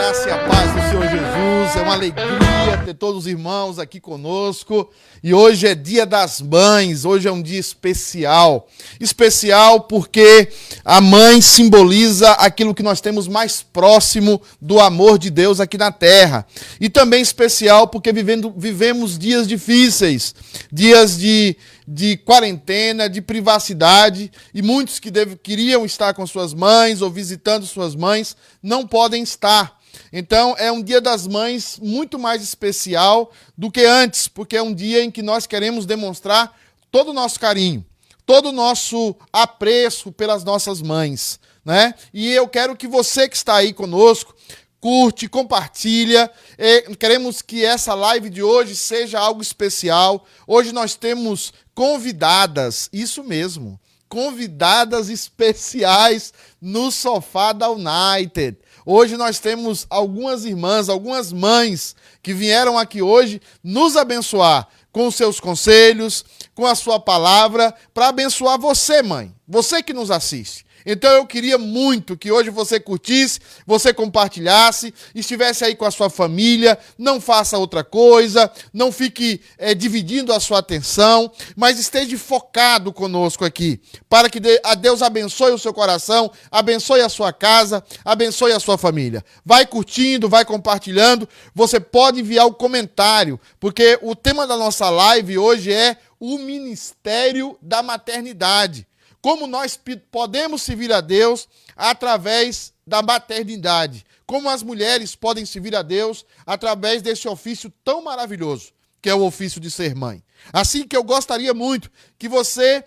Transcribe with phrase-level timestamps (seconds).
[0.00, 1.76] graça e a paz do Senhor Jesus.
[1.76, 4.90] É uma alegria ter todos os irmãos aqui conosco.
[5.22, 8.66] E hoje é Dia das Mães, hoje é um dia especial.
[8.98, 10.48] Especial porque
[10.86, 15.92] a mãe simboliza aquilo que nós temos mais próximo do amor de Deus aqui na
[15.92, 16.46] terra.
[16.80, 20.34] E também especial porque vivendo, vivemos dias difíceis,
[20.72, 21.58] dias de
[21.92, 27.66] de quarentena, de privacidade, e muitos que deve, queriam estar com suas mães ou visitando
[27.66, 29.79] suas mães não podem estar.
[30.12, 34.74] Então é um Dia das Mães muito mais especial do que antes, porque é um
[34.74, 36.58] dia em que nós queremos demonstrar
[36.90, 37.84] todo o nosso carinho,
[38.26, 41.38] todo o nosso apreço pelas nossas mães.
[41.64, 41.94] Né?
[42.12, 44.34] E eu quero que você que está aí conosco
[44.80, 46.30] curte, compartilha.
[46.56, 50.24] É, queremos que essa live de hoje seja algo especial.
[50.46, 53.78] Hoje nós temos convidadas, isso mesmo,
[54.08, 58.56] convidadas especiais no sofá da United.
[58.84, 65.38] Hoje nós temos algumas irmãs, algumas mães que vieram aqui hoje nos abençoar com seus
[65.38, 66.24] conselhos,
[66.54, 70.64] com a sua palavra, para abençoar você, mãe, você que nos assiste.
[70.84, 76.10] Então eu queria muito que hoje você curtisse, você compartilhasse, estivesse aí com a sua
[76.10, 82.92] família, não faça outra coisa, não fique é, dividindo a sua atenção, mas esteja focado
[82.92, 88.52] conosco aqui, para que a Deus abençoe o seu coração, abençoe a sua casa, abençoe
[88.52, 89.24] a sua família.
[89.44, 94.88] Vai curtindo, vai compartilhando, você pode enviar o um comentário, porque o tema da nossa
[94.90, 98.86] live hoje é o ministério da maternidade
[99.22, 99.78] como nós
[100.10, 107.02] podemos servir a Deus através da maternidade, como as mulheres podem servir a Deus através
[107.02, 108.72] desse ofício tão maravilhoso,
[109.02, 110.22] que é o ofício de ser mãe.
[110.52, 112.84] Assim que eu gostaria muito que você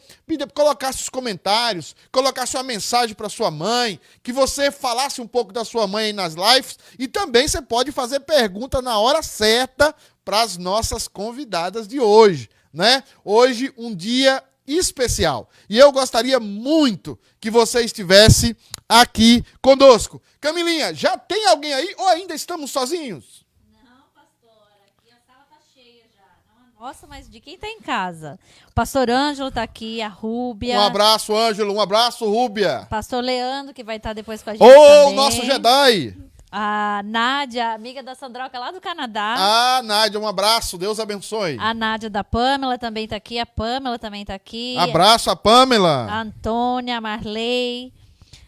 [0.53, 5.63] colocasse os comentários, colocasse uma mensagem para sua mãe, que você falasse um pouco da
[5.63, 9.94] sua mãe aí nas lives e também você pode fazer pergunta na hora certa
[10.25, 13.03] para as nossas convidadas de hoje, né?
[13.24, 15.50] Hoje um dia especial.
[15.69, 18.56] E eu gostaria muito que você estivesse
[18.88, 20.21] aqui conosco.
[20.39, 23.45] Camilinha, já tem alguém aí ou ainda estamos sozinhos?
[23.71, 24.51] Não, pastor,
[24.88, 26.80] aqui a sala tá cheia já.
[26.80, 28.39] Nossa, mas de quem está em casa?
[28.69, 30.77] O pastor Ângelo está aqui, a Rúbia.
[30.77, 32.88] Um abraço, Ângelo, um abraço, Rúbia.
[32.89, 34.63] Pastor Leandro, que vai estar depois com a gente.
[34.63, 36.16] Ô, oh, nosso Jedi!
[36.55, 39.33] A Nádia, amiga da Sandroca lá do Canadá.
[39.35, 41.57] Ah, Nádia, um abraço, Deus abençoe.
[41.59, 44.77] A Nádia da Pamela também está aqui, a Pamela também está aqui.
[44.77, 46.05] Abraço a Pamela.
[46.07, 47.91] A Antônia, a Marley,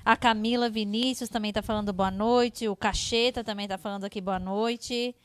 [0.06, 4.38] a Camila Vinícius também está falando boa noite, o Cacheta também está falando aqui boa
[4.38, 5.16] noite.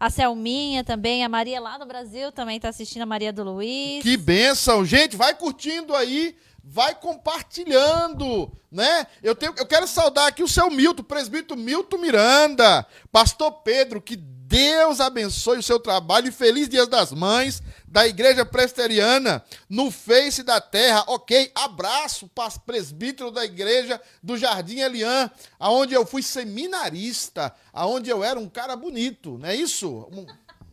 [0.00, 4.02] A Selminha também, a Maria lá do Brasil também está assistindo, a Maria do Luiz.
[4.02, 9.06] Que bênção, gente, vai curtindo aí vai compartilhando, né?
[9.22, 14.16] Eu, tenho, eu quero saudar aqui o seu Milton, presbítero Milton Miranda, pastor Pedro, que
[14.50, 20.42] Deus abençoe o seu trabalho e feliz Dias das Mães da Igreja Presteriana no Face
[20.42, 21.04] da Terra.
[21.06, 22.28] Ok, abraço
[22.66, 28.74] presbítero da Igreja do Jardim Elian, aonde eu fui seminarista, aonde eu era um cara
[28.74, 30.08] bonito, não é isso?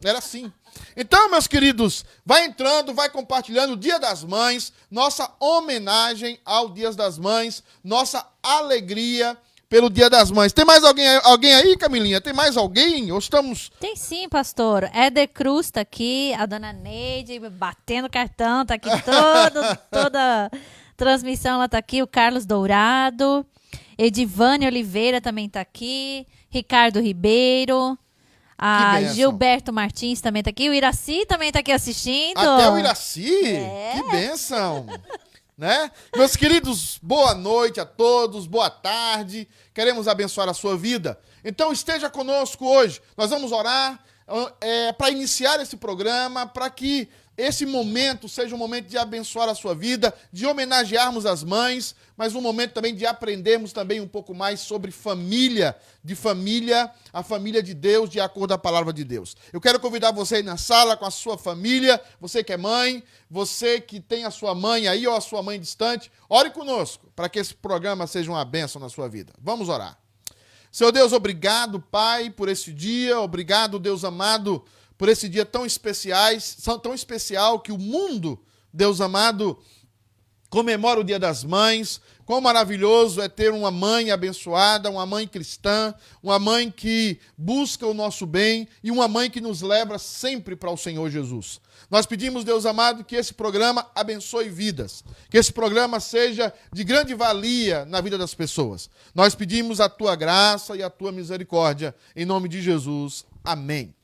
[0.03, 0.51] Era assim.
[0.96, 6.91] Então, meus queridos, vai entrando, vai compartilhando o Dia das Mães, nossa homenagem ao Dia
[6.91, 9.38] das Mães, nossa alegria
[9.69, 10.53] pelo Dia das Mães.
[10.53, 12.22] Tem mais alguém, alguém aí, Camilinha?
[12.22, 13.12] Tem mais alguém?
[13.12, 13.72] Ou estamos.
[13.79, 14.89] Tem sim, pastor.
[14.93, 20.51] Éder Cruz tá aqui, a dona Neide batendo cartão, tá aqui todo, toda
[20.96, 23.46] transmissão, ela tá aqui, o Carlos Dourado,
[23.98, 27.98] Edivane Oliveira também tá aqui, Ricardo Ribeiro.
[28.58, 30.70] A Gilberto Martins também está aqui.
[30.70, 32.38] O Iraci também está aqui assistindo.
[32.40, 33.46] Até o Iraci?
[33.46, 33.94] É.
[33.96, 34.88] Que bênção!
[35.56, 35.92] né?
[36.16, 39.48] Meus queridos, boa noite a todos, boa tarde.
[39.74, 41.20] Queremos abençoar a sua vida.
[41.44, 43.02] Então esteja conosco hoje.
[43.16, 44.00] Nós vamos orar
[44.60, 49.53] é, para iniciar esse programa, para que esse momento seja um momento de abençoar a
[49.53, 54.34] sua vida, de homenagearmos as mães, mas um momento também de aprendermos também um pouco
[54.34, 59.03] mais sobre família, de família, a família de Deus, de acordo com a palavra de
[59.03, 59.38] Deus.
[59.53, 63.03] Eu quero convidar você aí na sala com a sua família, você que é mãe,
[63.29, 67.29] você que tem a sua mãe aí ou a sua mãe distante, ore conosco para
[67.29, 69.32] que esse programa seja uma bênção na sua vida.
[69.39, 69.96] Vamos orar.
[70.72, 74.65] Senhor Deus, obrigado, Pai, por esse dia, obrigado, Deus amado,
[74.98, 78.42] por esse dia tão especiais, tão especial que o mundo,
[78.74, 79.58] Deus amado,
[80.50, 82.01] comemora o Dia das Mães.
[82.25, 87.94] Quão maravilhoso é ter uma mãe abençoada, uma mãe cristã, uma mãe que busca o
[87.94, 91.62] nosso bem e uma mãe que nos leva sempre para o Senhor Jesus.
[91.89, 97.13] Nós pedimos, Deus amado, que esse programa abençoe vidas, que esse programa seja de grande
[97.13, 98.89] valia na vida das pessoas.
[99.16, 103.25] Nós pedimos a tua graça e a tua misericórdia, em nome de Jesus.
[103.42, 103.97] Amém.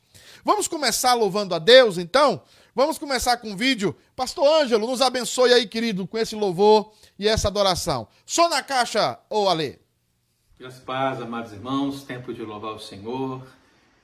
[0.44, 2.42] Vamos começar louvando a Deus, então?
[2.76, 3.96] Vamos começar com um vídeo.
[4.16, 8.08] Pastor Ângelo, nos abençoe aí, querido, com esse louvor e essa adoração.
[8.26, 9.80] Só na caixa, ou Alê.
[10.60, 13.46] Graças paz, amados irmãos, tempo de louvar o Senhor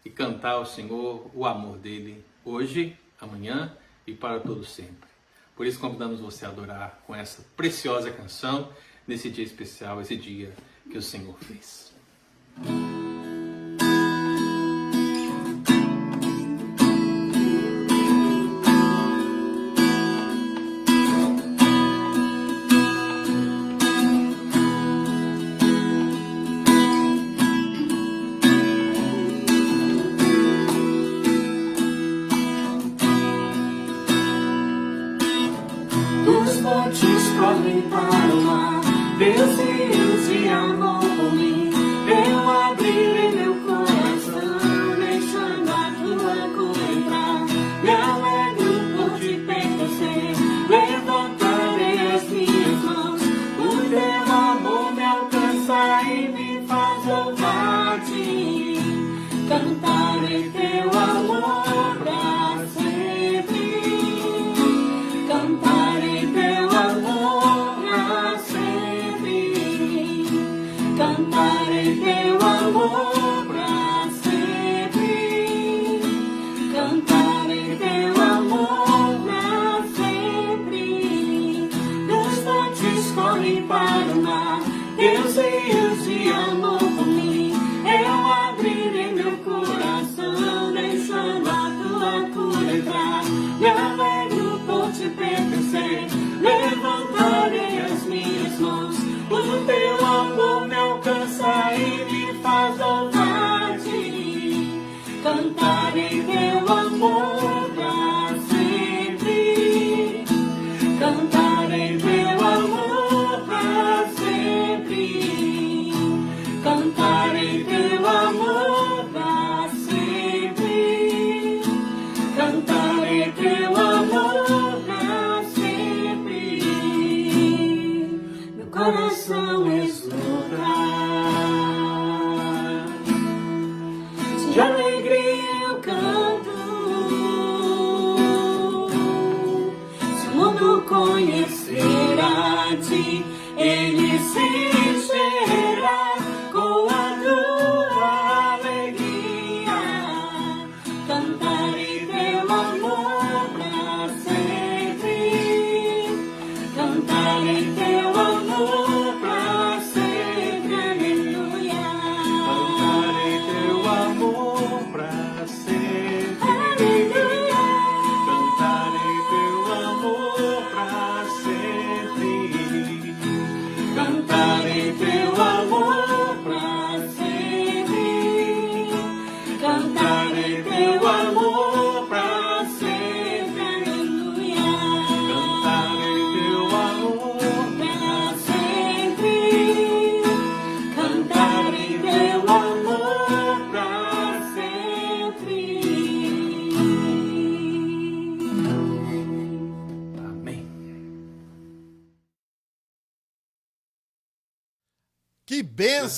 [0.05, 3.75] e cantar ao Senhor o amor dele hoje, amanhã
[4.07, 5.09] e para todo sempre.
[5.55, 8.69] Por isso convidamos você a adorar com essa preciosa canção
[9.05, 10.53] nesse dia especial, esse dia
[10.89, 11.91] que o Senhor fez.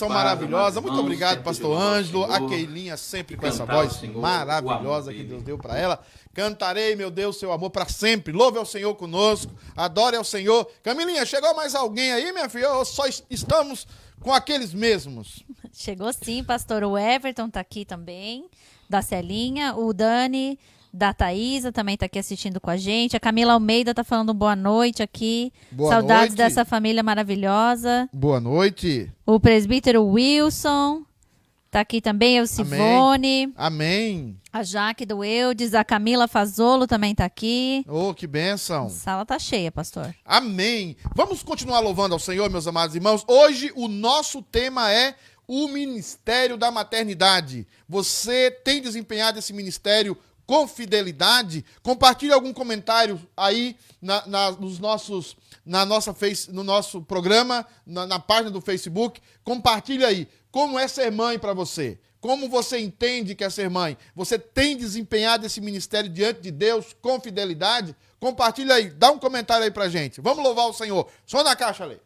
[0.10, 0.82] Maravilhosa.
[0.82, 2.24] Muito irmãos, obrigado, pastor Ângelo.
[2.26, 2.40] A.
[2.48, 6.00] Keilinha sempre com essa voz Senhor maravilhosa que Deus deu para ela.
[6.34, 8.32] Cantarei, meu Deus, seu amor para sempre.
[8.34, 9.52] Louve ao Senhor conosco.
[9.76, 10.66] Adore ao Senhor.
[10.84, 12.72] Camilinha, chegou mais alguém aí, minha filha?
[12.74, 13.86] Ou só es- estamos
[14.22, 15.44] com aqueles mesmos?
[15.74, 16.84] Chegou sim, pastor.
[16.84, 18.46] O Everton tá aqui também,
[18.90, 19.76] da Celinha.
[19.76, 20.58] O Dani,
[20.94, 23.16] da Thaísa, também tá aqui assistindo com a gente.
[23.16, 25.52] A Camila Almeida tá falando boa noite aqui.
[25.72, 26.38] Boa Saudades noite.
[26.38, 28.10] dessa família maravilhosa.
[28.12, 29.10] Boa noite.
[29.26, 31.04] O presbítero Wilson
[31.70, 32.38] tá aqui também.
[32.38, 33.54] Eu, Sivone.
[33.56, 34.38] Amém.
[34.52, 35.74] A Jaque do Eudes.
[35.74, 37.86] A Camila Fazolo também tá aqui.
[37.88, 38.88] Oh, que bênção.
[38.88, 40.14] A sala tá cheia, pastor.
[40.26, 40.98] Amém.
[41.16, 43.24] Vamos continuar louvando ao Senhor, meus amados irmãos.
[43.28, 45.16] Hoje o nosso tema é
[45.48, 47.66] o ministério da maternidade.
[47.88, 50.18] Você tem desempenhado esse ministério
[50.52, 51.64] com fidelidade.
[51.82, 58.06] Compartilhe algum comentário aí na, na, nos nossos, na nossa face, no nosso programa, na,
[58.06, 59.22] na página do Facebook.
[59.46, 61.98] Compartilhe aí como é ser mãe para você.
[62.20, 63.98] Como você entende que é ser mãe?
[64.14, 67.96] Você tem desempenhado esse ministério diante de Deus com fidelidade?
[68.20, 70.20] Compartilha aí, dá um comentário aí pra gente.
[70.20, 71.08] Vamos louvar o Senhor.
[71.26, 72.02] Só na caixa, Lei.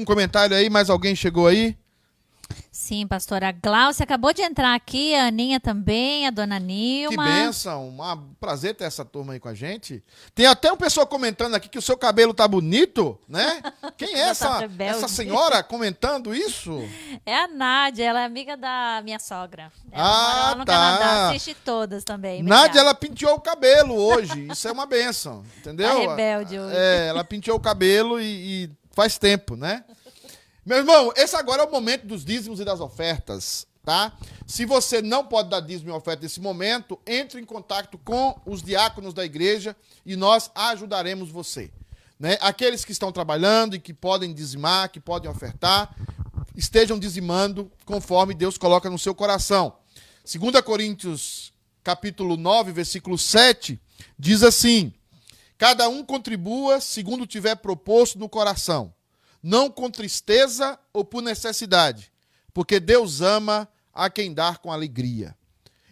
[0.00, 0.68] Algum comentário aí?
[0.70, 1.76] Mais alguém chegou aí?
[2.72, 3.48] Sim, pastora.
[3.48, 7.24] A Glaucia acabou de entrar aqui, a Aninha também, a dona Nilma.
[7.24, 10.02] Que benção, um prazer ter essa turma aí com a gente.
[10.34, 13.60] Tem até uma pessoa comentando aqui que o seu cabelo tá bonito, né?
[13.96, 14.90] Quem é tá essa, rebelde.
[14.96, 16.82] essa senhora comentando isso?
[17.24, 19.70] É a Nádia, ela é amiga da minha sogra.
[19.92, 20.72] Ela Ah, no tá.
[20.72, 22.42] Canadá, assiste todas também.
[22.42, 22.80] Nádia, obrigada.
[22.80, 24.48] ela penteou o cabelo hoje.
[24.50, 25.88] Isso é uma benção, entendeu?
[25.88, 26.76] Tá rebelde hoje.
[26.76, 29.82] É, ela penteou o cabelo e, e faz tempo, né?
[30.62, 34.12] Meu irmão, esse agora é o momento dos dízimos e das ofertas, tá?
[34.46, 38.62] Se você não pode dar dízimo e oferta nesse momento, entre em contato com os
[38.62, 41.70] diáconos da igreja e nós ajudaremos você.
[42.18, 42.36] Né?
[42.42, 45.96] Aqueles que estão trabalhando e que podem dizimar, que podem ofertar,
[46.54, 49.78] estejam dizimando conforme Deus coloca no seu coração.
[50.30, 53.80] 2 Coríntios, capítulo 9, versículo 7,
[54.18, 54.92] diz assim:
[55.60, 58.94] Cada um contribua segundo tiver proposto no coração,
[59.42, 62.10] não com tristeza ou por necessidade,
[62.54, 65.36] porque Deus ama a quem dar com alegria.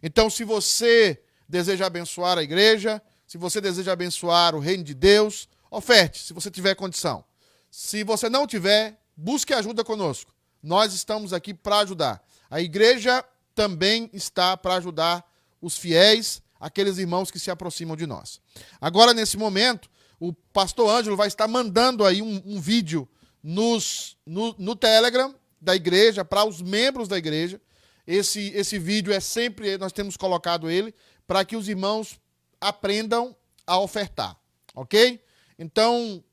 [0.03, 5.47] Então, se você deseja abençoar a igreja, se você deseja abençoar o reino de Deus,
[5.71, 7.23] oferte, se você tiver condição.
[7.71, 10.33] Se você não tiver, busque ajuda conosco.
[10.63, 12.27] Nós estamos aqui para ajudar.
[12.49, 13.23] A igreja
[13.55, 18.40] também está para ajudar os fiéis, aqueles irmãos que se aproximam de nós.
[18.81, 23.09] Agora, nesse momento, o pastor Ângelo vai estar mandando aí um, um vídeo
[23.42, 27.61] nos, no, no Telegram da igreja, para os membros da igreja.
[28.07, 30.94] Esse, esse vídeo é sempre, nós temos colocado ele,
[31.27, 32.18] para que os irmãos
[32.61, 34.37] aprendam a ofertar,
[34.75, 35.23] ok?
[35.59, 36.25] Então,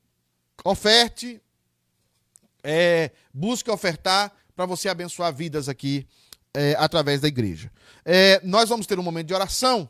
[0.63, 1.41] oferte,
[2.63, 6.07] é, busque ofertar para você abençoar vidas aqui
[6.53, 7.71] é, através da igreja.
[8.05, 9.89] É, nós vamos ter um momento de oração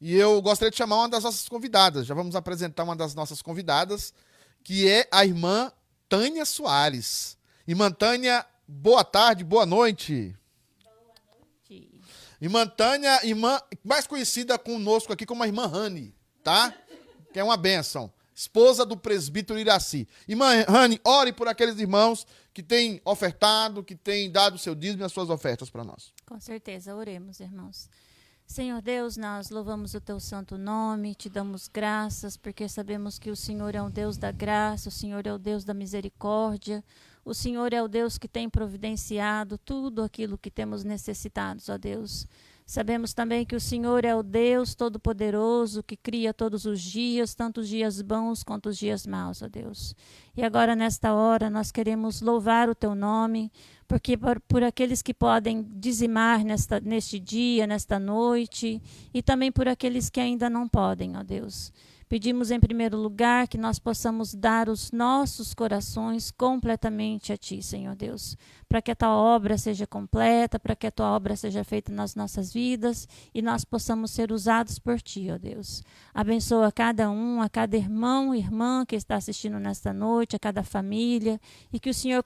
[0.00, 2.06] e eu gostaria de chamar uma das nossas convidadas.
[2.06, 4.12] Já vamos apresentar uma das nossas convidadas,
[4.62, 5.72] que é a irmã
[6.08, 7.36] Tânia Soares.
[7.66, 10.36] Irmã Tânia, boa tarde, boa noite.
[12.40, 16.74] Irmã Tânia, irmã mais conhecida conosco aqui como a irmã Rani, tá?
[17.32, 18.12] Que é uma bênção.
[18.34, 20.06] Esposa do presbítero Iraci.
[20.28, 25.02] Irmã Rani, ore por aqueles irmãos que têm ofertado, que têm dado o seu dízimo
[25.02, 26.12] e as suas ofertas para nós.
[26.26, 27.88] Com certeza, oremos, irmãos.
[28.46, 33.36] Senhor Deus, nós louvamos o teu santo nome, te damos graças, porque sabemos que o
[33.36, 36.82] Senhor é o Deus da graça, o Senhor é o Deus da misericórdia,
[37.24, 42.26] o Senhor é o Deus que tem providenciado tudo aquilo que temos necessitados, ó Deus.
[42.64, 47.60] Sabemos também que o Senhor é o Deus Todo-Poderoso, que cria todos os dias, tanto
[47.60, 49.94] os dias bons quanto os dias maus, ó Deus.
[50.36, 53.52] E agora, nesta hora, nós queremos louvar o teu nome,
[53.86, 59.68] porque por, por aqueles que podem dizimar nesta, neste dia, nesta noite, e também por
[59.68, 61.72] aqueles que ainda não podem, ó Deus.
[62.08, 67.96] Pedimos em primeiro lugar que nós possamos dar os nossos corações completamente a Ti, Senhor
[67.96, 68.36] Deus,
[68.68, 72.14] para que a Tua obra seja completa, para que a Tua obra seja feita nas
[72.14, 75.82] nossas vidas e nós possamos ser usados por Ti, ó Deus.
[76.12, 81.40] Abençoa cada um, a cada irmão irmã que está assistindo nesta noite, a cada família,
[81.72, 82.24] e que o Senhor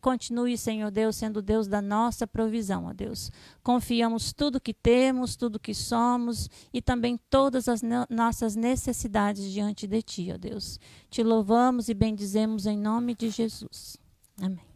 [0.00, 3.30] continue, Senhor Deus, sendo Deus da nossa provisão, ó Deus.
[3.62, 9.86] Confiamos tudo que temos, tudo que somos e também todas as no- nossas necessidades diante
[9.86, 10.78] de Ti, ó Deus.
[11.10, 13.96] Te louvamos e bendizemos em nome de Jesus.
[14.40, 14.71] Amém.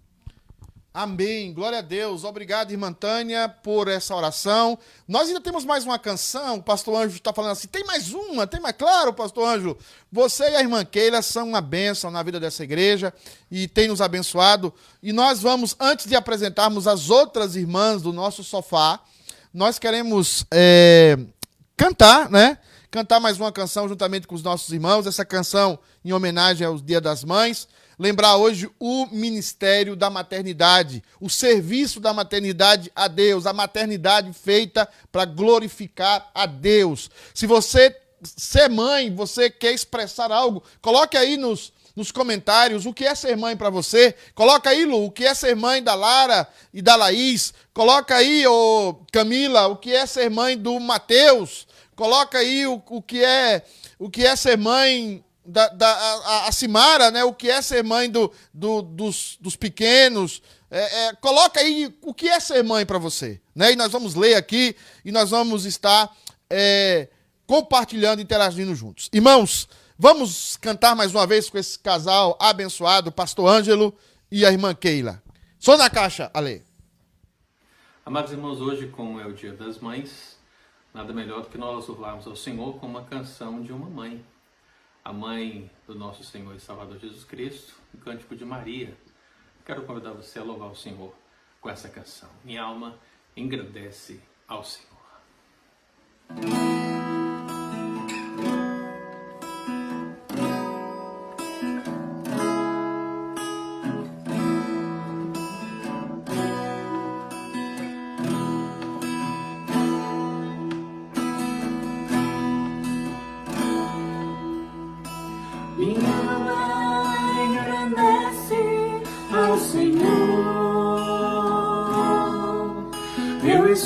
[0.97, 1.53] Amém.
[1.53, 2.25] Glória a Deus.
[2.25, 4.79] Obrigado, irmã Tânia, por essa oração.
[5.07, 6.57] Nós ainda temos mais uma canção.
[6.57, 8.75] O pastor Ângelo está falando assim: tem mais uma, tem mais.
[8.75, 9.77] Claro, pastor Ângelo.
[10.11, 13.13] Você e a irmã Keila são uma bênção na vida dessa igreja
[13.51, 14.73] e tem nos abençoado.
[15.03, 18.99] E nós vamos, antes de apresentarmos as outras irmãs do nosso sofá,
[19.53, 21.19] nós queremos é,
[21.77, 22.57] cantar, né?
[22.91, 25.07] Cantar mais uma canção juntamente com os nossos irmãos.
[25.07, 27.69] Essa canção em homenagem aos Dia das Mães.
[27.99, 34.87] Lembrar hoje o ministério da maternidade, o serviço da maternidade a Deus, a maternidade feita
[35.11, 37.11] para glorificar a Deus.
[37.33, 43.07] Se você ser mãe, você quer expressar algo, coloque aí nos, nos comentários o que
[43.07, 44.15] é ser mãe para você.
[44.35, 47.55] Coloca aí, Lu, o que é ser mãe da Lara e da Laís.
[47.73, 51.67] Coloca aí, ô Camila, o que é ser mãe do Mateus.
[51.95, 53.65] Coloca aí o, o que é
[53.99, 57.25] o que é ser mãe da, da a, a Simara, né?
[57.25, 60.43] O que é ser mãe do, do- dos, dos pequenos.
[60.71, 63.73] É, é, coloca aí o que é ser mãe para você, né?
[63.73, 66.15] E nós vamos ler aqui e nós vamos estar
[66.51, 67.09] é,
[67.47, 69.09] compartilhando, interagindo juntos.
[69.13, 73.95] Irmãos, vamos cantar mais uma vez com esse casal abençoado, Pastor Ângelo
[74.31, 75.23] e a irmã Keila.
[75.59, 76.65] Só na caixa, Ale.
[78.05, 80.37] Amados irmãos, hoje, como é o Dia das Mães,
[80.95, 84.25] nada melhor do que nós louvarmos ao Senhor com uma canção de uma mãe.
[85.07, 88.93] A mãe do nosso Senhor e Salvador Jesus Cristo, o cântico de Maria.
[89.65, 91.15] Quero convidar você a louvar o Senhor
[91.61, 92.29] com essa canção.
[92.43, 92.99] Minha alma
[93.37, 94.97] engrandece ao Senhor.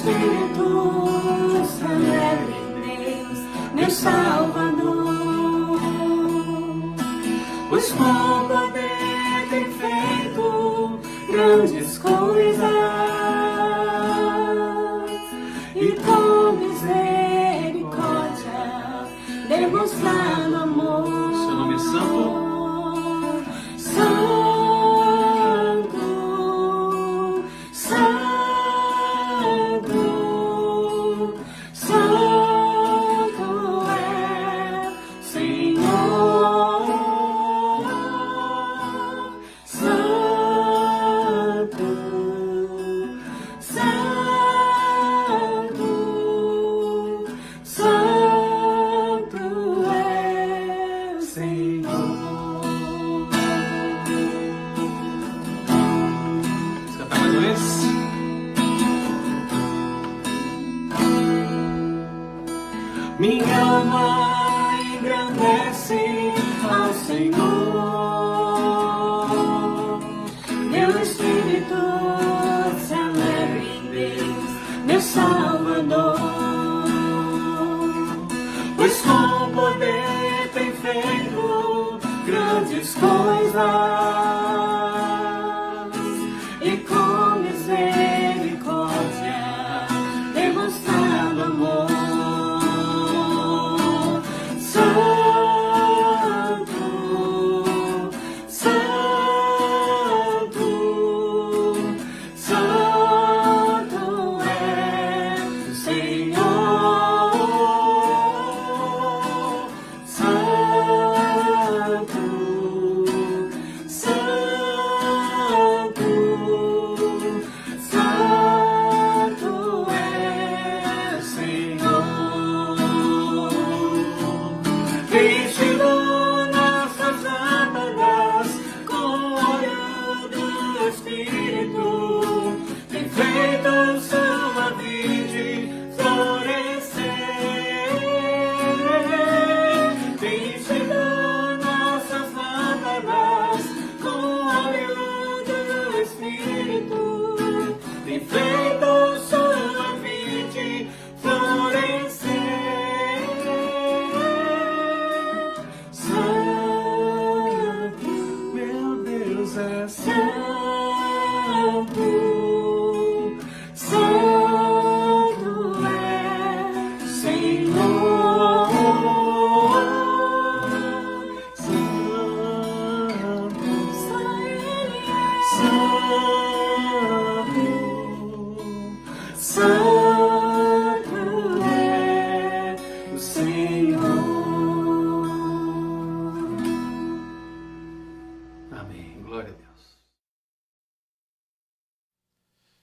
[0.02, 0.59] Meu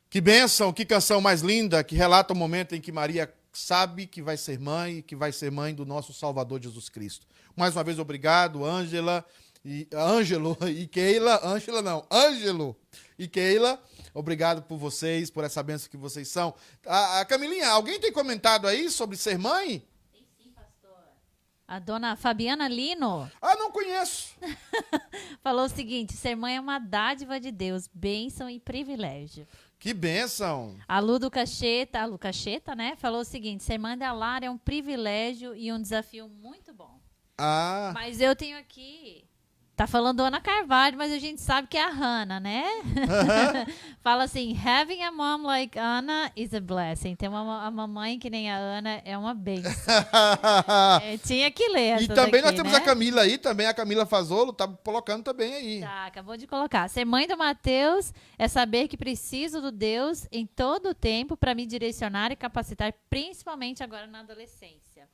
[0.10, 4.22] Que bênção, que canção mais linda, que relata o momento em que Maria sabe que
[4.22, 7.28] vai ser mãe e que vai ser mãe do nosso Salvador Jesus Cristo.
[7.56, 9.26] Mais uma vez, obrigado, Ângela
[9.65, 11.41] e Ângelo e Keila.
[11.43, 12.78] Ângela não, Ângelo
[13.20, 13.82] e Keila.
[14.13, 16.54] Obrigado por vocês, por essa bênção que vocês são.
[16.86, 19.86] A, a Camilinha, alguém tem comentado aí sobre ser mãe?
[21.67, 24.34] A dona Fabiana Lino Ah, não conheço.
[25.43, 29.46] falou o seguinte: ser mãe é uma dádiva de Deus, bênção e privilégio.
[29.79, 30.75] Que bênção.
[30.87, 34.45] A Lu do Cacheta, a Lu Cacheta, né, falou o seguinte: ser mãe da Lara
[34.45, 36.99] é um privilégio e um desafio muito bom.
[37.37, 39.26] Ah, Mas eu tenho aqui.
[39.77, 42.65] Tá falando Ana Carvalho, mas a gente sabe que é a Hannah, né?
[44.01, 47.15] Fala assim: having a mom like Anna is a blessing.
[47.15, 49.71] Ter uma, uma mamãe que nem a Ana é uma bênção.
[51.03, 52.79] É, tinha que ler e também nós daqui, temos né?
[52.79, 55.81] a Camila aí, também a Camila Fazolo, tá colocando também aí.
[55.81, 56.87] Tá, acabou de colocar.
[56.89, 61.53] Ser mãe do Mateus é saber que preciso do Deus em todo o tempo para
[61.53, 65.07] me direcionar e capacitar, principalmente agora na adolescência.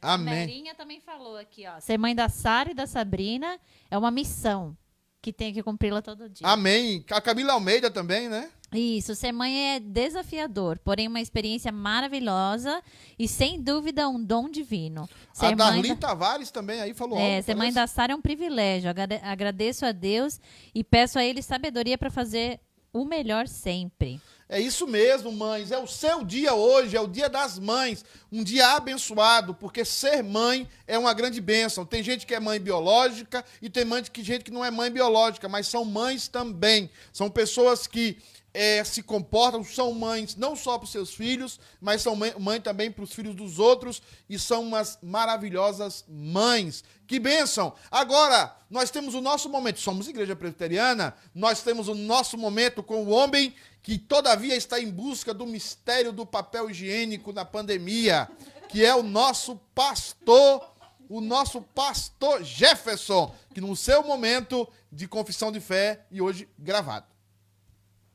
[0.00, 0.34] A Amém.
[0.46, 1.80] Merinha também falou aqui, ó.
[1.80, 3.58] Ser mãe da Sara e da Sabrina
[3.90, 4.76] é uma missão
[5.20, 6.46] que tem que cumpri-la todo dia.
[6.46, 7.04] Amém.
[7.10, 8.48] A Camila Almeida também, né?
[8.72, 12.82] Isso, ser mãe é desafiador, porém uma experiência maravilhosa
[13.18, 15.08] e sem dúvida um dom divino.
[15.32, 18.16] Ser a Darli da- Tavares também aí falou É, algo, ser mãe da Sara é
[18.16, 18.90] um privilégio.
[18.90, 20.38] Agrade- Agradeço a Deus
[20.74, 22.60] e peço a Ele sabedoria para fazer
[23.00, 24.20] o melhor sempre.
[24.48, 25.70] É isso mesmo, mães.
[25.70, 28.04] É o seu dia hoje, é o dia das mães.
[28.32, 31.84] Um dia abençoado, porque ser mãe é uma grande bênção.
[31.84, 33.84] Tem gente que é mãe biológica e tem
[34.16, 36.90] gente que não é mãe biológica, mas são mães também.
[37.12, 38.16] São pessoas que
[38.54, 42.60] eh, se comportam, são mães não só para os seus filhos, mas são mãe, mãe
[42.60, 46.82] também para os filhos dos outros e são umas maravilhosas mães.
[47.06, 47.72] Que bênção!
[47.90, 53.04] Agora, nós temos o nosso momento, somos igreja presbiteriana, nós temos o nosso momento com
[53.04, 58.28] o homem que todavia está em busca do mistério do papel higiênico na pandemia,
[58.68, 60.74] que é o nosso pastor,
[61.08, 67.17] o nosso pastor Jefferson, que no seu momento de confissão de fé e hoje gravado.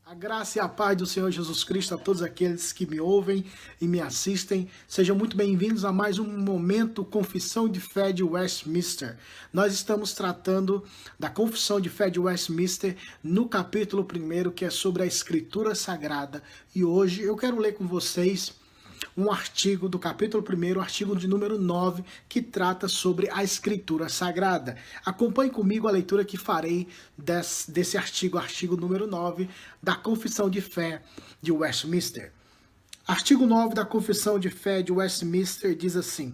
[0.06, 3.46] A graça e a paz do Senhor Jesus Cristo a todos aqueles que me ouvem
[3.80, 4.68] e me assistem.
[4.86, 9.18] Sejam muito bem-vindos a mais um momento Confissão de Fé de Westminster.
[9.54, 10.84] Nós estamos tratando
[11.18, 16.44] da Confissão de Fé de Westminster no capítulo 1, que é sobre a Escritura Sagrada.
[16.76, 18.54] E hoje eu quero ler com vocês
[19.16, 24.76] um artigo do capítulo 1, artigo de número 9, que trata sobre a Escritura Sagrada.
[25.06, 29.50] Acompanhe comigo a leitura que farei des- desse artigo, artigo número 9,
[29.82, 31.02] da Confissão de Fé
[31.42, 32.32] de Westminster.
[33.08, 36.34] Artigo 9 da Confissão de Fé de Westminster diz assim: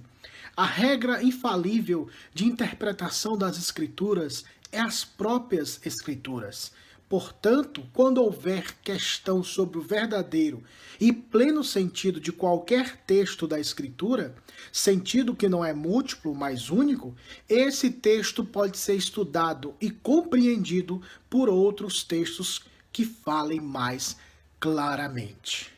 [0.56, 6.72] A regra infalível de interpretação das Escrituras é as próprias Escrituras.
[7.10, 10.64] Portanto, quando houver questão sobre o verdadeiro
[11.02, 14.36] e pleno sentido de qualquer texto da Escritura,
[14.72, 17.16] sentido que não é múltiplo, mas único,
[17.50, 24.16] esse texto pode ser estudado e compreendido por outros textos que falem mais
[24.60, 25.74] claramente.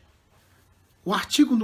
[1.06, 1.56] O artigo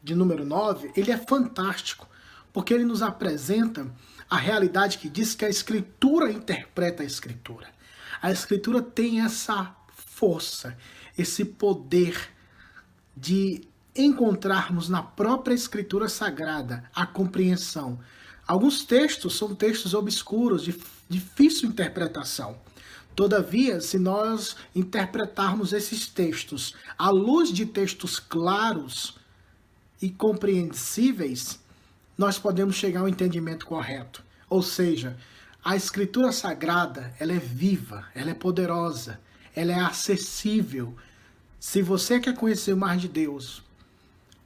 [0.00, 2.08] de número 9, ele é fantástico,
[2.52, 3.92] porque ele nos apresenta
[4.30, 7.77] a realidade que diz que a escritura interpreta a escritura.
[8.20, 10.76] A escritura tem essa força,
[11.16, 12.32] esse poder
[13.16, 13.62] de
[13.94, 17.98] encontrarmos na própria escritura sagrada a compreensão.
[18.46, 20.74] Alguns textos são textos obscuros, de
[21.08, 22.56] difícil interpretação.
[23.14, 29.16] Todavia, se nós interpretarmos esses textos à luz de textos claros
[30.00, 31.58] e compreensíveis,
[32.16, 34.22] nós podemos chegar ao entendimento correto.
[34.48, 35.16] Ou seja,
[35.64, 39.20] a escritura sagrada, ela é viva, ela é poderosa,
[39.54, 40.96] ela é acessível.
[41.58, 43.62] Se você quer conhecer mais de Deus,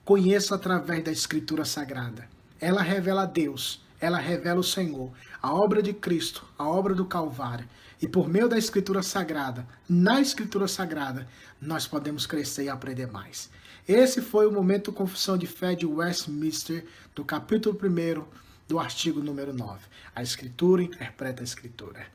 [0.04, 2.28] conheça através da escritura sagrada.
[2.60, 7.68] Ela revela Deus, ela revela o Senhor, a obra de Cristo, a obra do Calvário.
[8.00, 11.28] E por meio da escritura sagrada, na escritura sagrada,
[11.60, 13.48] nós podemos crescer e aprender mais.
[13.86, 18.24] Esse foi o momento Confissão de Fé de Westminster, do capítulo 1
[18.72, 19.80] do artigo número 9.
[20.14, 22.06] A escritura interpreta a escritura.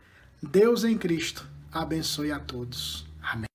[0.42, 3.06] Deus em Cristo abençoe a todos.
[3.22, 3.46] Amém.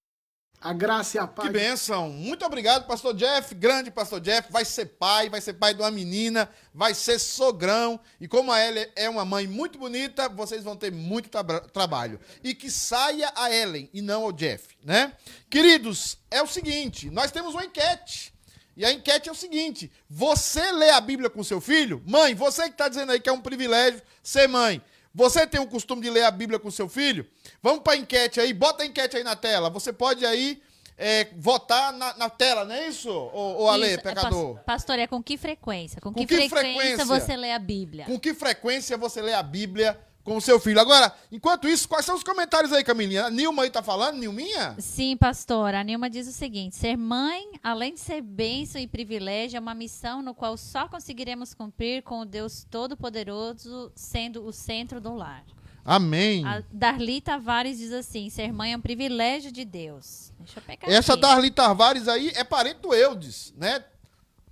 [0.60, 1.48] A graça e a paz.
[1.48, 2.10] Que bênção.
[2.10, 3.56] Muito obrigado, pastor Jeff.
[3.56, 4.52] Grande pastor Jeff.
[4.52, 7.98] Vai ser pai, vai ser pai de uma menina, vai ser sogrão.
[8.20, 12.20] E como a Ellen é uma mãe muito bonita, vocês vão ter muito tra- trabalho.
[12.44, 15.12] E que saia a Ellen e não ao Jeff, né?
[15.50, 18.31] Queridos, é o seguinte, nós temos uma enquete.
[18.76, 22.02] E a enquete é o seguinte: você lê a Bíblia com seu filho?
[22.06, 24.80] Mãe, você que está dizendo aí que é um privilégio ser mãe.
[25.14, 27.26] Você tem o costume de ler a Bíblia com seu filho?
[27.62, 29.68] Vamos para a enquete aí, bota a enquete aí na tela.
[29.68, 30.62] Você pode aí
[30.96, 34.54] é, votar na, na tela, não é isso, ô, ô Ale, Isso, é, pecador?
[34.54, 36.00] pas- pastor, é com que frequência?
[36.00, 37.04] Com, Com que, que frequência, frequência?
[37.04, 38.06] você lê a Bíblia?
[38.06, 40.80] Com que frequência você lê a Bíblia com o seu filho?
[40.80, 43.26] Agora, enquanto isso, quais são os comentários aí, Camilinha?
[43.26, 44.76] A Nilma aí tá falando, Nilminha?
[44.78, 45.74] Sim, pastor.
[45.74, 49.74] A Nilma diz o seguinte: ser mãe, além de ser bênção e privilégio, é uma
[49.74, 55.44] missão no qual só conseguiremos cumprir com o Deus Todo-Poderoso sendo o centro do lar.
[55.84, 56.46] Amém.
[56.46, 60.32] A Darli Tavares diz assim: ser mãe é um privilégio de Deus.
[60.38, 61.22] Deixa eu pegar Essa aqui.
[61.22, 63.84] Darli Tavares aí é parente do Eudes, né?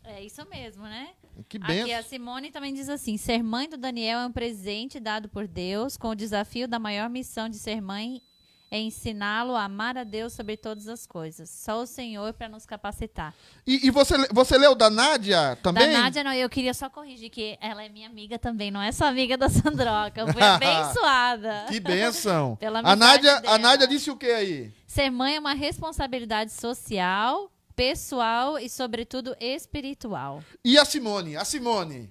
[0.03, 1.11] É isso mesmo, né?
[1.49, 2.03] Que Aqui a benção.
[2.09, 6.09] Simone também diz assim: ser mãe do Daniel é um presente dado por Deus, com
[6.09, 8.23] o desafio da maior missão de ser mãe
[8.71, 11.51] é ensiná-lo a amar a Deus sobre todas as coisas.
[11.51, 13.35] Só o Senhor para nos capacitar.
[13.67, 15.91] E, e você, você leu da Nádia também?
[15.91, 18.93] Da Nádia, não, eu queria só corrigir que ela é minha amiga também, não é
[18.93, 20.21] só amiga da Sandroca.
[20.21, 21.67] Eu fui abençoada.
[21.69, 22.57] Que benção.
[22.57, 23.59] Pela a, Nádia, a dela.
[23.59, 24.73] Nádia disse o que aí?
[24.87, 27.51] Ser mãe é uma responsabilidade social,
[27.81, 30.45] pessoal e, sobretudo, espiritual.
[30.63, 31.35] E a Simone?
[31.37, 32.11] A Simone?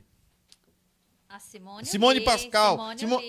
[1.30, 2.76] A Simone, Simone Pascal.
[2.76, 3.22] Simone Simo-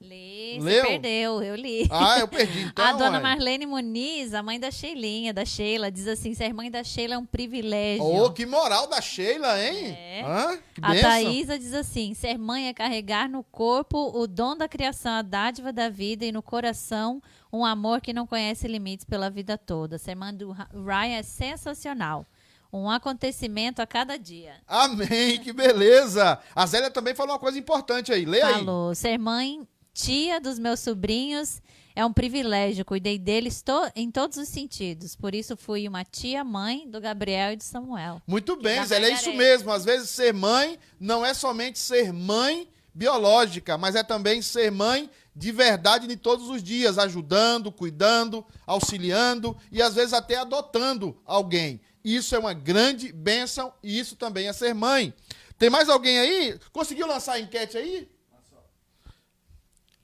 [0.00, 0.58] li.
[0.60, 0.82] Leu?
[0.82, 1.88] você perdeu, eu li.
[1.90, 2.84] Ah, eu perdi então.
[2.84, 3.22] a dona ué.
[3.22, 7.18] Marlene Muniz, a mãe da Sheilinha, da Sheila, diz assim: ser mãe da Sheila é
[7.18, 8.04] um privilégio.
[8.04, 9.96] Ô, que moral da Sheila, hein?
[9.98, 10.22] É.
[10.24, 10.58] Hã?
[10.74, 11.00] Que A.
[11.00, 15.72] Thaísa diz assim: ser mãe é carregar no corpo o dom da criação, a dádiva
[15.72, 17.22] da vida e no coração
[17.52, 19.98] um amor que não conhece limites pela vida toda.
[19.98, 22.26] Ser mãe do Ryan é sensacional.
[22.70, 24.56] Um acontecimento a cada dia.
[24.66, 26.38] Amém, que beleza.
[26.54, 28.26] A Zélia também falou uma coisa importante aí.
[28.26, 28.54] Lê aí.
[28.54, 29.66] Falou: ser mãe,
[30.02, 31.60] tia dos meus sobrinhos
[31.96, 32.84] é um privilégio.
[32.84, 35.16] Cuidei deles to- em todos os sentidos.
[35.16, 38.22] Por isso fui uma tia-mãe do Gabriel e do Samuel.
[38.26, 39.72] Muito bem, Zélia, é isso mesmo.
[39.72, 45.10] Às vezes ser mãe não é somente ser mãe biológica, mas é também ser mãe
[45.34, 51.80] de verdade de todos os dias, ajudando, cuidando, auxiliando e às vezes até adotando alguém.
[52.04, 55.12] Isso é uma grande bênção e isso também é ser mãe.
[55.58, 56.58] Tem mais alguém aí?
[56.72, 58.08] Conseguiu lançar a enquete aí?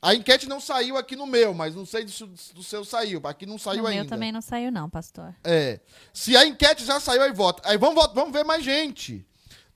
[0.05, 3.21] A enquete não saiu aqui no meu, mas não sei se do seu saiu.
[3.25, 4.03] Aqui não saiu no ainda.
[4.03, 5.35] meu também não saiu, não, pastor.
[5.43, 5.81] É.
[6.13, 7.63] Se a enquete já saiu, aí vota.
[7.69, 9.27] Aí vamos, vamos ver mais gente.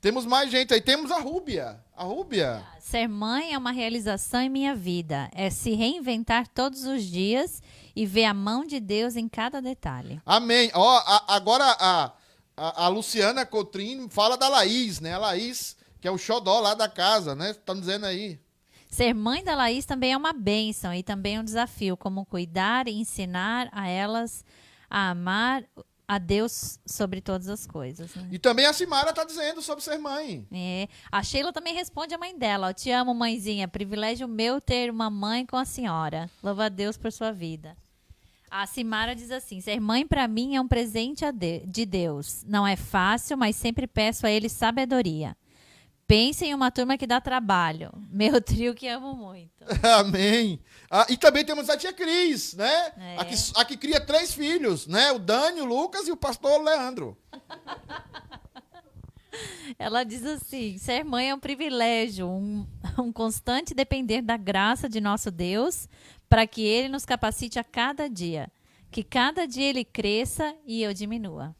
[0.00, 0.80] Temos mais gente aí.
[0.82, 1.82] Temos a Rúbia.
[1.96, 2.62] A Rúbia.
[2.78, 5.30] Ser mãe é uma realização em minha vida.
[5.34, 7.62] É se reinventar todos os dias
[7.96, 10.20] e ver a mão de Deus em cada detalhe.
[10.26, 10.70] Amém.
[10.74, 12.12] Ó, a- agora a,
[12.56, 15.14] a, a Luciana Cotrim fala da Laís, né?
[15.14, 17.54] A Laís, que é o xodó lá da casa, né?
[17.54, 18.38] Tá dizendo aí.
[18.88, 22.92] Ser mãe da Laís também é uma bênção e também um desafio, como cuidar e
[22.92, 24.44] ensinar a elas
[24.88, 25.62] a amar
[26.08, 28.14] a Deus sobre todas as coisas.
[28.14, 28.28] né?
[28.32, 30.46] E também a Simara tá dizendo sobre ser mãe.
[30.50, 30.88] É.
[31.12, 33.68] A Sheila também responde à mãe dela: Te amo, mãezinha.
[33.68, 36.30] Privilégio meu ter uma mãe com a senhora.
[36.42, 37.76] Louva a Deus por sua vida.
[38.50, 41.26] A Simara diz assim: Ser mãe para mim é um presente
[41.66, 42.42] de Deus.
[42.46, 45.36] Não é fácil, mas sempre peço a Ele sabedoria.
[46.08, 47.92] Pense em uma turma que dá trabalho.
[48.10, 49.52] Meu trio que amo muito.
[49.98, 50.58] Amém.
[50.90, 52.92] Ah, e também temos a tia Cris, né?
[52.96, 53.16] É.
[53.18, 55.12] A, que, a que cria três filhos, né?
[55.12, 57.14] O Dani, o Lucas e o pastor Leandro.
[59.78, 62.66] Ela diz assim: ser mãe é um privilégio, um,
[62.98, 65.86] um constante depender da graça de nosso Deus
[66.26, 68.50] para que Ele nos capacite a cada dia.
[68.90, 71.54] Que cada dia Ele cresça e eu diminua.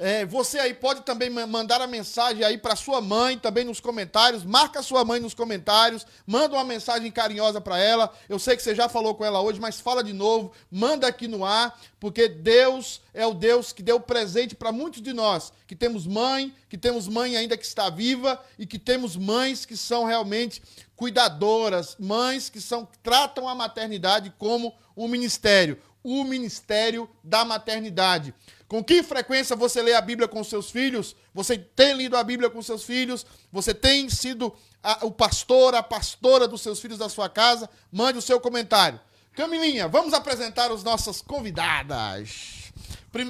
[0.00, 3.80] É, você aí pode também ma- mandar a mensagem aí para sua mãe também nos
[3.80, 4.44] comentários.
[4.44, 6.06] Marca sua mãe nos comentários.
[6.24, 8.14] Manda uma mensagem carinhosa para ela.
[8.28, 10.52] Eu sei que você já falou com ela hoje, mas fala de novo.
[10.70, 15.12] Manda aqui no ar, porque Deus é o Deus que deu presente para muitos de
[15.12, 19.66] nós, que temos mãe, que temos mãe ainda que está viva e que temos mães
[19.66, 20.62] que são realmente
[20.94, 28.32] cuidadoras, mães que são tratam a maternidade como um ministério, o ministério da maternidade.
[28.68, 31.16] Com que frequência você lê a Bíblia com seus filhos?
[31.32, 33.24] Você tem lido a Bíblia com seus filhos?
[33.50, 37.68] Você tem sido a- o pastor, a pastora dos seus filhos da sua casa?
[37.90, 39.00] Mande o seu comentário.
[39.32, 42.70] Camilinha, vamos apresentar as nossas convidadas.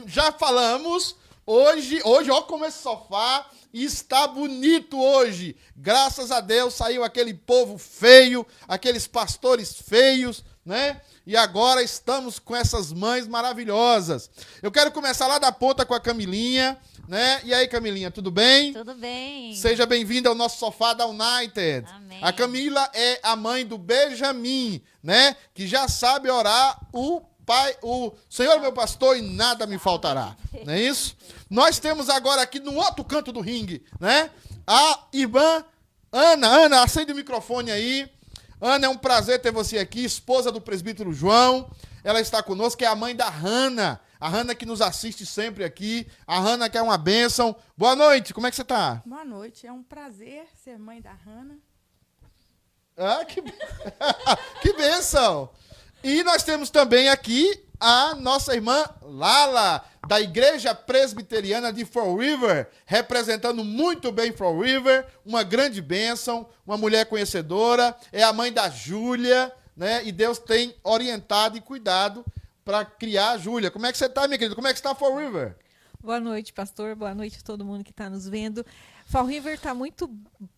[0.06, 1.14] Já falamos,
[1.46, 5.56] hoje, hoje, ó como esse sofá está bonito hoje.
[5.76, 11.00] Graças a Deus saiu aquele povo feio, aqueles pastores feios, né?
[11.28, 14.30] E agora estamos com essas mães maravilhosas.
[14.62, 17.42] Eu quero começar lá da ponta com a Camilinha, né?
[17.44, 18.72] E aí, Camilinha, tudo bem?
[18.72, 19.54] Tudo bem?
[19.54, 21.86] Seja bem-vinda ao nosso sofá da United.
[21.94, 22.18] Amém.
[22.22, 25.36] A Camila é a mãe do Benjamin, né?
[25.52, 30.34] Que já sabe orar o pai, o Senhor meu pastor e nada me faltará.
[30.64, 31.14] Não é isso?
[31.50, 34.30] Nós temos agora aqui no outro canto do ringue, né?
[34.66, 35.62] A irmã
[36.10, 36.48] Ana.
[36.48, 38.08] Ana, acende o microfone aí.
[38.60, 41.70] Ana, é um prazer ter você aqui, esposa do presbítero João.
[42.02, 44.00] Ela está conosco, é a mãe da Hanna.
[44.20, 46.08] A Hanna que nos assiste sempre aqui.
[46.26, 47.54] A Hanna que é uma bênção.
[47.76, 49.00] Boa noite, como é que você está?
[49.06, 51.56] Boa noite, é um prazer ser mãe da Hanna.
[52.96, 53.40] Ah, que,
[54.60, 55.50] que bênção!
[56.02, 62.68] E nós temos também aqui a nossa irmã Lala, da Igreja Presbiteriana de Fall River,
[62.86, 68.68] representando muito bem Fall River, uma grande bênção, uma mulher conhecedora, é a mãe da
[68.68, 70.04] Júlia, né?
[70.04, 72.24] E Deus tem orientado e cuidado
[72.64, 73.70] para criar a Júlia.
[73.70, 74.54] Como é que você está, minha querida?
[74.54, 75.56] Como é que está Fall River?
[76.00, 76.94] Boa noite, pastor.
[76.94, 78.64] Boa noite a todo mundo que está nos vendo.
[79.08, 80.06] Fall River está muito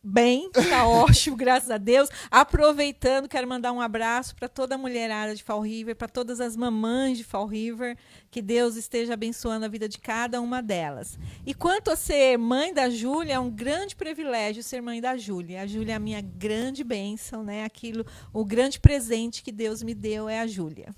[0.03, 2.09] bem, está ótimo, graças a Deus.
[2.29, 6.57] Aproveitando, quero mandar um abraço para toda a mulherada de Fall River, para todas as
[6.57, 7.97] mamães de Fall River,
[8.29, 11.17] que Deus esteja abençoando a vida de cada uma delas.
[11.47, 15.63] E quanto a ser mãe da Júlia, é um grande privilégio ser mãe da Júlia.
[15.63, 17.65] A Júlia é a minha grande bênção, né?
[17.65, 20.93] Aquilo, o grande presente que Deus me deu é a Júlia.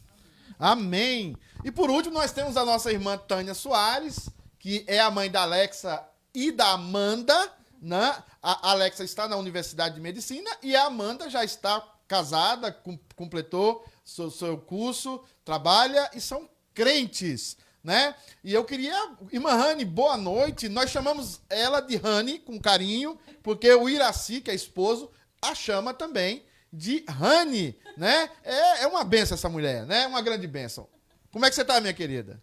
[0.58, 1.36] Amém.
[1.62, 5.42] E por último, nós temos a nossa irmã Tânia Soares, que é a mãe da
[5.42, 6.02] Alexa
[6.34, 8.22] e da Amanda, né?
[8.42, 13.84] A Alexa está na Universidade de Medicina e a Amanda já está casada, cum- completou
[14.04, 18.14] seu, seu curso, trabalha e são crentes, né?
[18.42, 18.96] E eu queria,
[19.30, 20.68] irmã Rani, boa noite.
[20.68, 25.10] Nós chamamos ela de Rani com carinho, porque o Iraci, que é esposo,
[25.40, 28.30] a chama também de Rani, né?
[28.42, 30.06] É, é uma benção essa mulher, né?
[30.06, 30.88] Uma grande benção.
[31.30, 32.42] Como é que você tá, minha querida?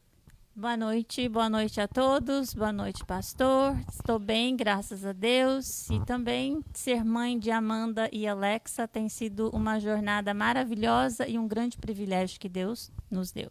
[0.56, 2.54] Boa noite, boa noite a todos.
[2.54, 3.78] Boa noite, pastor.
[3.88, 5.90] Estou bem, graças a Deus.
[5.90, 11.48] E também ser mãe de Amanda e Alexa tem sido uma jornada maravilhosa e um
[11.48, 13.50] grande privilégio que Deus nos deu.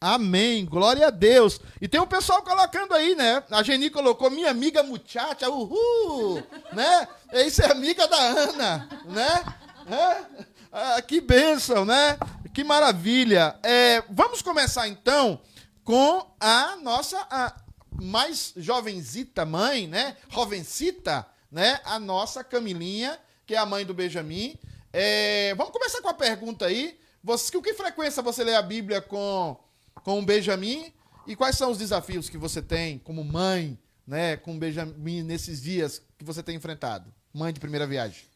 [0.00, 1.60] Amém, glória a Deus.
[1.80, 3.42] E tem o pessoal colocando aí, né?
[3.50, 6.42] A Geni colocou minha amiga muchacha, uhul,
[6.72, 7.06] né?
[7.34, 9.54] Isso é amiga da Ana, né?
[9.90, 10.24] É?
[10.72, 12.16] Ah, que bênção, né?
[12.52, 13.56] Que maravilha.
[13.62, 15.40] É, vamos começar então
[15.88, 17.62] com a nossa a
[17.98, 20.18] mais jovenzita mãe, né?
[20.28, 21.80] Jovencita, né?
[21.82, 24.58] A nossa Camilinha, que é a mãe do Benjamin.
[24.92, 27.00] É, vamos começar com a pergunta aí.
[27.24, 29.58] Você, com que frequência você lê a Bíblia com,
[30.04, 30.92] com o Benjamin?
[31.26, 35.62] E quais são os desafios que você tem como mãe, né, com o Benjamin nesses
[35.62, 37.10] dias que você tem enfrentado?
[37.32, 38.27] Mãe de primeira viagem.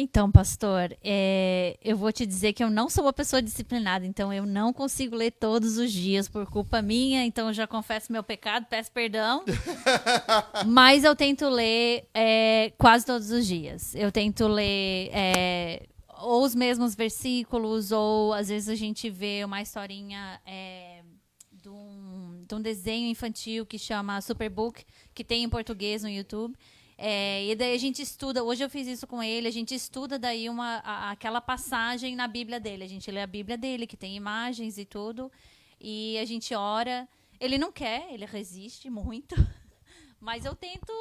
[0.00, 4.32] Então, pastor, é, eu vou te dizer que eu não sou uma pessoa disciplinada, então
[4.32, 8.22] eu não consigo ler todos os dias por culpa minha, então eu já confesso meu
[8.22, 9.44] pecado, peço perdão.
[10.64, 13.92] Mas eu tento ler é, quase todos os dias.
[13.96, 15.88] Eu tento ler é,
[16.20, 21.02] ou os mesmos versículos, ou às vezes a gente vê uma historinha é,
[21.52, 26.56] de, um, de um desenho infantil que chama Superbook, que tem em português no YouTube.
[27.00, 30.18] É, e daí a gente estuda, hoje eu fiz isso com ele, a gente estuda
[30.18, 32.82] daí uma, a- aquela passagem na Bíblia dele.
[32.82, 35.30] A gente lê a Bíblia dele, que tem imagens e tudo,
[35.80, 37.08] e a gente ora.
[37.38, 39.36] Ele não quer, ele resiste muito,
[40.20, 40.92] mas eu tento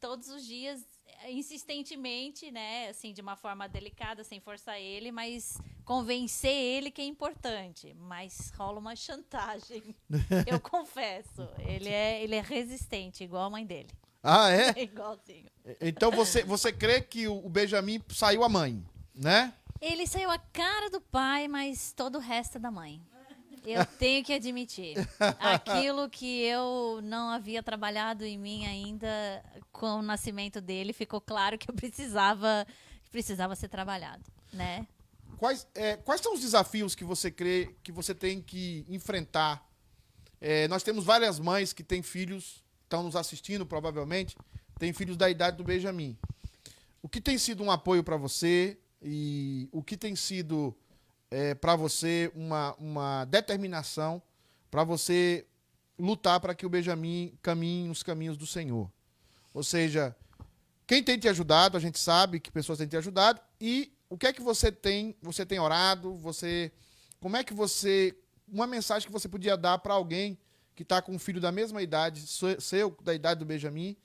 [0.00, 0.86] todos os dias,
[1.24, 7.02] eh, insistentemente, né, assim, de uma forma delicada, sem forçar ele, mas convencer ele que
[7.02, 7.92] é importante.
[7.94, 9.82] Mas rola uma chantagem,
[10.46, 11.48] eu confesso.
[11.66, 13.90] Ele é, ele é resistente, igual a mãe dele.
[14.26, 14.72] Ah, é?
[14.76, 15.46] É igualzinho.
[15.80, 19.54] Então você, você crê que o Benjamin saiu a mãe, né?
[19.80, 23.00] Ele saiu a cara do pai, mas todo o resto é da mãe.
[23.64, 24.96] Eu tenho que admitir.
[25.40, 31.58] Aquilo que eu não havia trabalhado em mim ainda com o nascimento dele, ficou claro
[31.58, 32.66] que eu precisava,
[33.02, 34.86] que precisava ser trabalhado, né?
[35.36, 39.68] Quais, é, quais são os desafios que você crê que você tem que enfrentar?
[40.40, 44.36] É, nós temos várias mães que têm filhos, estão nos assistindo provavelmente,
[44.78, 46.16] têm filhos da idade do Benjamin.
[47.02, 50.74] O que tem sido um apoio para você e o que tem sido
[51.60, 54.22] para você uma, uma determinação
[54.70, 55.46] para você
[55.98, 58.90] lutar para que o Benjamin caminhe nos caminhos do Senhor?
[59.52, 60.16] Ou seja,
[60.86, 64.26] quem tem te ajudado, a gente sabe que pessoas têm te ajudado e o que
[64.26, 66.72] é que você tem, você tem orado, você
[67.18, 68.16] como é que você
[68.46, 70.38] uma mensagem que você podia dar para alguém
[70.76, 73.96] que está com um filho da mesma idade, seu, da idade do Benjamin,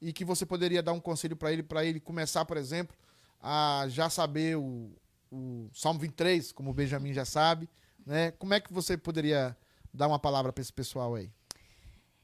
[0.00, 2.96] e que você poderia dar um conselho para ele, para ele começar, por exemplo,
[3.40, 4.90] a já saber o,
[5.30, 7.68] o Salmo 23, como o Benjamin já sabe,
[8.04, 8.32] né?
[8.32, 9.56] Como é que você poderia
[9.94, 11.30] dar uma palavra para esse pessoal aí?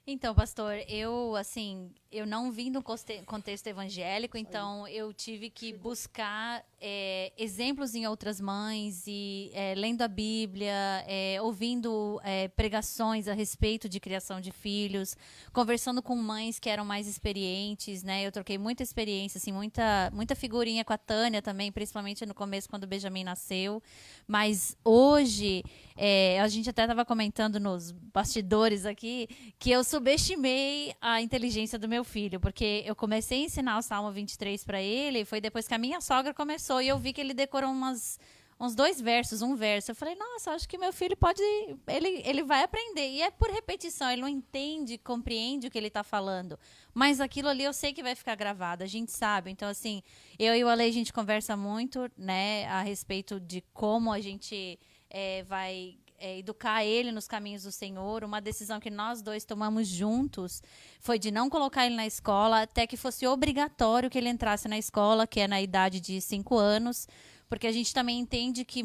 [0.05, 5.73] Então, pastor, eu assim, eu não vim do conte- contexto evangélico, então eu tive que
[5.73, 13.29] buscar é, exemplos em outras mães e é, lendo a Bíblia, é, ouvindo é, pregações
[13.29, 15.17] a respeito de criação de filhos,
[15.53, 18.27] conversando com mães que eram mais experientes, né?
[18.27, 22.69] Eu troquei muita experiência, assim, muita, muita figurinha com a Tânia também, principalmente no começo
[22.69, 23.83] quando o Benjamin nasceu.
[24.27, 25.65] Mas hoje
[25.97, 29.29] é, a gente até estava comentando nos bastidores aqui
[29.59, 34.11] que eu subestimei a inteligência do meu filho, porque eu comecei a ensinar o Salmo
[34.11, 37.35] 23 para ele, foi depois que a minha sogra começou e eu vi que ele
[37.35, 38.19] decorou umas
[38.59, 39.91] uns dois versos, um verso.
[39.91, 41.43] Eu falei, nossa, acho que meu filho pode.
[41.87, 43.09] Ele, ele vai aprender.
[43.09, 46.59] E é por repetição, ele não entende, compreende o que ele está falando.
[46.95, 49.51] Mas aquilo ali eu sei que vai ficar gravado, a gente sabe.
[49.51, 50.03] Então, assim,
[50.39, 54.79] eu e o Ale, a gente conversa muito, né, a respeito de como a gente
[55.11, 58.25] é, vai é, educar ele nos caminhos do Senhor.
[58.25, 60.63] Uma decisão que nós dois tomamos juntos
[61.01, 64.79] foi de não colocar ele na escola até que fosse obrigatório que ele entrasse na
[64.79, 67.07] escola, que é na idade de cinco anos,
[67.49, 68.83] porque a gente também entende que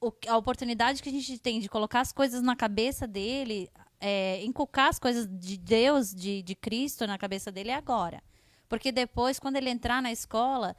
[0.00, 3.70] o- a oportunidade que a gente tem de colocar as coisas na cabeça dele,
[4.00, 8.20] é, inculcar as coisas de Deus, de, de Cristo na cabeça dele é agora.
[8.68, 10.74] Porque depois, quando ele entrar na escola,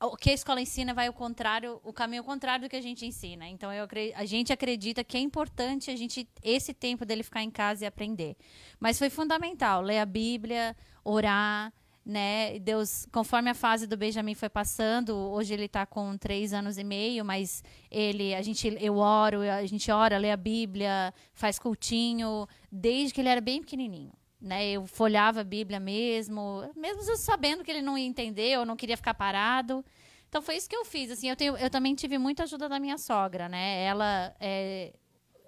[0.00, 3.04] o que a escola ensina vai o contrário, o caminho contrário do que a gente
[3.04, 3.48] ensina.
[3.48, 7.50] Então eu a gente acredita que é importante a gente esse tempo dele ficar em
[7.50, 8.36] casa e aprender.
[8.78, 11.72] Mas foi fundamental ler a Bíblia, orar,
[12.08, 12.58] né?
[12.60, 16.84] Deus, conforme a fase do Benjamin foi passando, hoje ele está com três anos e
[16.84, 22.46] meio, mas ele, a gente, eu oro, a gente ora, lê a Bíblia, faz cultinho,
[22.72, 24.17] desde que ele era bem pequenininho.
[24.40, 28.76] Né, eu folhava a Bíblia mesmo, mesmo sabendo que ele não ia entender, eu não
[28.76, 29.84] queria ficar parado.
[30.28, 31.10] Então foi isso que eu fiz.
[31.10, 33.82] Assim, eu, tenho, eu também tive muita ajuda da minha sogra, né?
[33.82, 34.92] Ela é,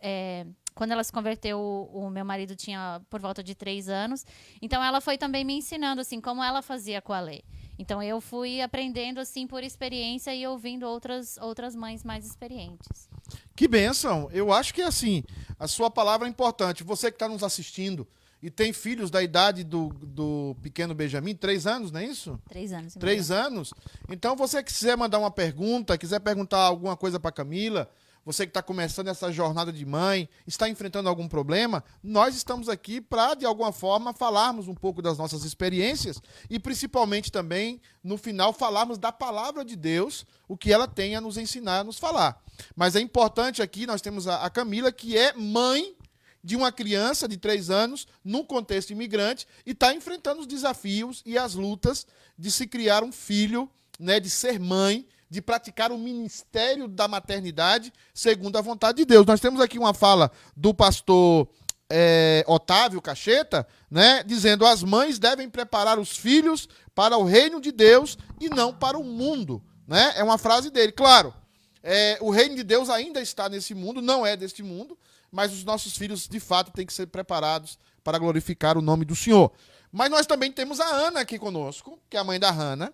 [0.02, 4.24] é, quando ela se converteu, o, o meu marido tinha por volta de três anos.
[4.62, 7.44] Então ela foi também me ensinando assim como ela fazia com a lei.
[7.78, 13.08] Então eu fui aprendendo assim por experiência e ouvindo outras outras mães mais experientes.
[13.54, 14.28] Que bênção!
[14.32, 15.22] Eu acho que assim,
[15.58, 16.82] a sua palavra é importante.
[16.82, 18.08] Você que está nos assistindo
[18.42, 22.40] e tem filhos da idade do, do pequeno Benjamin, três anos, não é isso?
[22.48, 22.94] Três anos.
[22.94, 23.74] Três anos.
[24.08, 27.88] Então, você que quiser mandar uma pergunta, quiser perguntar alguma coisa para Camila,
[28.24, 33.00] você que está começando essa jornada de mãe, está enfrentando algum problema, nós estamos aqui
[33.00, 38.52] para, de alguma forma, falarmos um pouco das nossas experiências e, principalmente, também, no final,
[38.52, 42.42] falarmos da palavra de Deus, o que ela tem a nos ensinar, a nos falar.
[42.76, 45.96] Mas é importante aqui, nós temos a Camila, que é mãe
[46.42, 51.36] de uma criança de três anos, num contexto imigrante, e está enfrentando os desafios e
[51.36, 52.06] as lutas
[52.38, 57.92] de se criar um filho, né, de ser mãe, de praticar o ministério da maternidade
[58.12, 59.24] segundo a vontade de Deus.
[59.24, 61.48] Nós temos aqui uma fala do pastor
[61.88, 67.70] é, Otávio Cacheta, né, dizendo as mães devem preparar os filhos para o reino de
[67.70, 69.62] Deus e não para o mundo.
[69.86, 70.14] Né?
[70.16, 70.92] É uma frase dele.
[70.92, 71.34] Claro,
[71.82, 74.98] é, o reino de Deus ainda está nesse mundo, não é deste mundo,
[75.30, 79.14] mas os nossos filhos, de fato, têm que ser preparados para glorificar o nome do
[79.14, 79.52] Senhor.
[79.92, 82.92] Mas nós também temos a Ana aqui conosco, que é a mãe da Hanna.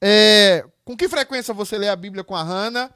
[0.00, 2.92] É, com que frequência você lê a Bíblia com a Hanna?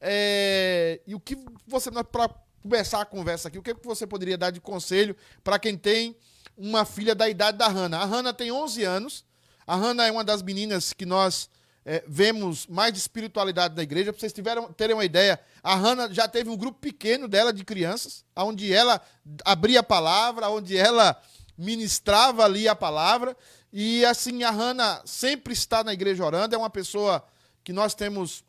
[0.00, 2.28] É, e o que você, para
[2.62, 6.16] começar a conversa aqui, o que você poderia dar de conselho para quem tem
[6.56, 7.98] uma filha da idade da Hanna?
[7.98, 9.24] A Hanna tem 11 anos.
[9.66, 11.50] A Hanna é uma das meninas que nós
[11.88, 14.12] é, vemos mais de espiritualidade da igreja.
[14.12, 17.64] Para vocês tiveram, terem uma ideia, a Hanna já teve um grupo pequeno dela de
[17.64, 19.00] crianças, onde ela
[19.44, 21.16] abria a palavra, onde ela
[21.56, 23.36] ministrava ali a palavra.
[23.72, 27.24] E assim, a Hanna sempre está na igreja orando, é uma pessoa
[27.62, 28.42] que nós temos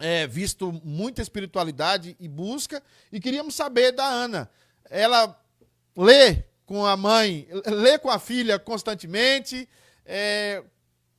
[0.00, 2.82] é, visto muita espiritualidade e busca.
[3.12, 4.50] E queríamos saber da Ana.
[4.90, 5.40] Ela
[5.96, 9.68] lê com a mãe, lê com a filha constantemente.
[10.04, 10.64] É,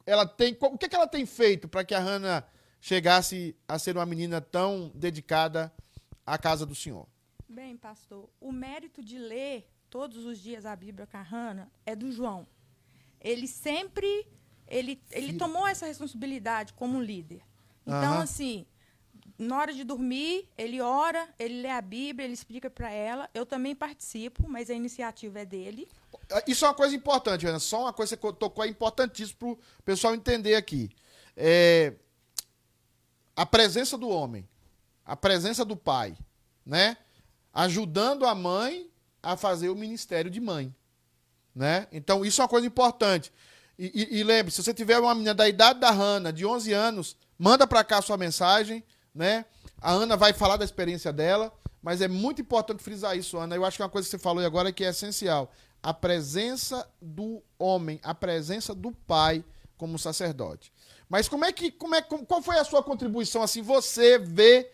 [0.05, 2.45] ela tem, o que, que ela tem feito para que a Hannah
[2.79, 5.71] chegasse a ser uma menina tão dedicada
[6.25, 7.07] à casa do Senhor?
[7.47, 11.95] Bem, pastor, o mérito de ler todos os dias a Bíblia com a Hannah é
[11.95, 12.47] do João.
[13.19, 14.25] Ele sempre
[14.71, 17.41] ele, ele tomou essa responsabilidade como líder.
[17.85, 18.23] Então, Aham.
[18.23, 18.65] assim,
[19.37, 23.29] na hora de dormir, ele ora, ele lê a Bíblia, ele explica para ela.
[23.33, 25.89] Eu também participo, mas a iniciativa é dele.
[26.47, 27.59] Isso é uma coisa importante, Ana.
[27.59, 30.89] Só uma coisa que você tocou é importantíssimo para o pessoal entender aqui.
[31.35, 31.93] É,
[33.35, 34.47] a presença do homem,
[35.05, 36.17] a presença do pai,
[36.65, 36.97] né?
[37.53, 38.89] Ajudando a mãe
[39.21, 40.73] a fazer o ministério de mãe.
[41.53, 41.87] Né?
[41.91, 43.31] Então, isso é uma coisa importante.
[43.77, 46.71] E, e, e lembre, se você tiver uma menina da idade da Hanna, de 11
[46.71, 48.83] anos, manda para cá a sua mensagem,
[49.13, 49.45] né?
[49.81, 51.51] A Ana vai falar da experiência dela,
[51.81, 53.55] mas é muito importante frisar isso, Ana.
[53.55, 55.51] Eu acho que uma coisa que você falou agora que é essencial.
[55.81, 59.43] A presença do homem, a presença do pai
[59.77, 60.71] como sacerdote.
[61.09, 63.61] Mas como é que, como é, qual foi a sua contribuição assim?
[63.61, 64.71] Você vê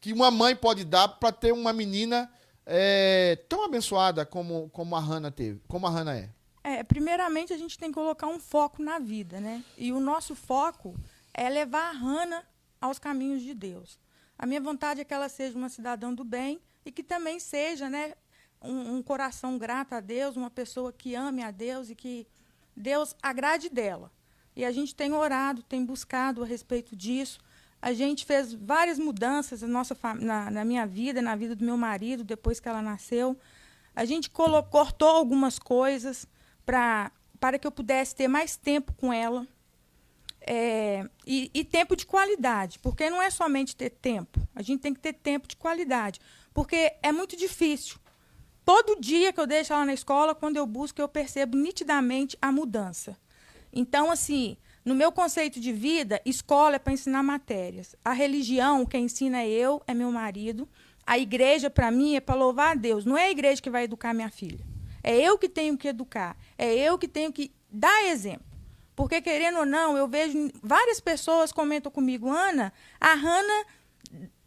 [0.00, 2.30] que uma mãe pode dar para ter uma menina
[2.66, 6.30] é, tão abençoada como, como a Hannah teve, como a Hannah é.
[6.62, 9.64] É, primeiramente a gente tem que colocar um foco na vida, né?
[9.76, 10.94] E o nosso foco
[11.32, 12.44] é levar a Hannah
[12.80, 13.98] aos caminhos de Deus.
[14.38, 17.88] A minha vontade é que ela seja uma cidadã do bem e que também seja,
[17.88, 18.14] né,
[18.62, 22.26] um, um coração grato a Deus, uma pessoa que ame a Deus e que
[22.76, 24.10] Deus agrade dela.
[24.54, 27.40] E a gente tem orado, tem buscado a respeito disso.
[27.80, 31.76] A gente fez várias mudanças na, nossa, na, na minha vida, na vida do meu
[31.76, 33.38] marido, depois que ela nasceu.
[33.94, 36.26] A gente colo- cortou algumas coisas
[36.66, 37.10] para
[37.58, 39.46] que eu pudesse ter mais tempo com ela.
[40.42, 44.94] É, e, e tempo de qualidade, porque não é somente ter tempo, a gente tem
[44.94, 46.18] que ter tempo de qualidade,
[46.54, 47.98] porque é muito difícil.
[48.72, 52.52] Todo dia que eu deixo ela na escola, quando eu busco, eu percebo nitidamente a
[52.52, 53.18] mudança.
[53.72, 57.96] Então, assim, no meu conceito de vida, escola é para ensinar matérias.
[58.04, 60.68] A religião, quem ensina é eu, é meu marido.
[61.04, 63.04] A igreja, para mim, é para louvar a Deus.
[63.04, 64.64] Não é a igreja que vai educar minha filha.
[65.02, 66.36] É eu que tenho que educar.
[66.56, 68.46] É eu que tenho que dar exemplo.
[68.94, 73.64] Porque, querendo ou não, eu vejo várias pessoas comentam comigo, Ana, a Hannah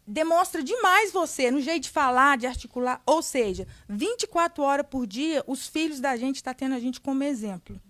[0.06, 3.02] demonstra demais você no jeito de falar, de articular.
[3.06, 7.22] Ou seja, 24 horas por dia, os filhos da gente estão tendo a gente como
[7.22, 7.80] exemplo.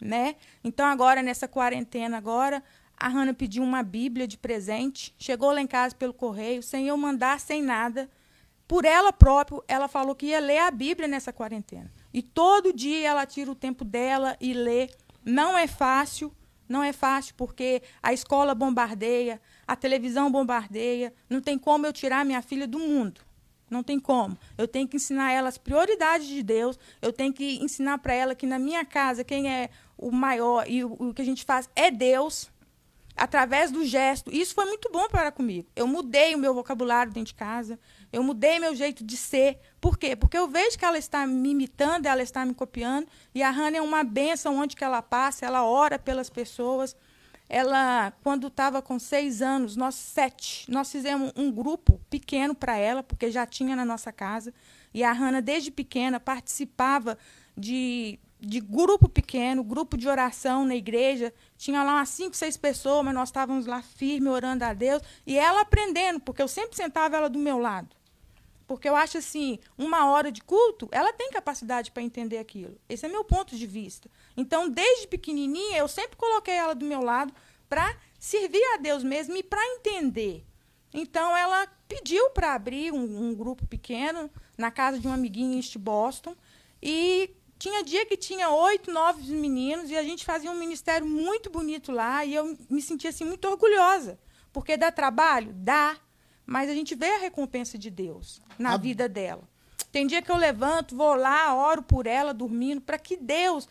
[0.00, 0.36] né?
[0.62, 2.62] Então agora nessa quarentena agora,
[2.98, 6.96] a Hannah pediu uma Bíblia de presente, chegou lá em casa pelo correio, sem eu
[6.96, 8.08] mandar, sem nada.
[8.66, 11.92] Por ela própria, ela falou que ia ler a Bíblia nessa quarentena.
[12.12, 14.90] E todo dia ela tira o tempo dela e lê.
[15.24, 16.32] Não é fácil,
[16.68, 22.24] não é fácil porque a escola bombardeia, a televisão bombardeia, não tem como eu tirar
[22.24, 23.20] minha filha do mundo.
[23.68, 24.38] Não tem como.
[24.56, 26.78] Eu tenho que ensinar ela as prioridades de Deus.
[27.02, 30.84] Eu tenho que ensinar para ela que na minha casa quem é o maior e
[30.84, 32.48] o, o que a gente faz é Deus
[33.16, 34.30] através do gesto.
[34.32, 35.68] Isso foi muito bom para comigo.
[35.74, 37.78] Eu mudei o meu vocabulário dentro de casa,
[38.12, 39.58] eu mudei meu jeito de ser.
[39.80, 40.14] Por quê?
[40.14, 43.78] Porque eu vejo que ela está me imitando, ela está me copiando, e a Hannah
[43.78, 46.94] é uma benção onde que ela passa, ela ora pelas pessoas.
[47.48, 53.02] Ela, quando estava com seis anos, nós sete, nós fizemos um grupo pequeno para ela,
[53.02, 54.52] porque já tinha na nossa casa.
[54.92, 57.16] E a Hannah, desde pequena, participava
[57.56, 61.32] de de grupo pequeno, grupo de oração na igreja.
[61.56, 65.02] Tinha lá umas cinco, seis pessoas, mas nós estávamos lá firme, orando a Deus.
[65.26, 67.88] E ela aprendendo, porque eu sempre sentava ela do meu lado.
[68.66, 72.78] Porque eu acho assim, uma hora de culto, ela tem capacidade para entender aquilo.
[72.88, 74.10] Esse é meu ponto de vista.
[74.36, 77.32] Então, desde pequenininha, eu sempre coloquei ela do meu lado
[77.68, 80.44] para servir a Deus mesmo e para entender.
[80.92, 85.56] Então, ela pediu para abrir um, um, grupo pequeno na casa de um amiguinho em
[85.56, 86.34] East Boston.
[86.82, 91.50] E tinha dia que tinha oito, nove meninos e a gente fazia um ministério muito
[91.50, 94.18] bonito lá e eu me sentia assim muito orgulhosa.
[94.52, 95.52] Porque dá trabalho?
[95.54, 95.96] Dá.
[96.46, 98.76] Mas a gente vê a recompensa de Deus na a...
[98.76, 99.42] vida dela.
[99.90, 103.68] Tem dia que eu levanto, vou lá, oro por ela, dormindo, para que Deus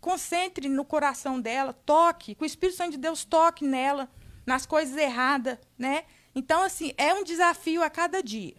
[0.00, 4.08] concentre no coração dela, toque, que o Espírito Santo de Deus toque nela,
[4.46, 6.04] nas coisas erradas, né?
[6.34, 8.54] Então, assim, é um desafio a cada dia.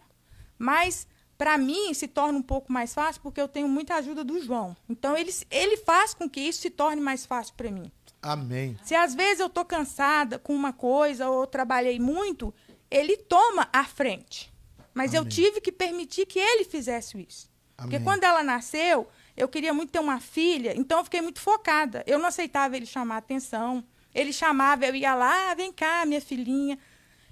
[0.58, 1.06] Mas
[1.38, 4.76] para mim se torna um pouco mais fácil porque eu tenho muita ajuda do João.
[4.88, 7.92] Então ele, ele faz com que isso se torne mais fácil para mim.
[8.20, 8.76] Amém.
[8.82, 12.52] Se às vezes eu estou cansada com uma coisa ou trabalhei muito,
[12.90, 14.52] ele toma a frente.
[14.94, 15.22] Mas Amém.
[15.22, 17.48] eu tive que permitir que ele fizesse isso.
[17.76, 17.90] Amém.
[17.90, 22.02] Porque quando ela nasceu, eu queria muito ter uma filha, então eu fiquei muito focada.
[22.06, 23.84] Eu não aceitava ele chamar atenção.
[24.14, 26.78] Ele chamava, eu ia lá, ah, vem cá, minha filhinha.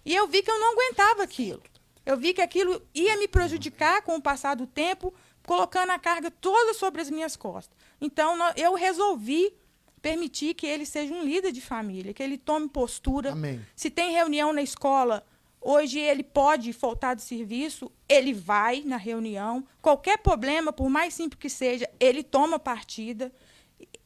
[0.04, 1.62] E eu vi que eu não aguentava aquilo.
[2.04, 5.12] Eu vi que aquilo ia me prejudicar com o passar do tempo,
[5.44, 7.76] colocando a carga toda sobre as minhas costas.
[8.00, 9.52] Então, eu resolvi
[10.00, 13.32] permitir que ele seja um líder de família, que ele tome postura.
[13.32, 13.60] Amém.
[13.74, 15.26] Se tem reunião na escola,
[15.66, 19.66] hoje ele pode faltar de serviço, ele vai na reunião.
[19.82, 23.32] Qualquer problema, por mais simples que seja, ele toma partida.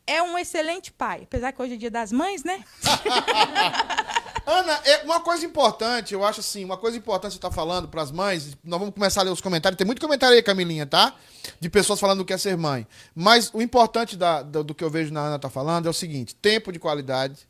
[0.06, 2.64] É um excelente pai, apesar que hoje é dia das mães, né?
[4.46, 8.02] Ana, é uma coisa importante, eu acho assim, uma coisa importante você tá falando para
[8.02, 11.14] as mães, nós vamos começar a ler os comentários, tem muito comentário aí, Camilinha, tá?
[11.60, 12.86] De pessoas falando do que é ser mãe.
[13.14, 15.94] Mas o importante da, do, do que eu vejo na Ana tá falando é o
[15.94, 17.46] seguinte, tempo de qualidade,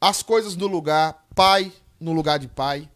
[0.00, 2.88] as coisas no lugar, pai no lugar de pai,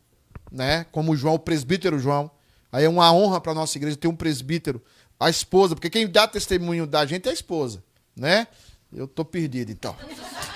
[0.53, 0.85] né?
[0.93, 2.31] Como o João, o presbítero João.
[2.71, 4.83] Aí é uma honra para nossa igreja ter um presbítero,
[5.19, 7.83] a esposa, porque quem dá testemunho da gente é a esposa,
[8.15, 8.47] né?
[8.95, 9.97] Eu tô perdido, então.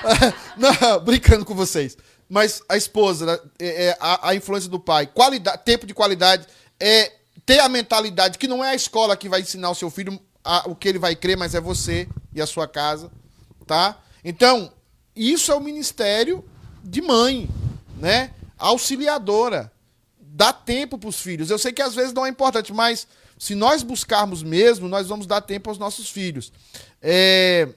[0.57, 1.97] Não, brincando com vocês.
[2.29, 6.47] Mas a esposa, né, é, é, a, a, influência do pai, qualidade, tempo de qualidade,
[6.79, 7.13] é
[7.45, 10.69] ter a mentalidade que não é a escola que vai ensinar o seu filho a,
[10.69, 13.11] o que ele vai crer, mas é você e a sua casa,
[13.67, 13.99] tá?
[14.25, 14.73] Então,
[15.15, 16.45] isso é o ministério
[16.83, 17.49] de mãe,
[17.97, 18.33] né?
[18.59, 19.73] Auxiliadora.
[20.37, 21.49] Dá tempo para os filhos.
[21.49, 23.07] Eu sei que às vezes não é importante, mas
[23.39, 26.53] se nós buscarmos mesmo, nós vamos dar tempo aos nossos filhos.
[27.01, 27.69] É,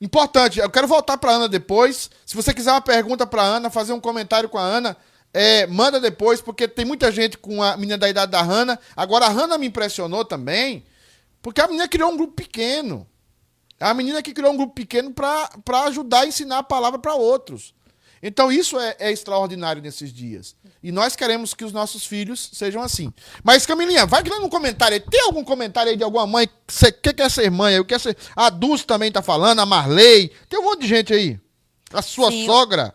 [0.00, 2.10] Importante, eu quero voltar para Ana depois.
[2.24, 4.96] Se você quiser uma pergunta para Ana, fazer um comentário com a Ana,
[5.30, 8.80] é, manda depois, porque tem muita gente com a menina da idade da Hanna.
[8.96, 10.86] Agora, a Hanna me impressionou também,
[11.42, 13.06] porque a menina criou um grupo pequeno.
[13.78, 17.74] A menina que criou um grupo pequeno para ajudar a ensinar a palavra para outros.
[18.22, 20.54] Então, isso é, é, extraordinário nesses dias.
[20.82, 23.12] E nós queremos que os nossos filhos sejam assim.
[23.42, 25.00] Mas, Camilinha, vai criando um comentário aí.
[25.00, 26.48] Tem algum comentário aí de alguma mãe
[27.02, 27.74] que quer ser mãe?
[27.74, 28.16] Eu quero ser.
[28.36, 30.30] A Dulce também tá falando, a Marley.
[30.48, 31.40] Tem um monte de gente aí.
[31.92, 32.44] A sua Sim.
[32.44, 32.94] sogra.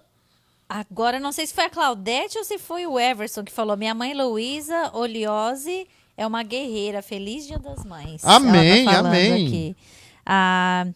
[0.69, 3.75] Agora, não sei se foi a Claudete ou se foi o Everson que falou.
[3.75, 7.01] Minha mãe Luísa Oliose é uma guerreira.
[7.01, 8.23] Feliz Dia das Mães.
[8.23, 9.47] Amém, tá amém.
[9.47, 9.77] Aqui.
[10.25, 10.87] Ah,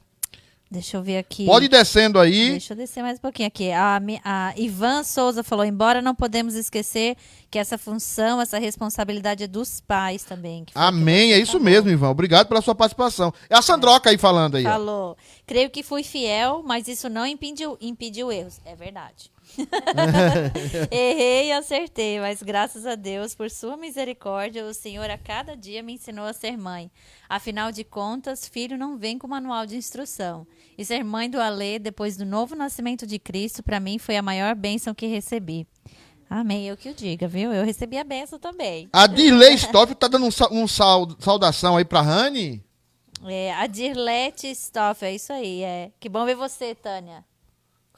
[0.71, 1.45] Deixa eu ver aqui.
[1.45, 2.51] Pode ir descendo aí.
[2.51, 3.71] Deixa eu descer mais um pouquinho aqui.
[3.71, 7.17] A, a Ivan Souza falou: embora não podemos esquecer
[7.49, 10.67] que essa função, essa responsabilidade é dos pais também.
[10.75, 11.65] Amém, é isso falou.
[11.65, 12.09] mesmo, Ivan.
[12.09, 13.33] Obrigado pela sua participação.
[13.49, 14.11] É a Sandroca é.
[14.11, 14.63] aí falando aí.
[14.63, 15.17] Falou.
[15.47, 18.59] Creio que fui fiel, mas isso não impediu, impediu erros.
[18.63, 19.31] É verdade.
[20.91, 25.81] Errei e acertei, mas graças a Deus, por sua misericórdia, o Senhor a cada dia
[25.83, 26.91] me ensinou a ser mãe.
[27.27, 30.45] Afinal de contas, filho não vem com manual de instrução.
[30.77, 34.21] E ser mãe do Alê, depois do novo nascimento de Cristo, para mim foi a
[34.21, 35.67] maior bênção que recebi.
[36.29, 37.51] Amém, eu que o diga, viu?
[37.51, 38.87] Eu recebi a bênção também.
[38.93, 42.63] A Dirley Stoff tá dando um, sa- um sal- saudação aí pra Rani.
[43.25, 45.63] É, a Dirlete Stoff, é isso aí.
[45.63, 45.91] É.
[45.99, 47.25] Que bom ver você, Tânia.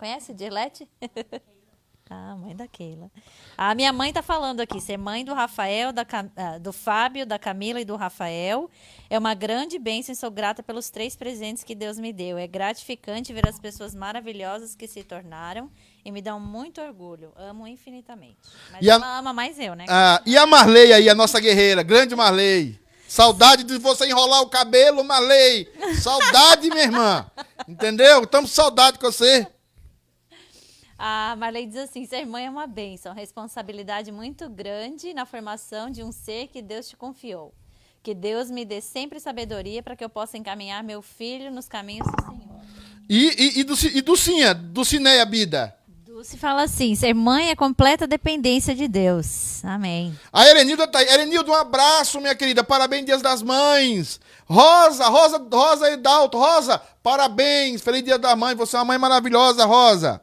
[0.01, 0.89] Conhece Dirlete?
[2.09, 3.11] ah, mãe da Keila.
[3.55, 6.03] A minha mãe tá falando aqui, ser mãe do Rafael, da,
[6.35, 8.67] ah, do Fábio, da Camila e do Rafael.
[9.11, 12.39] É uma grande bênção e sou grata pelos três presentes que Deus me deu.
[12.39, 15.69] É gratificante ver as pessoas maravilhosas que se tornaram
[16.03, 17.31] e me dão muito orgulho.
[17.35, 18.39] Amo infinitamente.
[18.71, 19.85] Mas E a- ela ama mais eu, né?
[19.87, 22.75] Ah, e a Marley aí, a nossa guerreira, grande Marley.
[23.07, 25.69] Saudade de você enrolar o cabelo, Marley.
[26.01, 27.29] Saudade, minha irmã.
[27.67, 28.23] Entendeu?
[28.23, 29.45] Estamos saudade com você.
[31.03, 36.03] A Marley diz assim: ser mãe é uma bênção, responsabilidade muito grande na formação de
[36.03, 37.55] um ser que Deus te confiou.
[38.03, 42.05] Que Deus me dê sempre sabedoria para que eu possa encaminhar meu filho nos caminhos
[42.05, 42.61] do Senhor.
[43.09, 45.75] E, e, e do, e do Cinha, do Cineia Bida.
[46.05, 49.65] Dulce fala assim: ser mãe é completa dependência de Deus.
[49.65, 50.15] Amém.
[50.31, 51.07] A Erenilda tá aí.
[51.07, 52.63] Erenilda, um abraço, minha querida.
[52.63, 54.19] Parabéns, Dias das Mães.
[54.45, 56.37] Rosa, Rosa, Rosa e Dalto.
[56.37, 57.81] Rosa, parabéns.
[57.81, 58.53] Feliz Dia da Mãe.
[58.53, 60.21] Você é uma mãe maravilhosa, Rosa.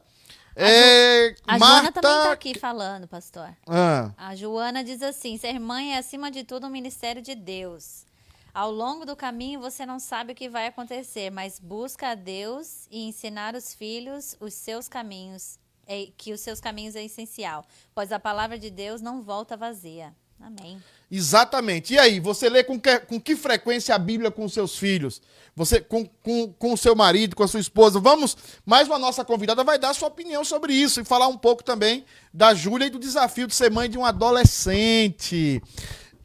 [0.61, 1.67] É, A Marta...
[1.77, 3.49] Joana também está aqui falando, pastor.
[3.67, 8.05] Ah, A Joana diz assim: ser mãe é acima de tudo um ministério de Deus.
[8.53, 12.89] Ao longo do caminho você não sabe o que vai acontecer, mas busca a Deus
[12.91, 18.11] e ensinar os filhos os seus caminhos, é- que os seus caminhos é essencial, pois
[18.11, 20.13] a palavra de Deus não volta vazia.
[20.41, 20.83] Amém.
[21.11, 21.95] Exatamente.
[21.95, 25.21] E aí, você lê com que, com que frequência a Bíblia com seus filhos?
[25.59, 27.99] Você com, com, com seu marido, com a sua esposa?
[27.99, 31.65] Vamos, mais uma nossa convidada vai dar sua opinião sobre isso e falar um pouco
[31.65, 35.61] também da Júlia e do desafio de ser mãe de um adolescente.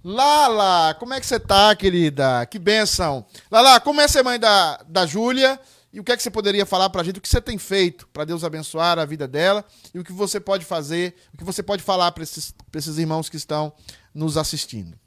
[0.03, 2.45] Lala, como é que você tá, querida?
[2.45, 3.25] Que benção.
[3.49, 5.59] Lala, como é ser mãe da, da Júlia?
[5.93, 7.19] E o que é que você poderia falar pra gente?
[7.19, 9.63] O que você tem feito para Deus abençoar a vida dela?
[9.93, 11.15] E o que você pode fazer?
[11.33, 13.71] O que você pode falar para esses, esses irmãos que estão
[14.13, 14.99] nos assistindo?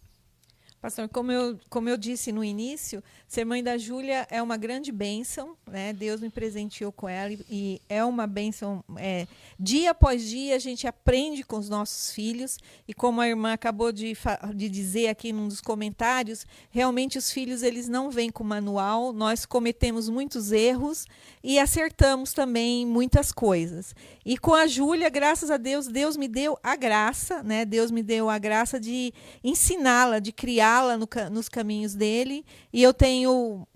[0.86, 4.92] Pastor, como eu, como eu disse no início, ser mãe da Júlia é uma grande
[4.92, 5.92] bênção, né?
[5.92, 8.84] Deus me presenteou com ela e, e é uma bênção.
[8.96, 9.26] é,
[9.58, 12.56] dia após dia a gente aprende com os nossos filhos
[12.86, 14.16] e como a irmã acabou de,
[14.54, 19.44] de dizer aqui num dos comentários, realmente os filhos eles não vêm com manual, nós
[19.44, 21.04] cometemos muitos erros
[21.42, 23.92] e acertamos também muitas coisas.
[24.24, 27.64] E com a Júlia, graças a Deus, Deus me deu a graça, né?
[27.64, 29.12] Deus me deu a graça de
[29.42, 30.30] ensiná-la, de
[30.76, 32.44] criá-la no nos caminhos dele.
[32.72, 33.66] E eu tenho,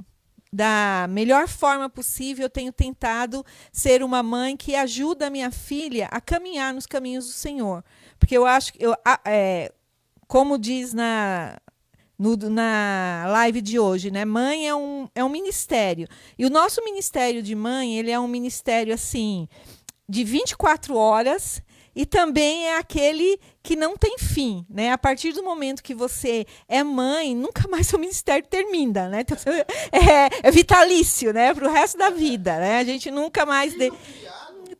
[0.52, 6.08] da melhor forma possível, eu tenho tentado ser uma mãe que ajuda a minha filha
[6.10, 7.84] a caminhar nos caminhos do Senhor.
[8.18, 8.94] Porque eu acho que, eu,
[9.24, 9.72] é,
[10.26, 11.58] como diz na,
[12.18, 14.24] no- na live de hoje, né?
[14.24, 16.06] Mãe é um, é um ministério.
[16.38, 19.48] E o nosso ministério de mãe, ele é um ministério assim
[20.08, 21.62] de 24 horas
[22.00, 24.90] e também é aquele que não tem fim, né?
[24.90, 29.20] A partir do momento que você é mãe, nunca mais seu ministério termina, né?
[29.20, 29.36] Então,
[29.92, 31.52] é, é vitalício, né?
[31.52, 32.78] Para o resto da vida, né?
[32.78, 33.92] A gente nunca mais de-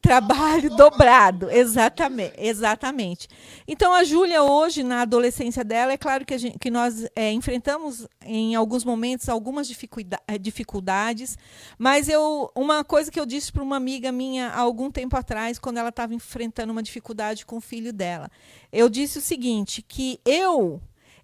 [0.00, 3.28] trabalho dobrado, exatamente, exatamente.
[3.66, 8.06] Então a Júlia hoje na adolescência dela, é claro que, gente- que nós é, enfrentamos
[8.24, 9.70] em alguns momentos algumas
[10.26, 11.36] eh, dificuldades,
[11.78, 15.58] mas eu uma coisa que eu disse para uma amiga minha há algum tempo atrás,
[15.58, 18.30] quando ela estava enfrentando uma dificuldade com o filho dela,
[18.72, 20.80] eu disse o seguinte, que eu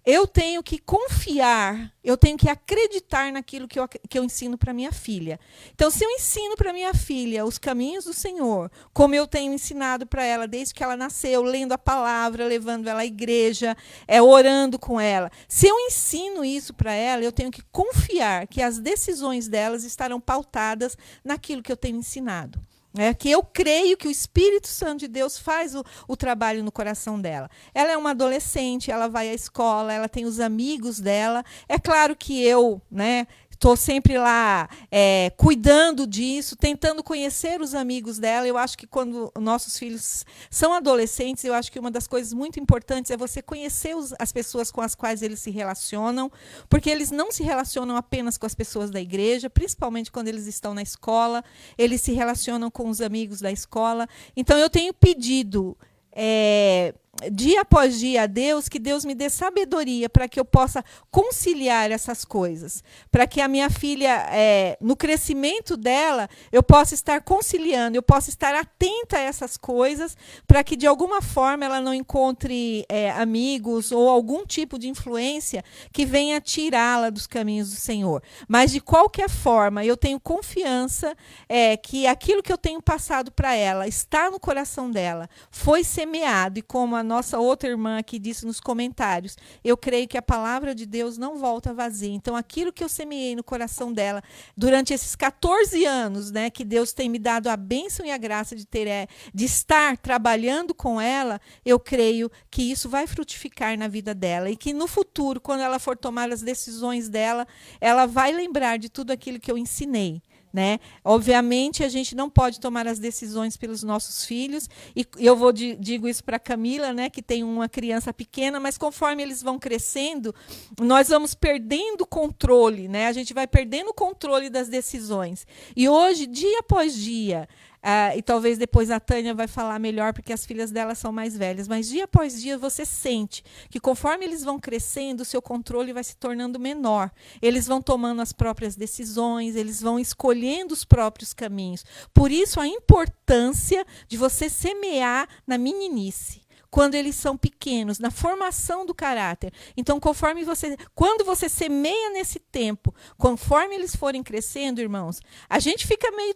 [0.09, 4.73] eu tenho que confiar, eu tenho que acreditar naquilo que eu, que eu ensino para
[4.73, 5.37] minha filha.
[5.73, 10.07] Então, se eu ensino para minha filha os caminhos do Senhor, como eu tenho ensinado
[10.07, 13.75] para ela desde que ela nasceu, lendo a palavra, levando ela à igreja,
[14.07, 15.29] é, orando com ela.
[15.45, 20.21] Se eu ensino isso para ela, eu tenho que confiar que as decisões delas estarão
[20.21, 22.61] pautadas naquilo que eu tenho ensinado.
[22.95, 26.71] É que eu creio que o Espírito Santo de Deus faz o, o trabalho no
[26.71, 27.49] coração dela.
[27.73, 31.43] Ela é uma adolescente, ela vai à escola, ela tem os amigos dela.
[31.69, 33.27] É claro que eu, né,
[33.57, 38.47] estou sempre lá é, cuidando disso, tentando conhecer os amigos dela.
[38.47, 42.59] Eu acho que quando nossos filhos são adolescentes, eu acho que uma das coisas muito
[42.59, 46.31] importantes é você conhecer os- as pessoas com as quais eles se relacionam,
[46.69, 50.75] porque eles não se relacionam apenas com as pessoas da igreja, principalmente quando eles estão
[50.75, 51.43] na escola,
[51.77, 54.07] eles se relacionam com os amigos da escola.
[54.35, 55.75] Então eu tenho pedido
[56.19, 56.93] é,
[57.31, 61.91] dia após dia a Deus que Deus me dê sabedoria para que eu possa conciliar
[61.91, 67.97] essas coisas, para que a minha filha, é, no crescimento dela, eu possa estar conciliando,
[67.97, 70.15] eu possa estar atenta a essas coisas,
[70.45, 75.63] para que de alguma forma ela não encontre é, amigos ou algum tipo de influência
[75.91, 78.21] que venha tirá-la dos caminhos do Senhor.
[78.47, 81.15] Mas de qualquer forma, eu tenho confiança
[81.49, 86.59] é, que aquilo que eu tenho passado para ela está no coração dela, foi semeado
[86.59, 90.75] e como a nossa outra irmã aqui disse nos comentários, eu creio que a palavra
[90.75, 92.13] de Deus não volta vazia.
[92.13, 94.21] Então, aquilo que eu semeei no coração dela
[94.55, 98.55] durante esses 14 anos, né, que Deus tem me dado a bênção e a graça
[98.55, 103.87] de ter, é, de estar trabalhando com ela, eu creio que isso vai frutificar na
[103.87, 107.47] vida dela e que no futuro, quando ela for tomar as decisões dela,
[107.79, 110.21] ela vai lembrar de tudo aquilo que eu ensinei.
[110.57, 110.79] Né?
[111.03, 116.07] Obviamente, a gente não pode tomar as decisões pelos nossos filhos, e eu vou digo
[116.07, 120.33] isso para Camila, né, que tem uma criança pequena, mas conforme eles vão crescendo,
[120.79, 123.05] nós vamos perdendo controle, né?
[123.05, 125.45] A gente vai perdendo o controle das decisões.
[125.75, 127.47] E hoje, dia após dia,
[127.77, 131.37] Uh, e talvez depois a Tânia vai falar melhor, porque as filhas dela são mais
[131.37, 131.67] velhas.
[131.67, 136.03] Mas dia após dia você sente que conforme eles vão crescendo, o seu controle vai
[136.03, 137.11] se tornando menor.
[137.41, 141.85] Eles vão tomando as próprias decisões, eles vão escolhendo os próprios caminhos.
[142.13, 146.46] Por isso a importância de você semear na meninice
[146.77, 149.51] quando eles são pequenos, na formação do caráter.
[149.75, 155.19] Então, conforme você, quando você semeia nesse tempo, conforme eles forem crescendo, irmãos,
[155.49, 156.35] a gente fica meio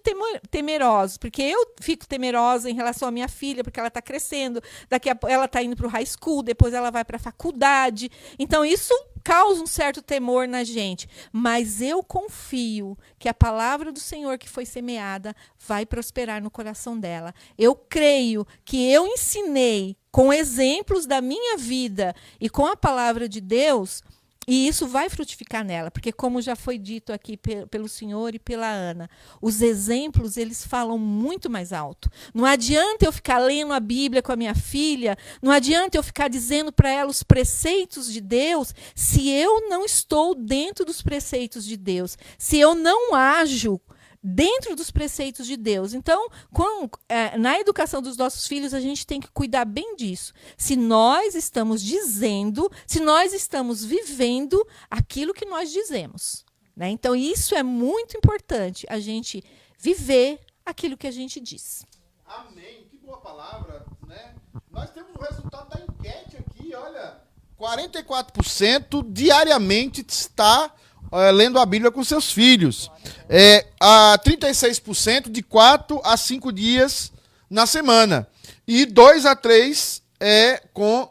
[0.50, 5.12] temeroso, porque eu fico temerosa em relação à minha filha, porque ela está crescendo, daqui
[5.12, 8.10] a ela está indo para o high school, depois ela vai para a faculdade.
[8.40, 14.00] Então, isso causa um certo temor na gente, mas eu confio que a palavra do
[14.00, 17.32] Senhor que foi semeada vai prosperar no coração dela.
[17.60, 23.40] Eu creio que eu ensinei com exemplos da minha vida e com a palavra de
[23.40, 24.04] Deus,
[24.48, 28.68] e isso vai frutificar nela, porque como já foi dito aqui pelo senhor e pela
[28.68, 29.08] Ana,
[29.40, 32.10] os exemplos eles falam muito mais alto.
[32.34, 36.28] Não adianta eu ficar lendo a Bíblia com a minha filha, não adianta eu ficar
[36.28, 41.78] dizendo para ela os preceitos de Deus, se eu não estou dentro dos preceitos de
[41.78, 43.80] Deus, se eu não ajo
[44.24, 45.94] dentro dos preceitos de Deus.
[45.94, 50.34] Então, com, é, na educação dos nossos filhos, a gente tem que cuidar bem disso.
[50.58, 56.46] Se nós estamos dizendo, se nós estamos vivendo aquilo que nós dizemos.
[56.76, 56.90] Né?
[56.90, 59.44] Então, isso é muito importante, a gente
[59.78, 61.86] viver aquilo que a gente diz.
[62.26, 62.88] Amém.
[62.90, 63.86] Que boa palavra.
[64.08, 64.36] Né?
[64.70, 67.20] Nós temos o resultado da enquete aqui, olha.
[67.60, 70.74] 44% diariamente está
[71.12, 72.90] é, lendo a Bíblia com seus filhos.
[73.28, 77.12] É, a 36% de 4 a 5 dias
[77.50, 78.28] na semana.
[78.68, 81.10] E 2 a 3 é com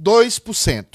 [0.00, 0.86] 2%.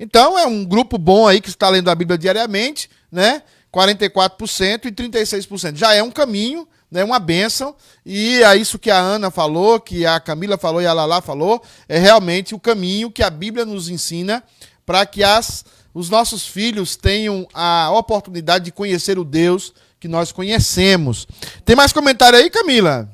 [0.00, 3.42] Então é um grupo bom aí que está lendo a Bíblia diariamente, né?
[3.72, 5.76] 44% e 36%.
[5.76, 7.04] Já é um caminho, né?
[7.04, 7.74] Uma bênção.
[8.06, 11.62] E é isso que a Ana falou, que a Camila falou e a Lala falou,
[11.88, 14.42] é realmente o caminho que a Bíblia nos ensina
[14.86, 15.64] para que as
[15.98, 21.26] os nossos filhos tenham a oportunidade de conhecer o Deus que nós conhecemos.
[21.64, 23.10] Tem mais comentário aí, Camila?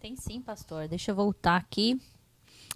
[0.00, 0.88] Tem sim, pastor.
[0.88, 2.00] Deixa eu voltar aqui.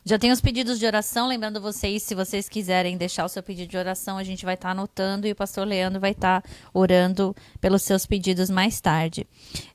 [0.05, 3.71] Já tem os pedidos de oração, lembrando vocês, se vocês quiserem deixar o seu pedido
[3.71, 6.49] de oração, a gente vai estar tá anotando e o pastor Leandro vai estar tá
[6.75, 9.27] orando pelos seus pedidos mais tarde.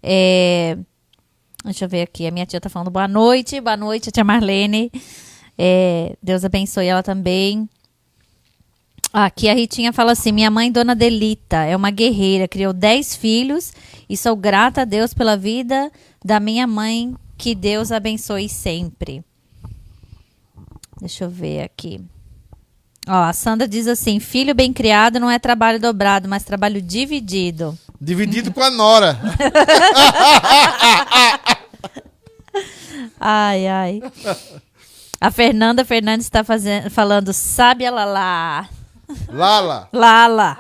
[0.04, 0.78] É...
[1.64, 4.92] Deixa eu ver aqui, a minha tia está falando boa noite, boa noite, tia Marlene.
[5.58, 6.16] É...
[6.22, 7.68] Deus abençoe ela também.
[9.14, 13.72] Aqui a Ritinha fala assim: minha mãe, dona Delita, é uma guerreira, criou dez filhos
[14.10, 15.92] e sou grata a Deus pela vida
[16.26, 17.14] da minha mãe.
[17.38, 19.24] Que Deus abençoe sempre.
[21.00, 22.02] Deixa eu ver aqui.
[23.08, 27.78] Ó, a Sandra diz assim: filho bem criado não é trabalho dobrado, mas trabalho dividido.
[28.02, 29.20] Dividido com a Nora.
[33.20, 34.02] ai, ai.
[35.22, 36.44] A Fernanda Fernandes está
[36.90, 38.68] falando, sabe a Lalá.
[39.30, 39.90] Lala.
[39.92, 40.58] Lala.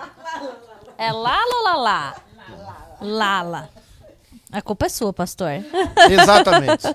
[0.97, 2.15] É Lala ou Lala?
[3.01, 3.69] Lala.
[4.51, 5.49] A culpa é sua, pastor.
[6.09, 6.83] Exatamente.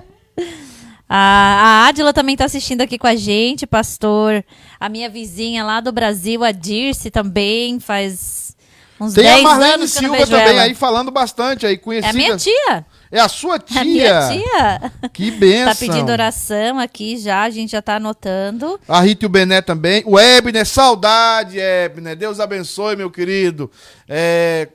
[1.10, 4.44] A, a Adila também está assistindo aqui com a gente, pastor.
[4.78, 8.54] A minha vizinha lá do Brasil, a Dirce, também faz
[9.00, 10.62] uns Tem 10 a Marlene anos Silva também ela.
[10.62, 12.08] aí falando bastante aí, conhecida.
[12.08, 12.86] É a minha tia.
[13.10, 13.80] É a sua tia?
[13.80, 14.92] A minha tia.
[15.12, 15.68] Que benção.
[15.72, 18.78] Tá pedindo oração aqui já, a gente já tá anotando.
[18.88, 20.02] A Rita e o Bené também.
[20.06, 22.16] O Ebner, saudade, Ebner.
[22.16, 23.70] Deus abençoe, meu querido.
[24.08, 24.68] É,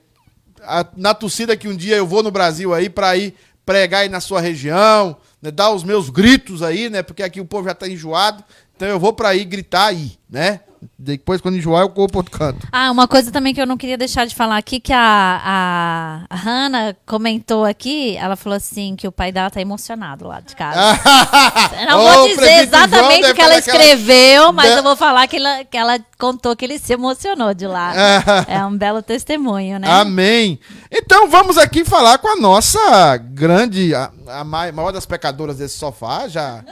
[0.61, 4.09] a, na torcida que um dia eu vou no Brasil aí para ir pregar aí
[4.09, 7.01] na sua região, né, dar os meus gritos aí, né?
[7.01, 8.43] Porque aqui o povo já tá enjoado
[8.75, 10.61] Então eu vou pra aí gritar aí, né?
[10.97, 12.67] Depois, quando enjoar, eu corro pro outro canto.
[12.71, 16.35] Ah, uma coisa também que eu não queria deixar de falar aqui, que a, a,
[16.35, 20.79] Hannah comentou aqui, ela falou assim, que o pai dela tá emocionado lá de casa.
[21.81, 25.35] Eu não vou dizer exatamente o que ela escreveu, mas Da- eu vou falar que
[25.37, 27.93] ela, que ela contou que ele se emocionou de lá.
[28.47, 29.87] é um belo testemunho, né?
[29.89, 30.59] Amém.
[30.91, 35.77] Então vamos aqui falar com a nossa grande, a, a mai- maior das pecadoras desse
[35.77, 36.63] sofá, já,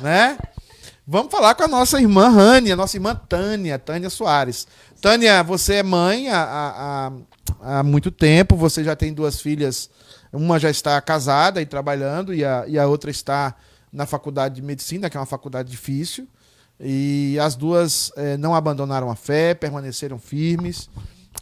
[0.00, 0.36] né?
[1.10, 4.68] Vamos falar com a nossa irmã Rani, a nossa irmã Tânia, Tânia Soares.
[5.00, 7.12] Tânia, você é mãe há, há-
[7.78, 9.88] há- muito tempo, você já tem duas filhas,
[10.30, 13.54] uma já está casada e trabalhando, e a, e a outra está
[13.90, 16.28] na faculdade de medicina, que é uma faculdade difícil.
[16.78, 20.90] E as duas eh, não abandonaram a fé, permaneceram firmes.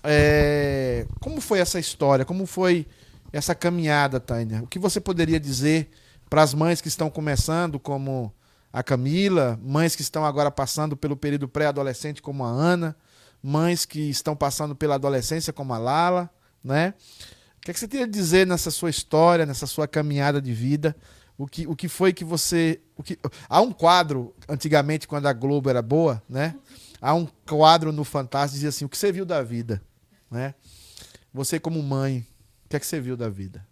[0.04, 2.24] É, como foi essa história?
[2.24, 2.86] Como foi
[3.32, 4.62] essa caminhada, Tânia?
[4.62, 5.90] O que você poderia dizer
[6.30, 8.32] para as mães que estão começando, como
[8.76, 12.94] a Camila, mães que estão agora passando pelo período pré-adolescente, como a Ana,
[13.42, 16.28] mães que estão passando pela adolescência, como a Lala,
[16.62, 16.92] né?
[17.56, 20.52] O que, é que você teria a dizer nessa sua história, nessa sua caminhada de
[20.52, 20.94] vida?
[21.38, 22.78] O que, o que foi que você.
[22.94, 23.18] O que,
[23.48, 26.54] há um quadro, antigamente, quando a Globo era boa, né?
[27.00, 29.82] Há um quadro no Fantástico que dizia assim: o que você viu da vida?
[30.30, 30.54] Né?
[31.32, 32.26] Você, como mãe,
[32.66, 33.66] o que é que você viu da vida?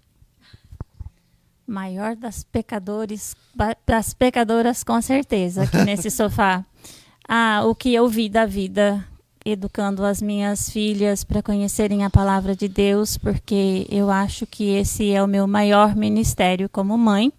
[1.66, 3.34] Maior das pecadores,
[3.86, 6.64] das pecadoras com certeza, aqui nesse sofá.
[7.26, 9.04] Ah, o que eu vi da vida,
[9.44, 15.10] educando as minhas filhas para conhecerem a palavra de Deus, porque eu acho que esse
[15.10, 17.32] é o meu maior ministério como mãe,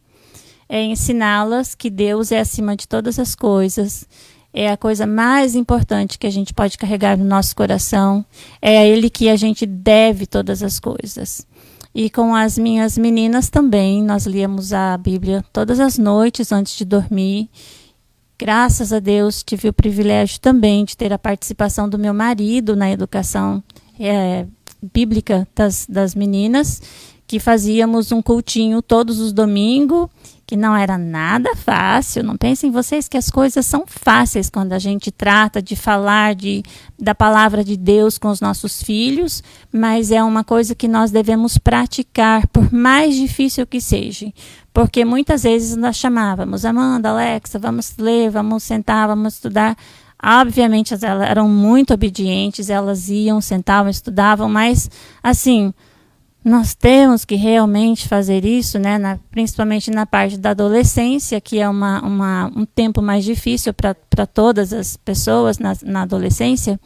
[0.67, 4.07] é ensiná-las que Deus é acima de todas as coisas.
[4.51, 8.25] É a coisa mais importante que a gente pode carregar no nosso coração.
[8.61, 11.45] É a Ele que a gente deve todas as coisas.
[11.97, 16.83] E com as minhas meninas também, nós líamos a Bíblia todas as noites antes de
[16.83, 17.49] dormir.
[18.37, 22.91] Graças a Deus, tive o privilégio também de ter a participação do meu marido na
[22.91, 23.63] educação
[23.97, 24.45] eh,
[24.93, 26.81] bíblica das, das meninas,
[27.25, 30.09] que fazíamos um cultinho todos os domingos,
[30.47, 32.23] que não era nada fácil.
[32.23, 36.63] Não pensem vocês que as coisas são fáceis quando a gente trata de falar de,
[36.99, 41.57] da palavra de Deus com os nossos filhos, mas é uma coisa que nós devemos
[41.57, 44.31] praticar, por mais difícil que seja.
[44.73, 49.75] Porque muitas vezes nós chamávamos, Amanda, Alexa, vamos ler, vamos sentar, vamos estudar.
[50.21, 54.89] Obviamente elas eram muito obedientes, elas iam, sentavam, estudavam, mas
[55.21, 55.73] assim,
[56.45, 58.99] nós temos que realmente fazer isso, né?
[58.99, 64.27] na- principalmente na parte da adolescência, que é uma, uma- um tempo mais difícil para
[64.27, 66.79] todas as pessoas na, na adolescência.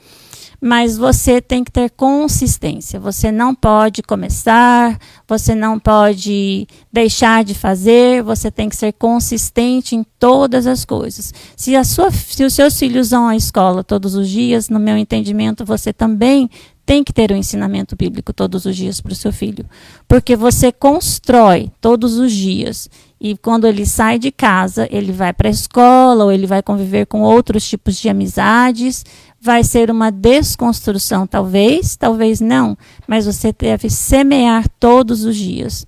[0.62, 3.00] Mas você tem que ter consistência.
[3.00, 4.98] Você não pode começar,
[5.28, 11.34] você não pode deixar de fazer, você tem que ser consistente em todas as coisas.
[11.56, 14.98] Se, a sua, se os seus filhos vão à escola todos os dias, no meu
[14.98, 16.50] entendimento, você também
[16.90, 19.64] tem que ter o ensinamento bíblico todos os dias para o seu filho.
[20.08, 22.90] Porque você constrói todos os dias.
[23.22, 27.06] E quando ele sai de casa, ele vai para a escola ou ele vai conviver
[27.06, 29.06] com outros tipos de amizades.
[29.40, 32.76] Vai ser uma desconstrução, talvez, talvez não,
[33.08, 35.86] mas você deve semear todos os dias.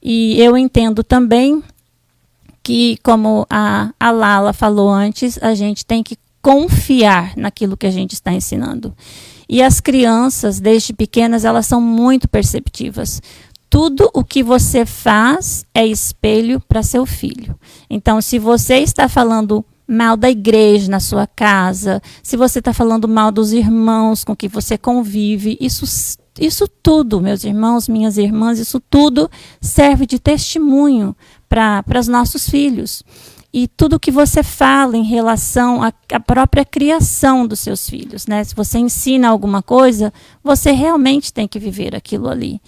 [0.00, 1.60] E eu entendo também
[2.62, 7.90] que, como a, a Lala falou antes, a gente tem que confiar naquilo que a
[7.90, 8.94] gente está ensinando.
[9.48, 13.22] E as crianças, desde pequenas, elas são muito perceptivas.
[13.70, 17.58] Tudo o que você faz é espelho para seu filho.
[17.88, 23.06] Então, se você está falando mal da igreja na sua casa, se você está falando
[23.06, 25.84] mal dos irmãos com que você convive, isso,
[26.40, 31.16] isso tudo, meus irmãos, minhas irmãs, isso tudo serve de testemunho
[31.48, 33.04] para os nossos filhos
[33.58, 38.44] e tudo que você fala em relação à, à própria criação dos seus filhos, né?
[38.44, 40.12] Se você ensina alguma coisa,
[40.44, 42.60] você realmente tem que viver aquilo ali.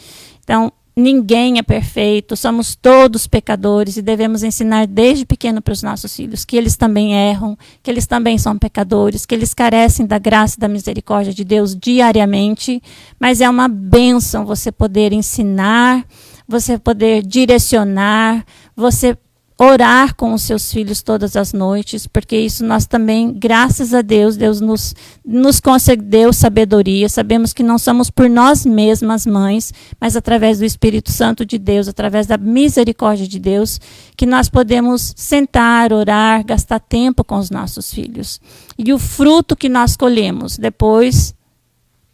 [0.42, 6.16] Então, ninguém é perfeito, somos todos pecadores e devemos ensinar desde pequeno para os nossos
[6.16, 10.56] filhos que eles também erram, que eles também são pecadores, que eles carecem da graça
[10.56, 12.82] e da misericórdia de Deus diariamente,
[13.20, 16.02] mas é uma bênção você poder ensinar,
[16.48, 18.42] você poder direcionar,
[18.74, 19.18] você
[19.60, 24.36] orar com os seus filhos todas as noites, porque isso nós também, graças a Deus,
[24.36, 24.94] Deus nos,
[25.26, 27.08] nos concedeu sabedoria.
[27.08, 31.88] Sabemos que não somos por nós mesmas mães, mas através do Espírito Santo de Deus,
[31.88, 33.80] através da misericórdia de Deus,
[34.16, 38.40] que nós podemos sentar, orar, gastar tempo com os nossos filhos.
[38.78, 41.34] E o fruto que nós colhemos depois,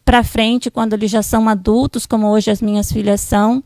[0.02, 3.62] para frente, quando eles já são adultos, como hoje as minhas filhas são,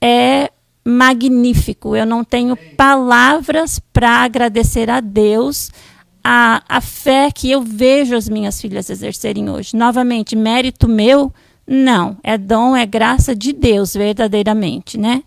[0.00, 0.52] é
[0.88, 1.94] magnífico.
[1.94, 5.70] Eu não tenho palavras para agradecer a Deus
[6.24, 9.76] a, a fé que eu vejo as minhas filhas exercerem hoje.
[9.76, 11.32] Novamente, mérito meu?
[11.66, 12.16] Não.
[12.22, 15.22] É dom, é graça de Deus, verdadeiramente, né?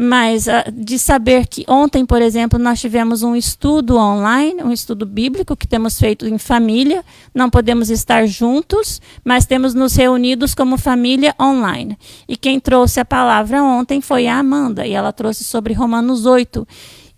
[0.00, 5.04] Mas uh, de saber que ontem, por exemplo, nós tivemos um estudo online, um estudo
[5.04, 7.04] bíblico que temos feito em família.
[7.34, 11.98] Não podemos estar juntos, mas temos nos reunidos como família online.
[12.28, 16.64] E quem trouxe a palavra ontem foi a Amanda, e ela trouxe sobre Romanos 8.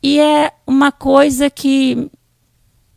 [0.03, 2.11] E é uma coisa que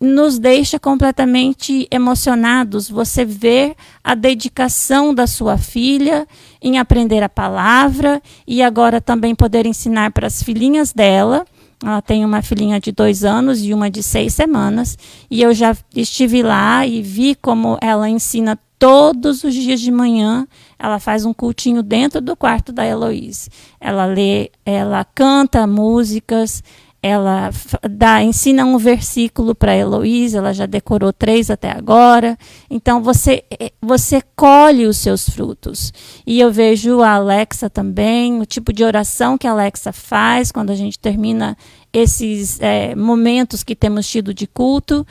[0.04, 2.90] nos deixa completamente emocionados.
[2.90, 3.74] Você ver
[4.04, 6.28] a dedicação da sua filha
[6.62, 11.46] em aprender a palavra e agora também poder ensinar para as filhinhas dela.
[11.82, 14.98] Ela tem uma filhinha de dois anos e uma de seis semanas.
[15.32, 20.46] E eu já estive lá e vi como ela ensina todos os dias de manhã.
[20.78, 23.50] Ela faz um cultinho dentro do quarto da Heloíse.
[23.80, 26.62] Ela lê, ela canta músicas,
[27.04, 27.52] ela
[27.92, 32.38] dá, ensina um versículo para Heloísa, ela já decorou três até agora.
[32.70, 35.92] Então você eh, você colhe os seus frutos.
[36.26, 40.70] E eu vejo a Alexa também, o tipo de oração que a Alexa faz quando
[40.70, 41.58] a gente termina
[41.92, 45.06] esses é, momentos que temos tido de culto.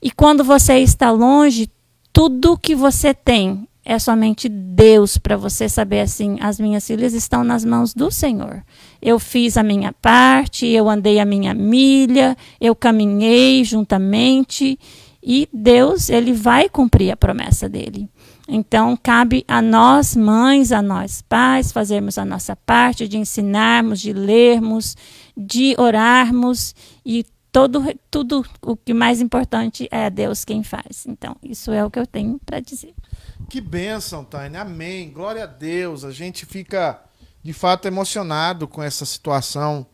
[0.00, 1.70] E quando você está longe,
[2.14, 7.44] tudo que você tem é somente Deus para você saber assim, as minhas filhas estão
[7.44, 8.64] nas mãos do Senhor.
[9.00, 14.76] Eu fiz a minha parte, eu andei a minha milha, eu caminhei juntamente
[15.22, 18.10] e Deus, ele vai cumprir a promessa dele.
[18.48, 24.12] Então, cabe a nós, mães, a nós, pais, fazermos a nossa parte de ensinarmos, de
[24.12, 24.96] lermos,
[25.36, 31.06] de orarmos e todo, tudo o que mais importante é Deus quem faz.
[31.06, 32.92] Então, isso é o que eu tenho para dizer.
[33.48, 34.62] Que bênção, Tânia.
[34.62, 35.08] Amém.
[35.10, 36.04] Glória a Deus.
[36.04, 37.00] A gente fica,
[37.44, 39.86] de fato, emocionado com essa situação,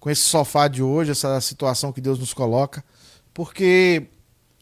[0.00, 2.84] com esse sofá de hoje, essa situação que Deus nos coloca,
[3.32, 4.08] porque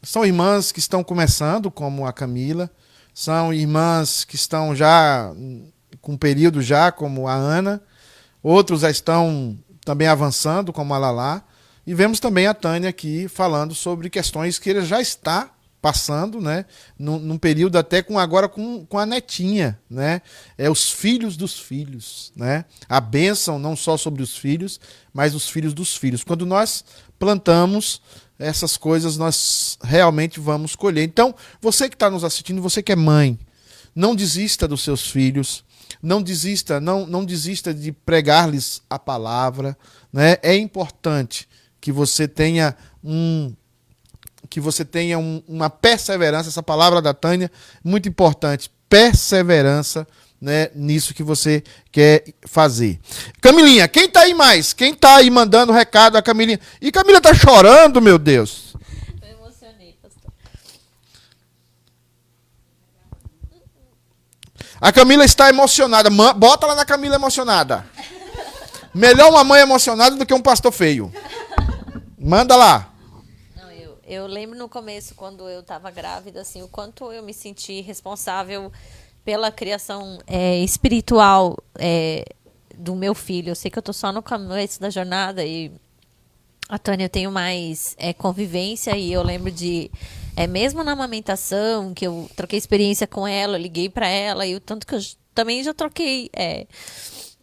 [0.02, 2.70] são irmãs que estão começando, como a Camila,
[3.14, 5.32] são irmãs que estão já
[6.02, 7.82] com período já, como a Ana,
[8.42, 11.42] outros já estão também avançando, como a Lalá,
[11.86, 15.50] e vemos também a Tânia aqui falando sobre questões que ele já está
[15.85, 16.65] passando, né?
[16.98, 20.23] Num, num, período até com agora com, com a netinha, né?
[20.56, 22.65] É os filhos dos filhos, né?
[22.89, 24.81] A bênção não só sobre os filhos,
[25.12, 26.24] mas os filhos dos filhos.
[26.24, 26.82] Quando nós
[27.19, 28.01] plantamos
[28.39, 31.05] essas coisas, nós realmente vamos colher.
[31.05, 33.39] Então, você que está nos assistindo, você que é mãe,
[33.94, 35.66] não desista dos seus filhos,
[36.02, 39.77] não desista, não, não desista de pregar-lhes a palavra,
[40.11, 40.39] né?
[40.43, 41.47] É importante
[41.78, 42.74] que você tenha
[43.05, 43.55] um
[44.48, 47.50] que você tenha um, uma perseverança, essa palavra da Tânia,
[47.82, 50.06] muito importante, perseverança
[50.40, 53.00] né, nisso que você quer fazer.
[53.40, 54.72] Camilinha, quem tá aí mais?
[54.74, 56.60] Quem tá aí mandando recado a Camilinha?
[56.80, 58.74] E Camila tá chorando, meu Deus.
[59.22, 60.30] Eu emocionei, pastor.
[64.80, 66.10] A Camila está emocionada.
[66.10, 67.86] Bota lá na Camila emocionada.
[68.94, 71.12] Melhor uma mãe emocionada do que um pastor feio.
[72.18, 72.93] Manda lá.
[74.14, 78.70] Eu lembro no começo, quando eu estava grávida, assim, o quanto eu me senti responsável
[79.24, 82.24] pela criação é, espiritual é,
[82.76, 83.50] do meu filho.
[83.50, 85.72] Eu sei que eu estou só no começo da jornada e
[86.68, 89.90] a Tânia eu tenho mais é, convivência e eu lembro de
[90.36, 94.60] é mesmo na amamentação que eu troquei experiência com ela, liguei para ela e o
[94.60, 95.00] tanto que eu
[95.34, 96.66] também já troquei é,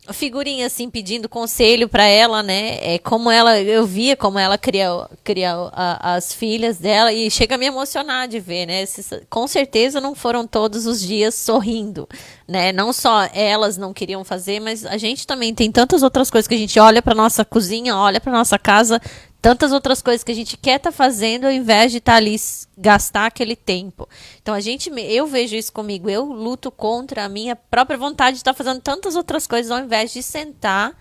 [0.09, 2.77] figurinha assim pedindo conselho para ela, né?
[2.81, 7.55] É como ela, eu via como ela criou, criou a, as filhas dela e chega
[7.55, 8.83] a me emocionar de ver, né?
[9.29, 12.09] com certeza não foram todos os dias sorrindo,
[12.47, 12.71] né?
[12.71, 16.55] Não só elas não queriam fazer, mas a gente também tem tantas outras coisas que
[16.55, 18.99] a gente olha para nossa cozinha, olha para nossa casa,
[19.41, 22.17] tantas outras coisas que a gente quer estar tá fazendo ao invés de estar tá
[22.17, 22.35] ali
[22.77, 24.07] gastar aquele tempo.
[24.41, 28.41] Então a gente, eu vejo isso comigo, eu luto contra a minha própria vontade de
[28.41, 30.95] estar tá fazendo tantas outras coisas ao invés de sentar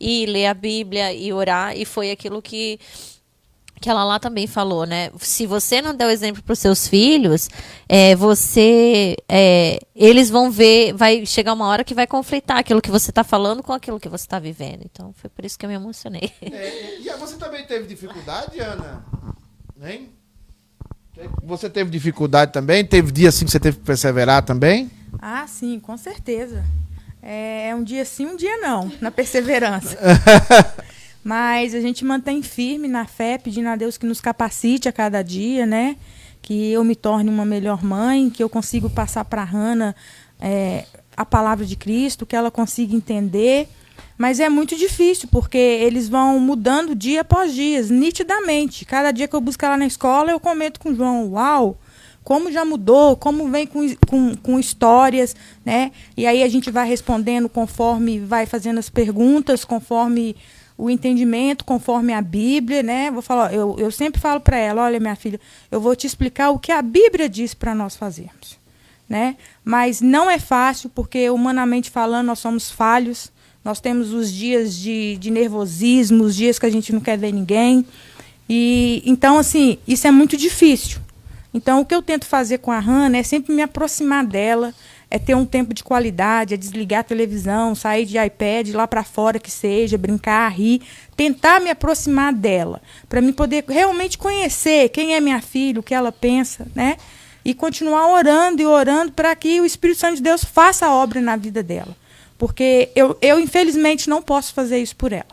[0.00, 2.80] e ler a Bíblia e orar e foi aquilo que
[3.82, 5.10] que ela lá também falou, né?
[5.18, 7.50] Se você não der o exemplo para os seus filhos,
[7.88, 12.90] é, você, é, eles vão ver, vai chegar uma hora que vai conflitar aquilo que
[12.90, 14.82] você está falando com aquilo que você está vivendo.
[14.84, 16.32] Então foi por isso que eu me emocionei.
[16.40, 19.04] É, e você também teve dificuldade, Ana?
[19.82, 20.10] Hein?
[21.42, 22.84] Você teve dificuldade também?
[22.84, 24.90] Teve dia assim que você teve que perseverar também?
[25.20, 26.64] Ah, sim, com certeza.
[27.20, 29.98] É, é um dia sim, um dia não, na perseverança.
[31.22, 35.22] Mas a gente mantém firme na fé, pedindo a Deus que nos capacite a cada
[35.22, 35.96] dia, né?
[36.40, 39.94] Que eu me torne uma melhor mãe, que eu consiga passar para a Hanna
[40.40, 40.84] é,
[41.16, 43.68] a palavra de Cristo, que ela consiga entender.
[44.18, 48.84] Mas é muito difícil, porque eles vão mudando dia após dia, nitidamente.
[48.84, 51.78] Cada dia que eu busco ela na escola, eu comento com o João, uau,
[52.24, 55.34] como já mudou, como vem com, com, com histórias,
[55.64, 55.92] né?
[56.16, 60.36] E aí a gente vai respondendo conforme vai fazendo as perguntas, conforme
[60.82, 63.08] o entendimento, conforme a Bíblia, né?
[63.08, 65.40] Vou falar, eu, eu sempre falo para ela, olha minha filha,
[65.70, 68.58] eu vou te explicar o que a Bíblia diz para nós fazermos,
[69.08, 69.36] né?
[69.64, 73.30] Mas não é fácil, porque humanamente falando nós somos falhos,
[73.64, 77.32] nós temos os dias de, de nervosismo, os dias que a gente não quer ver
[77.32, 77.86] ninguém,
[78.48, 81.00] e então assim isso é muito difícil.
[81.54, 84.74] Então, o que eu tento fazer com a Hannah é sempre me aproximar dela,
[85.12, 89.04] é ter um tempo de qualidade, é desligar a televisão, sair de iPad lá para
[89.04, 90.80] fora que seja, brincar, rir,
[91.14, 92.80] tentar me aproximar dela,
[93.10, 96.96] para me poder realmente conhecer quem é minha filha, o que ela pensa, né?
[97.44, 101.20] E continuar orando e orando para que o Espírito Santo de Deus faça a obra
[101.20, 101.94] na vida dela.
[102.38, 105.26] Porque eu, eu infelizmente, não posso fazer isso por ela.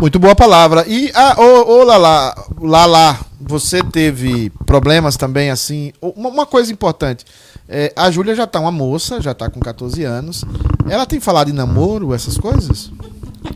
[0.00, 0.84] Muito boa palavra.
[0.86, 5.92] E, ah, ô, ô Lala, Lala, você teve problemas também, assim.
[6.00, 7.24] Uma, uma coisa importante.
[7.72, 10.44] É, a Júlia já tá uma moça, já tá com 14 anos.
[10.88, 12.90] Ela tem falado em namoro, essas coisas?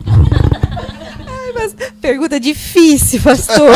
[0.07, 3.75] Ai, mas pergunta difícil, pastor.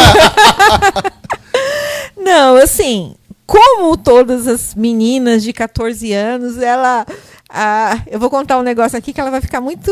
[2.15, 7.05] Não, assim, como todas as meninas de 14 anos, ela
[7.49, 9.91] ah, eu vou contar um negócio aqui que ela vai ficar muito,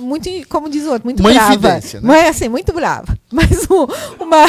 [0.00, 1.68] muito, como diz o outro, muito Uma brava.
[2.00, 2.00] né?
[2.02, 3.16] Mas assim, muito brava.
[3.32, 3.86] Mas um-
[4.22, 4.44] uma,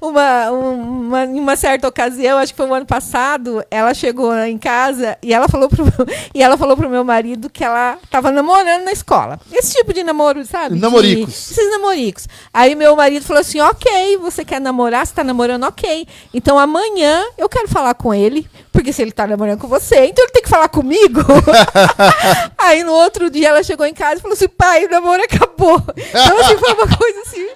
[0.00, 4.58] uma, uma, em uma certa ocasião, acho que foi o ano passado, ela chegou em
[4.58, 5.84] casa e ela falou pro,
[6.34, 9.40] e ela falou pro meu marido que ela estava namorando na escola.
[9.50, 10.74] Esse tipo de namoro, sabe?
[10.74, 11.50] De- Namoricos.
[11.50, 12.28] esses namoricos.
[12.52, 16.06] Aí meu marido falou assim: ok, você quer namorar, você tá namorando, ok.
[16.34, 20.24] Então amanhã eu quero falar com ele, porque se ele tá namorando com você, então
[20.24, 21.20] ele tem que falar comigo.
[22.58, 25.82] Aí no outro dia ela chegou em casa e falou assim: pai, o namoro acabou.
[25.96, 27.48] Então, assim, foi uma coisa assim.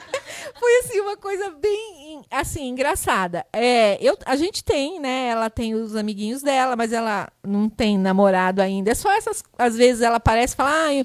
[0.58, 3.46] Foi assim, uma coisa bem assim, engraçada.
[3.52, 5.28] É, eu, a gente tem, né?
[5.28, 8.90] Ela tem os amiguinhos dela, mas ela não tem namorado ainda.
[8.90, 9.42] É só essas.
[9.58, 10.70] Às vezes ela aparece e fala.
[10.70, 11.04] Ah, eu-"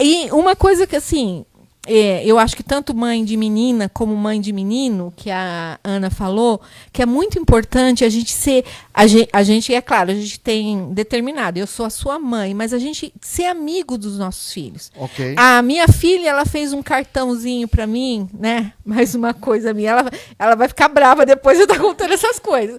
[0.00, 1.46] E uma coisa que assim.
[1.88, 6.10] É, eu acho que tanto mãe de menina como mãe de menino, que a Ana
[6.10, 6.60] falou,
[6.92, 8.64] que é muito importante a gente ser.
[8.92, 12.52] A gente, a gente, é claro, a gente tem determinado, eu sou a sua mãe,
[12.52, 14.92] mas a gente ser amigo dos nossos filhos.
[14.96, 15.34] Ok.
[15.36, 18.72] A minha filha, ela fez um cartãozinho pra mim, né?
[18.84, 19.90] Mais uma coisa minha.
[19.90, 22.78] Ela, ela vai ficar brava depois de eu estar contando essas coisas.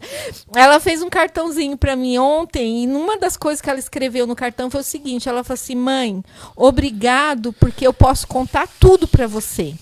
[0.56, 4.36] Ela fez um cartãozinho pra mim ontem e numa das coisas que ela escreveu no
[4.36, 6.23] cartão foi o seguinte: ela falou assim, mãe,
[6.56, 9.73] obrigado porque eu posso contar tudo pra você.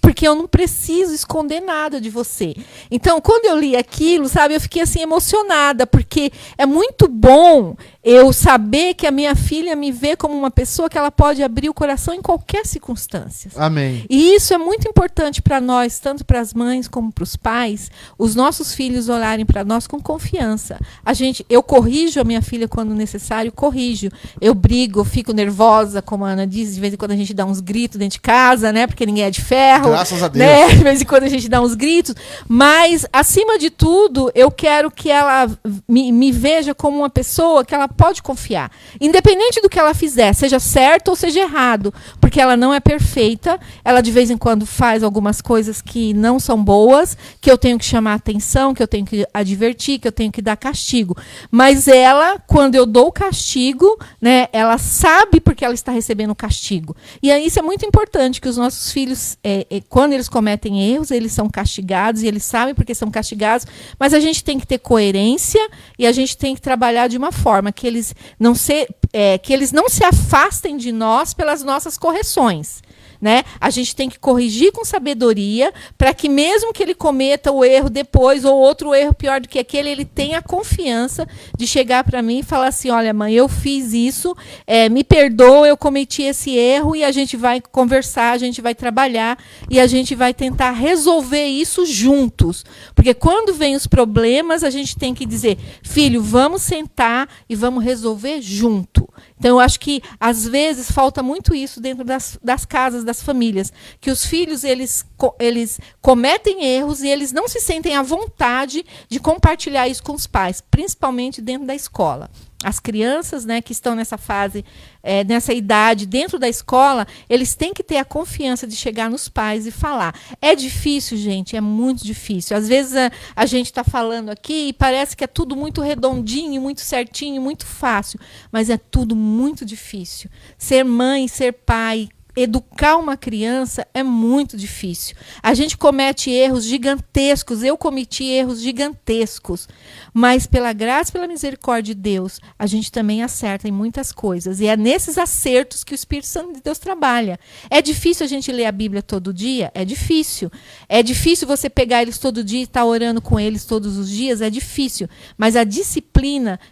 [0.00, 2.54] Porque eu não preciso esconder nada de você.
[2.90, 8.32] Então, quando eu li aquilo, sabe, eu fiquei assim emocionada, porque é muito bom eu
[8.32, 11.74] saber que a minha filha me vê como uma pessoa que ela pode abrir o
[11.74, 13.50] coração em qualquer circunstância.
[13.56, 14.04] Amém.
[14.10, 17.90] E isso é muito importante para nós, tanto para as mães como para os pais,
[18.18, 20.80] os nossos filhos olharem para nós com confiança.
[21.04, 24.08] A gente, eu corrijo a minha filha quando necessário, corrijo.
[24.40, 27.32] Eu brigo, eu fico nervosa, como a Ana diz, de vez em quando a gente
[27.32, 28.86] dá uns gritos dentro de casa, né?
[28.86, 29.90] Porque ninguém é de ferro.
[29.90, 30.44] Graças a Deus.
[30.44, 30.68] Né?
[30.82, 32.14] De vez em quando a gente dá uns gritos.
[32.48, 35.48] Mas, acima de tudo, eu quero que ela
[35.88, 38.70] me, me veja como uma pessoa que ela pode confiar.
[39.00, 41.92] Independente do que ela fizer, seja certo ou seja errado.
[42.20, 43.58] Porque ela não é perfeita.
[43.84, 47.78] Ela, de vez em quando, faz algumas coisas que não são boas, que eu tenho
[47.78, 51.16] que chamar atenção, que eu tenho que advertir, que eu tenho que dar castigo.
[51.50, 56.96] Mas ela, quando eu dou castigo, né, ela sabe porque ela está recebendo castigo.
[57.22, 61.10] E isso é muito importante, que os nossos filhos, é, é, quando eles cometem erros,
[61.10, 63.66] eles são castigados e eles sabem porque são castigados,
[63.98, 65.60] mas a gente tem que ter coerência
[65.98, 69.52] e a gente tem que trabalhar de uma forma que eles não se, é, que
[69.52, 72.82] eles não se afastem de nós pelas nossas correções.
[73.22, 73.44] Né?
[73.60, 77.88] A gente tem que corrigir com sabedoria para que mesmo que ele cometa o erro
[77.88, 81.24] depois ou outro erro pior do que aquele, ele tenha a confiança
[81.56, 84.36] de chegar para mim e falar assim, olha mãe, eu fiz isso,
[84.66, 88.74] é, me perdoa, eu cometi esse erro e a gente vai conversar, a gente vai
[88.74, 89.38] trabalhar
[89.70, 94.96] e a gente vai tentar resolver isso juntos, porque quando vem os problemas a gente
[94.96, 99.08] tem que dizer, filho, vamos sentar e vamos resolver junto.
[99.42, 103.72] Então, eu acho que, às vezes, falta muito isso dentro das, das casas, das famílias.
[104.00, 105.04] Que os filhos, eles,
[105.40, 110.28] eles cometem erros e eles não se sentem à vontade de compartilhar isso com os
[110.28, 112.30] pais, principalmente dentro da escola.
[112.62, 114.64] As crianças né, que estão nessa fase,
[115.02, 119.28] eh, nessa idade, dentro da escola, eles têm que ter a confiança de chegar nos
[119.28, 120.14] pais e falar.
[120.40, 122.56] É difícil, gente, é muito difícil.
[122.56, 126.60] Às vezes a, a gente está falando aqui e parece que é tudo muito redondinho,
[126.60, 128.18] muito certinho, muito fácil,
[128.50, 130.30] mas é tudo muito difícil.
[130.56, 135.16] Ser mãe, ser pai, educar uma criança é muito difícil.
[135.42, 137.62] A gente comete erros gigantescos.
[137.62, 139.68] Eu cometi erros gigantescos.
[140.14, 144.60] Mas pela graça pela misericórdia de Deus, a gente também acerta em muitas coisas.
[144.60, 147.38] E é nesses acertos que o Espírito Santo de Deus trabalha.
[147.68, 149.70] É difícil a gente ler a Bíblia todo dia?
[149.74, 150.50] É difícil.
[150.88, 154.08] É difícil você pegar eles todo dia e estar tá orando com eles todos os
[154.08, 154.40] dias?
[154.40, 155.08] É difícil.
[155.36, 156.11] Mas a disciplina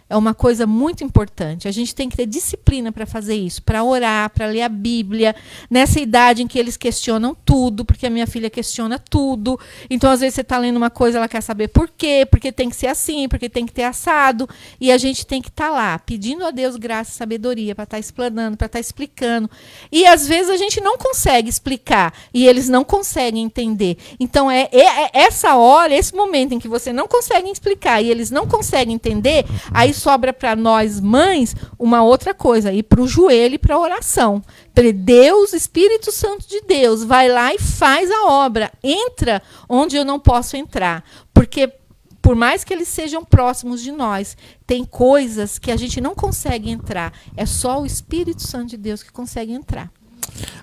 [0.09, 1.67] é uma coisa muito importante.
[1.67, 5.35] A gente tem que ter disciplina para fazer isso, para orar, para ler a Bíblia
[5.69, 9.59] nessa idade em que eles questionam tudo, porque a minha filha questiona tudo.
[9.89, 12.69] Então, às vezes, você está lendo uma coisa, ela quer saber por quê, porque tem
[12.69, 14.47] que ser assim, porque tem que ter assado.
[14.79, 17.83] E a gente tem que estar tá lá, pedindo a Deus graça e sabedoria para
[17.83, 19.49] estar tá explanando, para estar tá explicando.
[19.91, 23.97] E às vezes a gente não consegue explicar e eles não conseguem entender.
[24.19, 28.09] Então, é, é, é essa hora, esse momento em que você não consegue explicar e
[28.09, 29.40] eles não conseguem entender,
[29.71, 33.79] aí sobra para nós mães uma outra coisa, ir para o joelho e para a
[33.79, 34.41] oração.
[34.93, 38.71] Deus, Espírito Santo de Deus, vai lá e faz a obra.
[38.83, 41.03] Entra onde eu não posso entrar.
[41.33, 41.71] Porque,
[42.21, 44.35] por mais que eles sejam próximos de nós,
[44.65, 47.13] tem coisas que a gente não consegue entrar.
[47.35, 49.91] É só o Espírito Santo de Deus que consegue entrar.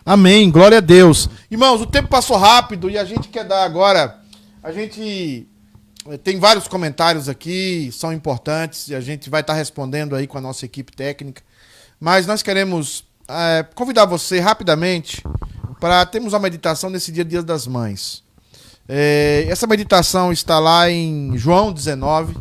[0.05, 0.51] Amém.
[0.51, 1.29] Glória a Deus.
[1.51, 4.21] Irmãos, o tempo passou rápido e a gente quer dar agora.
[4.63, 5.47] A gente
[6.17, 10.41] tem vários comentários aqui, são importantes e a gente vai estar respondendo aí com a
[10.41, 11.43] nossa equipe técnica.
[12.01, 15.23] Mas nós queremos é, convidar você rapidamente
[15.79, 18.23] para termos uma meditação nesse dia, Dia das Mães.
[18.89, 22.35] É, essa meditação está lá em João 19,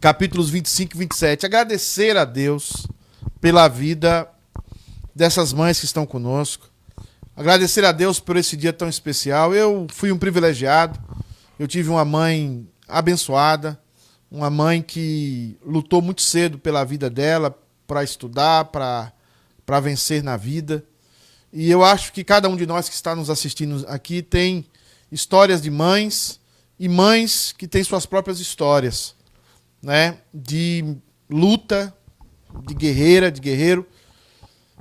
[0.00, 1.44] capítulos 25 e 27.
[1.44, 2.86] Agradecer a Deus
[3.40, 4.26] pela vida
[5.14, 6.70] dessas mães que estão conosco.
[7.36, 9.54] Agradecer a Deus por esse dia tão especial.
[9.54, 10.98] Eu fui um privilegiado.
[11.58, 13.80] Eu tive uma mãe abençoada,
[14.30, 17.56] uma mãe que lutou muito cedo pela vida dela,
[17.86, 20.84] para estudar, para vencer na vida.
[21.50, 24.66] E eu acho que cada um de nós que está nos assistindo aqui tem
[25.10, 26.38] histórias de mães
[26.78, 29.14] e mães que têm suas próprias histórias,
[29.80, 30.18] né?
[30.34, 30.96] De
[31.30, 31.96] luta,
[32.66, 33.86] de guerreira, de guerreiro,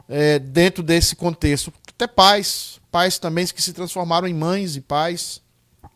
[0.09, 1.71] é, dentro desse contexto.
[1.87, 5.41] Até pais, pais também que se transformaram em mães e pais,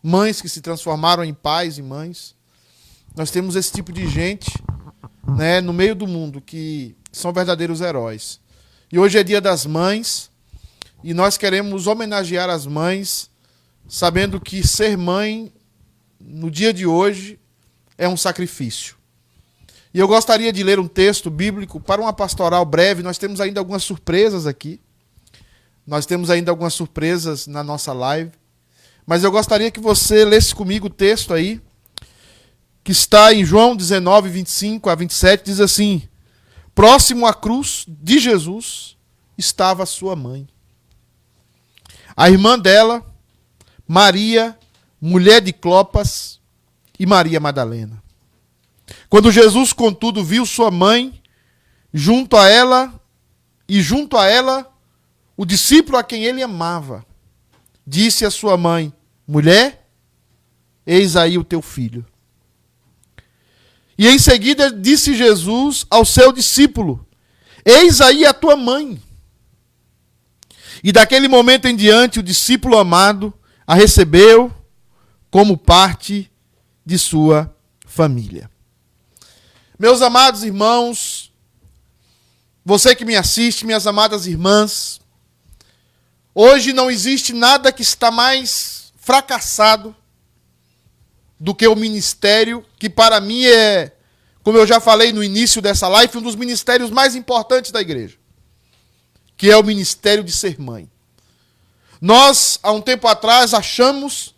[0.02, 2.36] mães que se transformaram em pais e mães.
[3.16, 4.52] Nós temos esse tipo de gente,
[5.36, 8.40] né, no meio do mundo que são verdadeiros heróis.
[8.92, 10.30] E hoje é dia das mães
[11.04, 13.30] e nós queremos homenagear as mães,
[13.88, 15.52] sabendo que ser mãe
[16.20, 17.40] no dia de hoje
[17.98, 18.96] é um sacrifício.
[19.94, 23.02] E eu gostaria de ler um texto bíblico para uma pastoral breve.
[23.02, 24.80] Nós temos ainda algumas surpresas aqui.
[25.86, 28.32] Nós temos ainda algumas surpresas na nossa live.
[29.10, 31.60] Mas eu gostaria que você lesse comigo o texto aí,
[32.84, 36.08] que está em João 19, 25 a 27, diz assim:
[36.76, 38.96] Próximo à cruz de Jesus
[39.36, 40.48] estava sua mãe.
[42.16, 43.04] A irmã dela,
[43.88, 44.56] Maria,
[45.02, 46.40] mulher de Clopas,
[47.00, 48.04] e Maria Madalena.
[49.10, 51.20] Quando Jesus, contudo, viu sua mãe,
[51.92, 52.94] junto a ela,
[53.68, 54.72] e junto a ela,
[55.36, 57.04] o discípulo a quem ele amava,
[57.88, 58.94] disse à sua mãe:
[59.32, 59.88] Mulher,
[60.88, 62.04] eis aí o teu filho.
[63.96, 67.08] E em seguida disse Jesus ao seu discípulo:
[67.64, 69.00] Eis aí a tua mãe.
[70.84, 73.32] E daquele momento em diante, o discípulo amado
[73.68, 74.52] a recebeu
[75.30, 76.32] como parte
[76.84, 78.50] de sua família.
[79.78, 81.32] Meus amados irmãos,
[82.66, 85.00] você que me assiste, minhas amadas irmãs,
[86.34, 89.96] hoje não existe nada que está mais fracassado
[91.40, 93.94] do que o ministério, que para mim é,
[94.44, 98.18] como eu já falei no início dessa live, um dos ministérios mais importantes da igreja,
[99.38, 100.90] que é o ministério de ser mãe.
[102.02, 104.36] Nós, há um tempo atrás, achamos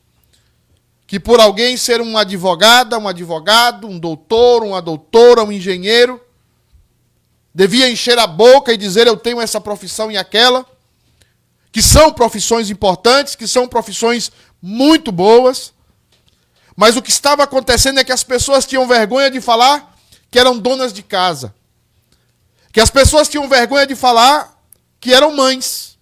[1.06, 6.22] que por alguém ser uma advogada, um advogado, um doutor, uma doutora, um engenheiro,
[7.54, 10.66] devia encher a boca e dizer eu tenho essa profissão e aquela,
[11.72, 14.32] que são profissões importantes, que são profissões
[14.62, 15.74] muito boas,
[16.76, 19.96] mas o que estava acontecendo é que as pessoas tinham vergonha de falar
[20.30, 21.54] que eram donas de casa.
[22.72, 24.58] Que as pessoas tinham vergonha de falar
[25.00, 25.98] que eram mães.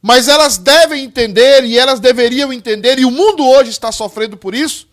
[0.00, 4.54] Mas elas devem entender, e elas deveriam entender, e o mundo hoje está sofrendo por
[4.54, 4.86] isso,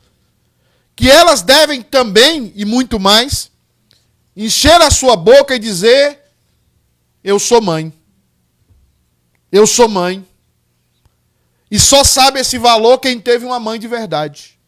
[0.95, 3.51] que elas devem também, e muito mais,
[4.35, 6.19] encher a sua boca e dizer:
[7.23, 7.93] Eu sou mãe.
[9.51, 10.25] Eu sou mãe.
[11.71, 14.59] E só sabe esse valor quem teve uma mãe de verdade.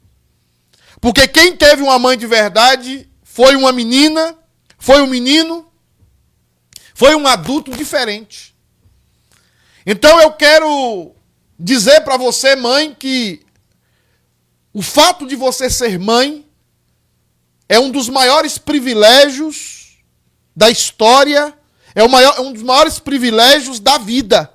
[1.01, 4.37] Porque quem teve uma mãe de verdade foi uma menina,
[4.77, 5.69] foi um menino,
[6.95, 8.55] foi um adulto diferente.
[9.85, 11.13] Então eu quero
[11.59, 13.45] dizer para você, mãe, que
[14.73, 16.47] o fato de você ser mãe
[17.67, 19.97] é um dos maiores privilégios
[20.55, 21.53] da história,
[21.93, 24.52] é, maior, é um dos maiores privilégios da vida.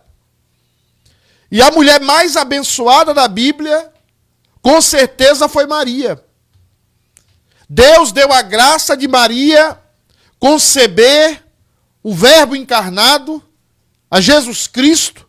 [1.51, 3.93] E a mulher mais abençoada da Bíblia,
[4.61, 6.23] com certeza, foi Maria.
[7.69, 9.79] Deus deu a graça de Maria
[10.39, 11.45] conceber
[12.03, 13.43] o Verbo encarnado,
[14.11, 15.29] a Jesus Cristo.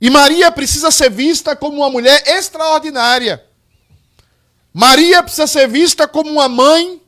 [0.00, 3.44] E Maria precisa ser vista como uma mulher extraordinária.
[4.72, 7.00] Maria precisa ser vista como uma mãe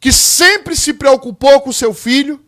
[0.00, 2.44] que sempre se preocupou com seu filho,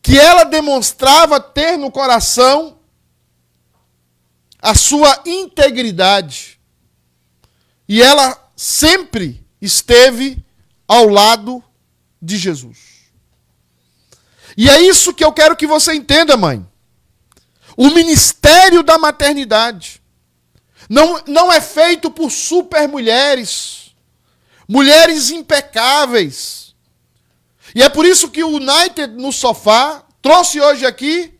[0.00, 2.73] que ela demonstrava ter no coração
[4.64, 6.58] a sua integridade.
[7.86, 10.42] E ela sempre esteve
[10.88, 11.62] ao lado
[12.20, 12.78] de Jesus.
[14.56, 16.66] E é isso que eu quero que você entenda, mãe.
[17.76, 20.00] O ministério da maternidade
[20.88, 23.94] não, não é feito por super mulheres,
[24.66, 26.74] mulheres impecáveis.
[27.74, 31.34] E é por isso que o United no sofá trouxe hoje aqui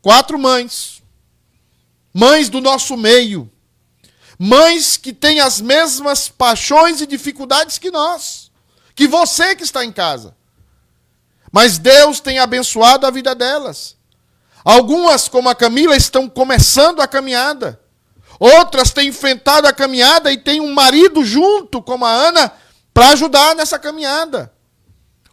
[0.00, 0.99] quatro mães.
[2.12, 3.50] Mães do nosso meio.
[4.38, 8.50] Mães que têm as mesmas paixões e dificuldades que nós.
[8.94, 10.36] Que você que está em casa.
[11.52, 13.96] Mas Deus tem abençoado a vida delas.
[14.64, 17.80] Algumas, como a Camila, estão começando a caminhada.
[18.38, 22.52] Outras têm enfrentado a caminhada e têm um marido junto, como a Ana,
[22.92, 24.52] para ajudar nessa caminhada.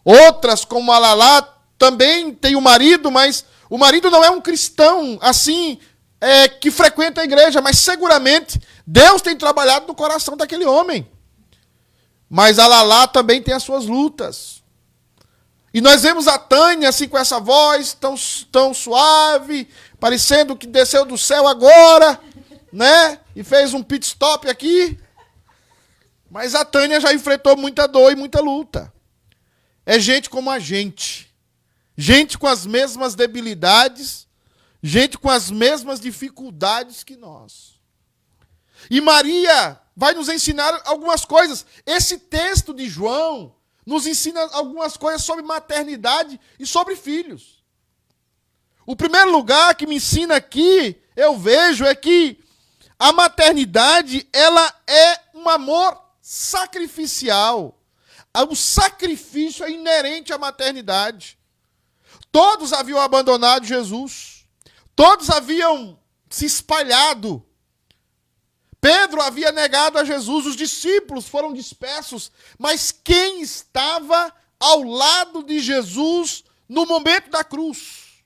[0.03, 5.17] Outras, como a Lala, também têm um marido, mas o marido não é um cristão
[5.21, 5.79] assim
[6.19, 11.09] é, que frequenta a igreja, mas seguramente Deus tem trabalhado no coração daquele homem.
[12.29, 14.63] Mas a Lala também tem as suas lutas.
[15.73, 18.15] E nós vemos a Tânia assim com essa voz tão,
[18.51, 19.67] tão suave,
[19.99, 22.19] parecendo que desceu do céu agora,
[22.71, 23.19] né?
[23.35, 24.99] E fez um pit stop aqui.
[26.29, 28.91] Mas a Tânia já enfrentou muita dor e muita luta.
[29.85, 31.33] É gente como a gente.
[31.95, 34.26] Gente com as mesmas debilidades,
[34.81, 37.79] gente com as mesmas dificuldades que nós.
[38.89, 41.65] E Maria vai nos ensinar algumas coisas.
[41.85, 47.63] Esse texto de João, nos ensina algumas coisas sobre maternidade e sobre filhos.
[48.85, 52.37] O primeiro lugar que me ensina aqui, eu vejo, é que
[52.99, 57.81] a maternidade, ela é um amor sacrificial.
[58.49, 61.39] O sacrifício é inerente à maternidade.
[62.29, 64.36] Todos haviam abandonado Jesus.
[64.97, 65.97] Todos haviam
[66.29, 67.47] se espalhado
[68.79, 75.59] Pedro havia negado a Jesus, os discípulos foram dispersos, mas quem estava ao lado de
[75.59, 78.23] Jesus no momento da cruz?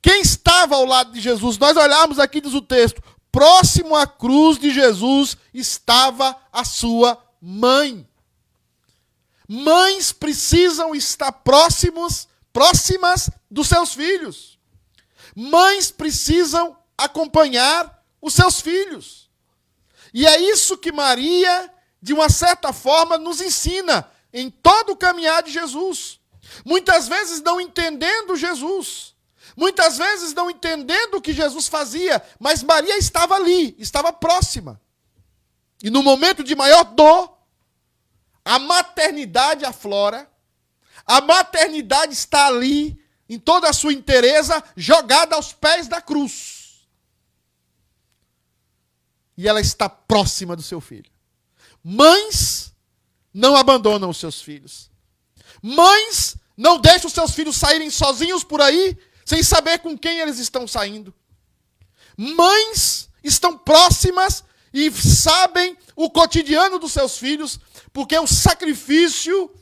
[0.00, 1.58] Quem estava ao lado de Jesus?
[1.58, 3.02] Nós olhamos aqui, diz o texto:
[3.32, 8.08] próximo à cruz de Jesus estava a sua mãe.
[9.48, 14.55] Mães precisam estar próximos, próximas dos seus filhos.
[15.36, 19.30] Mães precisam acompanhar os seus filhos.
[20.14, 25.42] E é isso que Maria, de uma certa forma, nos ensina em todo o caminhar
[25.42, 26.18] de Jesus.
[26.64, 29.14] Muitas vezes não entendendo Jesus,
[29.54, 34.80] muitas vezes não entendendo o que Jesus fazia, mas Maria estava ali, estava próxima.
[35.82, 37.36] E no momento de maior dor,
[38.42, 40.30] a maternidade aflora,
[41.04, 46.56] a maternidade está ali, em toda a sua inteireza, jogada aos pés da cruz
[49.36, 51.10] e ela está próxima do seu filho.
[51.84, 52.72] Mães
[53.32, 54.90] não abandonam os seus filhos.
[55.62, 60.38] Mães não deixam os seus filhos saírem sozinhos por aí, sem saber com quem eles
[60.38, 61.14] estão saindo.
[62.16, 64.42] Mães estão próximas
[64.72, 67.60] e sabem o cotidiano dos seus filhos,
[67.92, 69.54] porque o sacrifício,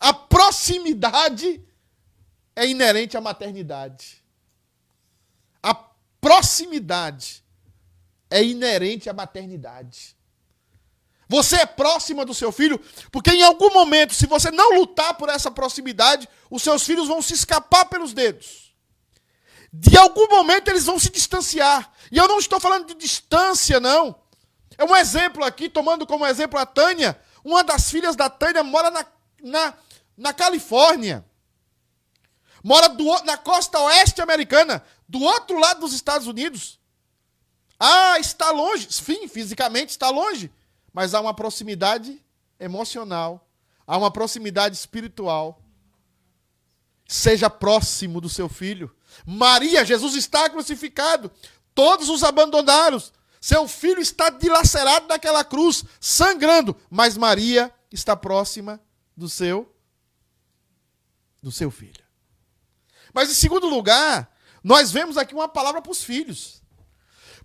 [0.00, 1.62] a proximidade
[2.58, 4.20] é inerente à maternidade.
[5.62, 5.72] A
[6.20, 7.44] proximidade
[8.28, 10.16] é inerente à maternidade.
[11.28, 12.80] Você é próxima do seu filho,
[13.12, 17.22] porque em algum momento, se você não lutar por essa proximidade, os seus filhos vão
[17.22, 18.74] se escapar pelos dedos.
[19.72, 21.92] De algum momento eles vão se distanciar.
[22.10, 24.18] E eu não estou falando de distância, não.
[24.76, 27.20] É um exemplo aqui, tomando como exemplo a Tânia.
[27.44, 29.06] Uma das filhas da Tânia mora na,
[29.44, 29.74] na,
[30.16, 31.27] na Califórnia.
[32.68, 36.78] Mora do, na costa oeste americana, do outro lado dos Estados Unidos.
[37.80, 38.92] Ah, está longe.
[38.92, 40.52] Sim, fisicamente está longe.
[40.92, 42.22] Mas há uma proximidade
[42.60, 43.48] emocional.
[43.86, 45.62] Há uma proximidade espiritual.
[47.06, 48.94] seja próximo do seu filho.
[49.24, 51.32] Maria, Jesus está crucificado.
[51.74, 53.02] Todos os abandonaram.
[53.40, 58.78] Seu filho está dilacerado naquela cruz, sangrando, mas Maria está próxima
[59.16, 59.74] do seu
[61.42, 62.07] do seu filho.
[63.12, 64.30] Mas em segundo lugar,
[64.62, 66.62] nós vemos aqui uma palavra para os filhos.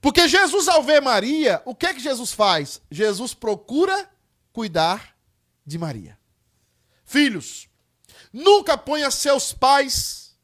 [0.01, 2.81] Porque Jesus, ao ver Maria, o que é que Jesus faz?
[2.91, 4.09] Jesus procura
[4.51, 5.15] cuidar
[5.65, 6.19] de Maria.
[7.05, 7.69] Filhos,
[8.31, 10.35] nunca ponha seus pais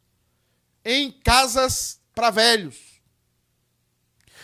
[0.86, 2.78] em casas para velhos.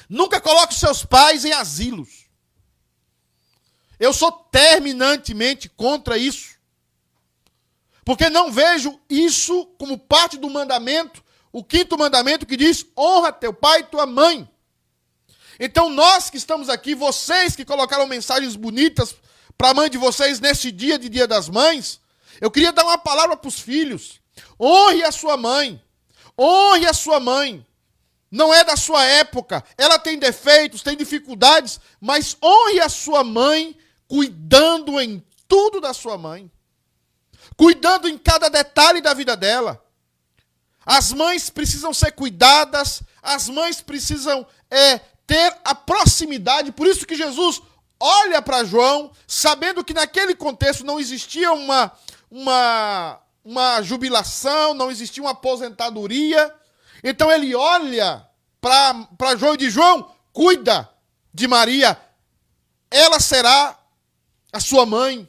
[0.09, 2.25] Nunca coloque seus pais em asilos.
[3.99, 6.54] Eu sou terminantemente contra isso.
[8.05, 13.51] Porque não vejo isso como parte do mandamento, o quinto mandamento que diz: honra teu
[13.51, 14.47] pai e tua mãe.
[15.59, 19.15] Então, nós que estamos aqui, vocês que colocaram mensagens bonitas
[19.57, 21.99] para a mãe de vocês nesse dia de Dia das Mães,
[22.39, 24.21] eu queria dar uma palavra para os filhos.
[24.59, 25.81] Honre a sua mãe.
[26.37, 27.65] Honre a sua mãe.
[28.29, 29.63] Não é da sua época.
[29.77, 33.75] Ela tem defeitos, tem dificuldades, mas honre a sua mãe
[34.07, 36.51] cuidando em tudo da sua mãe
[37.57, 39.81] cuidando em cada detalhe da vida dela.
[40.85, 46.71] As mães precisam ser cuidadas, as mães precisam é, ter a proximidade.
[46.71, 47.61] Por isso que Jesus
[47.99, 51.91] olha para João, sabendo que naquele contexto não existia uma,
[52.29, 56.53] uma, uma jubilação, não existia uma aposentadoria.
[57.03, 58.27] Então ele olha
[58.61, 60.89] para João e diz: João, cuida
[61.33, 61.97] de Maria,
[62.91, 63.77] ela será
[64.51, 65.27] a sua mãe.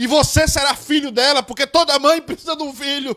[0.00, 3.14] E você será filho dela, porque toda mãe precisa de um filho.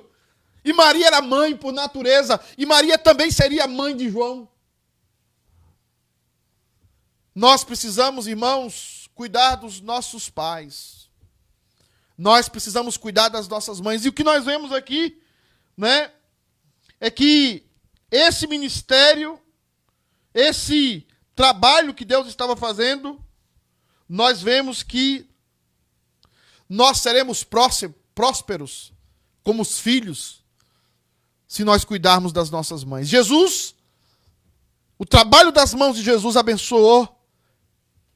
[0.66, 2.38] E Maria era mãe por natureza.
[2.58, 4.50] E Maria também seria mãe de João.
[7.34, 11.10] Nós precisamos, irmãos, cuidar dos nossos pais.
[12.18, 14.04] Nós precisamos cuidar das nossas mães.
[14.04, 15.24] E o que nós vemos aqui,
[15.78, 16.12] né,
[17.00, 17.66] é que
[18.12, 19.40] esse ministério,
[20.34, 23.24] esse trabalho que Deus estava fazendo,
[24.10, 25.33] nós vemos que
[26.70, 28.94] nós seremos prósperos
[29.44, 30.44] como os filhos
[31.48, 33.08] se nós cuidarmos das nossas mães.
[33.08, 33.76] Jesus,
[34.98, 37.08] o trabalho das mãos de Jesus abençoou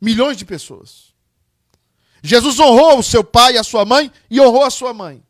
[0.02, 1.14] milhões de pessoas.
[2.24, 5.24] Jesus honrou o seu pai e a sua mãe e honrou a sua mãe.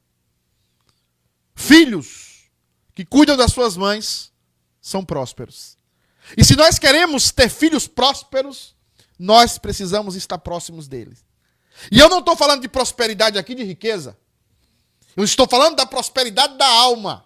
[1.53, 2.49] Filhos
[2.95, 4.31] que cuidam das suas mães
[4.79, 5.77] são prósperos.
[6.37, 8.75] E se nós queremos ter filhos prósperos,
[9.19, 11.26] nós precisamos estar próximos deles.
[11.91, 14.17] E eu não estou falando de prosperidade aqui de riqueza.
[15.15, 17.25] Eu estou falando da prosperidade da alma.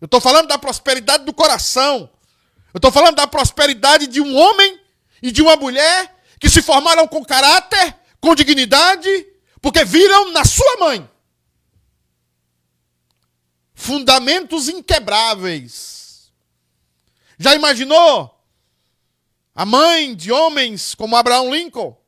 [0.00, 2.10] Eu estou falando da prosperidade do coração.
[2.72, 4.80] Eu estou falando da prosperidade de um homem
[5.22, 9.26] e de uma mulher que se formaram com caráter, com dignidade,
[9.60, 11.08] porque viram na sua mãe
[13.74, 16.30] fundamentos inquebráveis.
[17.38, 18.38] Já imaginou
[19.54, 21.99] a mãe de homens como Abraão Lincoln?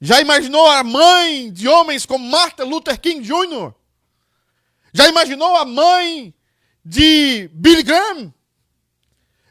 [0.00, 3.72] Já imaginou a mãe de homens como Martin Luther King Jr.?
[4.92, 6.34] Já imaginou a mãe
[6.84, 8.32] de Billy Graham?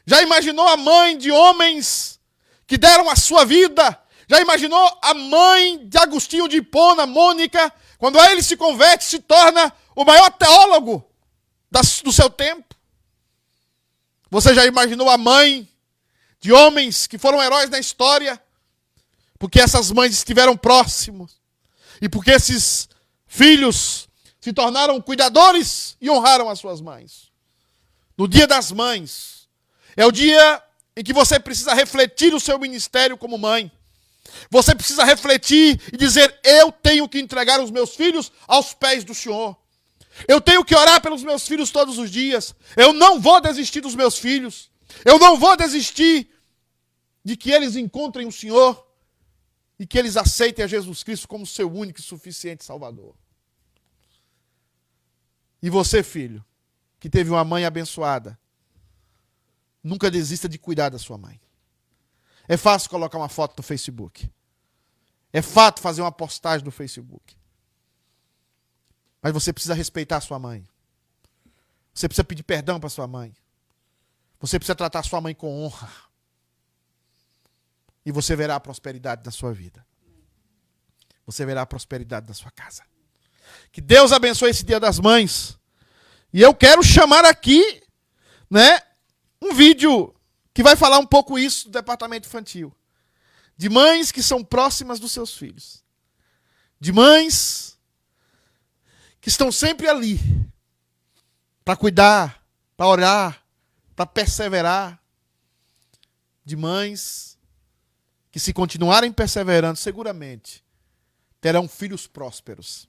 [0.06, 2.20] Já imaginou a mãe de homens
[2.66, 4.00] que deram a sua vida?
[4.28, 9.72] Já imaginou a mãe de Agostinho de Hipona, Mônica, quando ele se converte, se torna
[9.96, 11.08] o maior teólogo
[12.04, 12.74] do seu tempo?
[14.30, 15.68] Você já imaginou a mãe
[16.40, 18.40] de homens que foram heróis na história?
[19.38, 21.40] Porque essas mães estiveram próximos
[22.00, 22.88] e porque esses
[23.26, 24.08] filhos
[24.40, 27.32] se tornaram cuidadores e honraram as suas mães.
[28.16, 29.48] No dia das mães,
[29.96, 30.62] é o dia
[30.96, 33.70] em que você precisa refletir o seu ministério como mãe.
[34.50, 39.14] Você precisa refletir e dizer: Eu tenho que entregar os meus filhos aos pés do
[39.14, 39.56] Senhor.
[40.26, 42.54] Eu tenho que orar pelos meus filhos todos os dias.
[42.74, 44.70] Eu não vou desistir dos meus filhos.
[45.04, 46.30] Eu não vou desistir
[47.24, 48.85] de que eles encontrem o Senhor
[49.78, 53.14] e que eles aceitem a Jesus Cristo como seu único e suficiente Salvador.
[55.62, 56.44] E você, filho,
[56.98, 58.38] que teve uma mãe abençoada,
[59.82, 61.40] nunca desista de cuidar da sua mãe.
[62.48, 64.30] É fácil colocar uma foto no Facebook.
[65.32, 67.36] É fácil fazer uma postagem no Facebook.
[69.20, 70.66] Mas você precisa respeitar a sua mãe.
[71.92, 73.34] Você precisa pedir perdão para sua mãe.
[74.38, 76.06] Você precisa tratar sua mãe com honra
[78.06, 79.84] e você verá a prosperidade na sua vida.
[81.26, 82.84] Você verá a prosperidade na sua casa.
[83.72, 85.58] Que Deus abençoe esse Dia das Mães.
[86.32, 87.82] E eu quero chamar aqui,
[88.48, 88.80] né,
[89.42, 90.14] um vídeo
[90.54, 92.72] que vai falar um pouco isso do departamento infantil.
[93.56, 95.82] De mães que são próximas dos seus filhos.
[96.78, 97.76] De mães
[99.20, 100.20] que estão sempre ali
[101.64, 102.40] para cuidar,
[102.76, 103.44] para orar,
[103.96, 105.02] para perseverar,
[106.44, 107.35] de mães
[108.36, 110.62] que, se continuarem perseverando, seguramente
[111.40, 112.86] terão filhos prósperos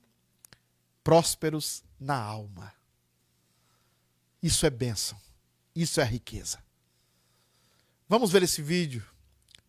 [1.01, 2.73] prósperos na alma.
[4.43, 5.17] Isso é bênção,
[5.73, 6.61] isso é riqueza.
[8.09, 9.01] Vamos ver esse vídeo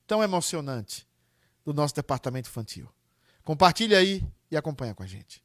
[0.05, 1.07] tão emocionante
[1.65, 2.93] do nosso departamento infantil.
[3.45, 5.41] Compartilhe aí e acompanha com a gente.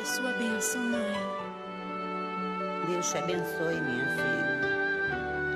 [0.00, 1.14] A sua bênção, mãe.
[2.88, 4.61] Deus te abençoe, minha filha.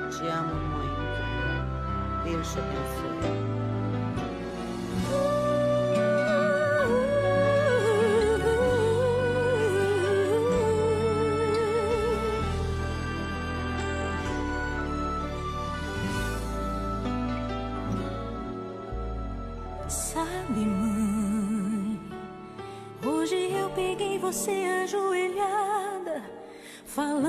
[0.09, 0.87] Te amo muito.
[2.23, 3.57] Deus te abençoe.
[19.87, 21.99] Sabe, mãe,
[23.05, 26.23] hoje eu peguei você ajoelhada,
[26.85, 27.26] falando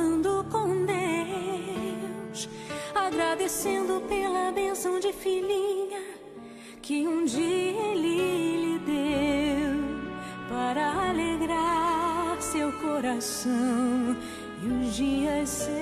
[3.48, 6.02] agradecendo pela benção de filhinha
[6.82, 9.74] que um dia Ele lhe deu
[10.50, 14.14] para alegrar seu coração
[14.62, 15.78] e os dias seus.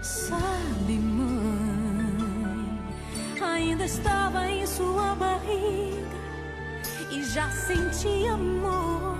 [0.00, 2.78] Sabe, mãe,
[3.40, 6.16] ainda estava em sua barriga
[7.10, 9.11] e já sentia amor.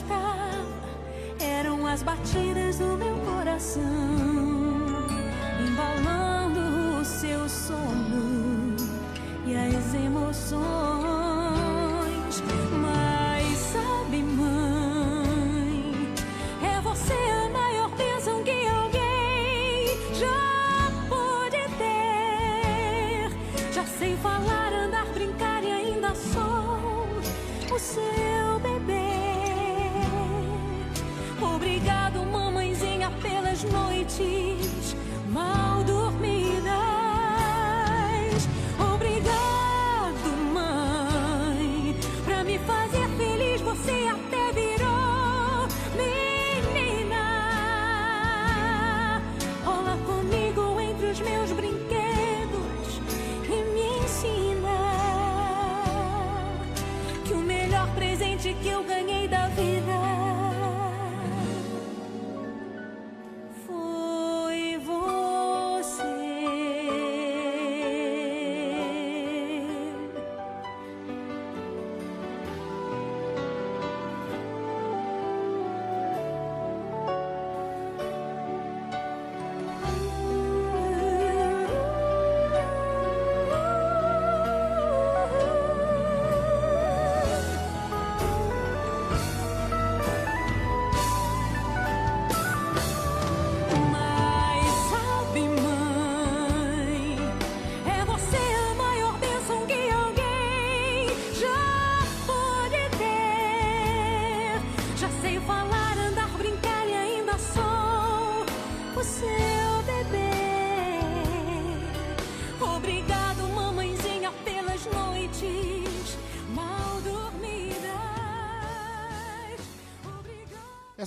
[0.00, 0.64] Gostava
[1.38, 4.39] eram as batidas do meu coração,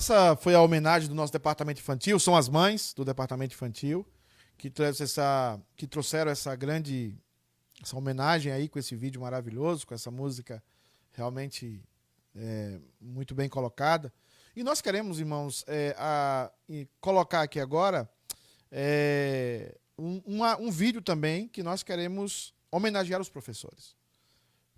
[0.04, 4.06] Essa foi a homenagem do nosso departamento infantil, são as mães do departamento infantil
[4.58, 7.16] que, essa, que trouxeram essa grande
[7.82, 10.62] essa homenagem aí com esse vídeo maravilhoso, com essa música
[11.12, 11.82] realmente
[12.36, 14.12] é, muito bem colocada.
[14.54, 16.52] E nós queremos, irmãos, é, a-
[17.00, 18.06] colocar aqui agora
[18.70, 23.96] é, um, uma- um vídeo também que nós queremos homenagear os professores.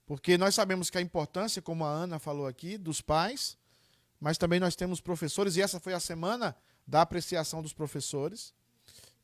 [0.06, 3.58] Porque nós sabemos que a importância, como a Ana falou aqui, dos pais,
[4.26, 8.52] mas também nós temos professores, e essa foi a semana da apreciação dos professores.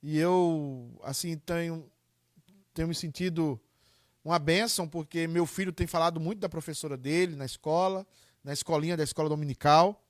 [0.01, 1.91] E eu, assim, tenho,
[2.73, 3.61] tenho me sentido
[4.25, 8.07] uma bênção, porque meu filho tem falado muito da professora dele na escola,
[8.45, 10.01] na escolinha da escola dominical.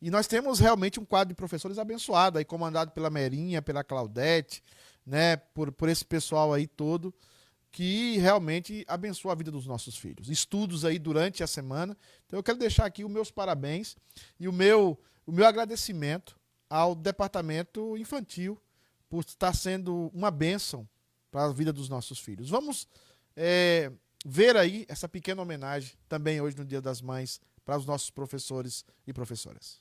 [0.00, 4.60] E nós temos realmente um quadro de professores abençoado, aí comandado pela Merinha, pela Claudete,
[5.06, 7.14] né, por, por esse pessoal aí todo,
[7.72, 10.28] que realmente abençoa a vida dos nossos filhos.
[10.28, 11.96] Estudos aí durante a semana.
[12.26, 13.96] Então eu quero deixar aqui os meus parabéns
[14.38, 16.38] e o meu, o meu agradecimento
[16.68, 18.60] ao departamento infantil
[19.08, 20.86] por estar sendo uma bênção
[21.30, 22.50] para a vida dos nossos filhos.
[22.50, 22.86] Vamos
[23.34, 23.90] é,
[24.24, 28.84] ver aí essa pequena homenagem também hoje no Dia das Mães para os nossos professores
[29.06, 29.80] e professoras.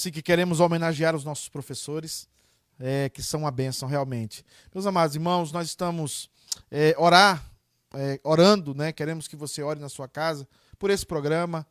[0.00, 2.26] Assim que queremos homenagear os nossos professores,
[2.78, 4.42] é, que são uma bênção realmente.
[4.74, 6.30] Meus amados irmãos, nós estamos
[6.70, 7.44] é, orar,
[7.92, 8.92] é, orando, né?
[8.92, 10.48] Queremos que você ore na sua casa
[10.78, 11.66] por esse programa,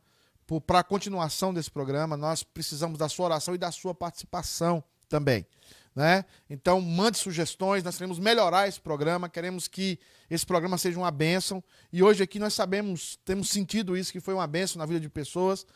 [0.64, 2.16] para a continuação desse programa.
[2.16, 5.44] Nós precisamos da sua oração e da sua participação também.
[5.92, 6.24] Né?
[6.48, 9.98] Então, mande sugestões, nós queremos melhorar esse programa, queremos que
[10.30, 11.62] esse programa seja uma bênção.
[11.92, 15.08] E hoje aqui nós sabemos, temos sentido isso, que foi uma bênção na vida de
[15.08, 15.66] pessoas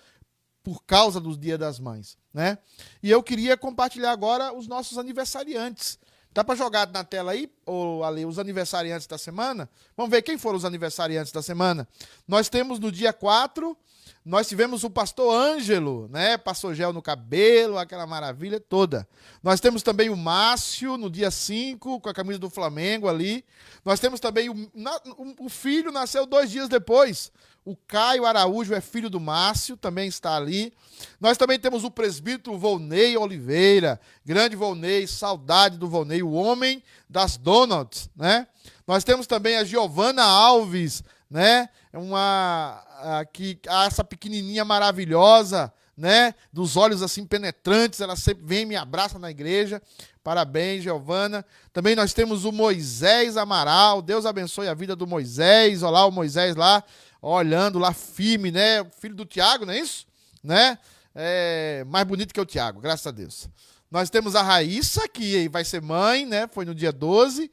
[0.64, 2.16] por causa do Dia das Mães.
[2.32, 2.58] Né?
[3.02, 5.98] E eu queria compartilhar agora os nossos aniversariantes.
[6.32, 9.70] Dá para jogar na tela aí, ou ali, os aniversariantes da semana?
[9.96, 11.86] Vamos ver quem foram os aniversariantes da semana.
[12.26, 13.76] Nós temos no dia 4
[14.24, 16.38] nós tivemos o pastor Ângelo, né?
[16.38, 19.06] Passou gel no cabelo, aquela maravilha toda.
[19.42, 23.44] Nós temos também o Márcio no dia 5, com a camisa do Flamengo ali.
[23.84, 27.30] Nós temos também o, na, o, o filho, nasceu dois dias depois.
[27.64, 30.72] O Caio Araújo é filho do Márcio, também está ali.
[31.18, 37.38] Nós também temos o presbítero Volney Oliveira, grande Volney, saudade do Volney, o homem das
[37.38, 38.46] donuts, né?
[38.86, 41.70] Nós temos também a Giovana Alves, né?
[41.92, 42.84] Uma
[43.32, 46.34] que essa pequenininha maravilhosa, né?
[46.52, 49.80] Dos olhos assim penetrantes, ela sempre vem me abraça na igreja.
[50.22, 51.44] Parabéns, Giovana.
[51.72, 54.02] Também nós temos o Moisés Amaral.
[54.02, 55.82] Deus abençoe a vida do Moisés.
[55.82, 56.82] Olha lá o Moisés lá,
[57.26, 58.84] olhando lá firme, né?
[59.00, 60.06] Filho do Tiago, não é isso?
[60.42, 60.78] Né?
[61.14, 63.48] É mais bonito que o Tiago, graças a Deus.
[63.90, 66.48] Nós temos a Raíssa, que vai ser mãe, né?
[66.48, 67.50] Foi no dia 12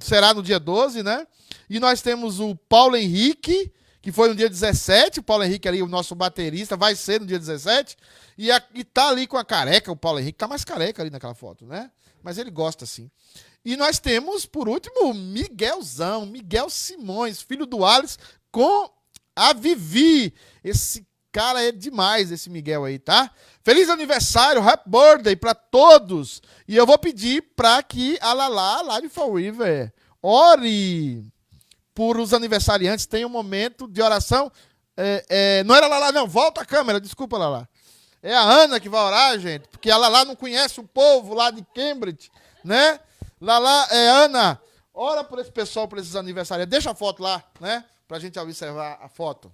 [0.00, 1.26] será no dia 12, né?
[1.68, 5.20] E nós temos o Paulo Henrique, que foi no dia 17.
[5.20, 7.96] O Paulo Henrique ali, o nosso baterista, vai ser no dia 17.
[8.36, 11.10] E, a, e tá ali com a careca, o Paulo Henrique tá mais careca ali
[11.10, 11.90] naquela foto, né?
[12.22, 13.10] Mas ele gosta assim.
[13.64, 18.18] E nós temos, por último, o Miguelzão, Miguel Simões, filho do Alice,
[18.50, 18.90] com
[19.38, 20.34] a Vivi.
[20.62, 23.30] Esse cara é demais, esse Miguel aí, tá?
[23.62, 26.42] Feliz aniversário, happy birthday para todos.
[26.66, 29.92] E eu vou pedir para que a Lala, lá de Fall River,
[30.22, 31.24] ore
[31.94, 33.06] por os aniversariantes.
[33.06, 34.50] Tem um momento de oração.
[34.96, 36.26] É, é, não era Lala, não.
[36.26, 37.68] Volta a câmera, desculpa, Lala.
[38.22, 41.52] É a Ana que vai orar, gente, porque a Lala não conhece o povo lá
[41.52, 42.30] de Cambridge,
[42.64, 42.98] né?
[43.40, 44.60] Lala, é Ana,
[44.92, 46.70] ora por esse pessoal, por esses aniversariantes.
[46.70, 47.84] Deixa a foto lá, né?
[48.08, 49.52] Pra gente observar a foto.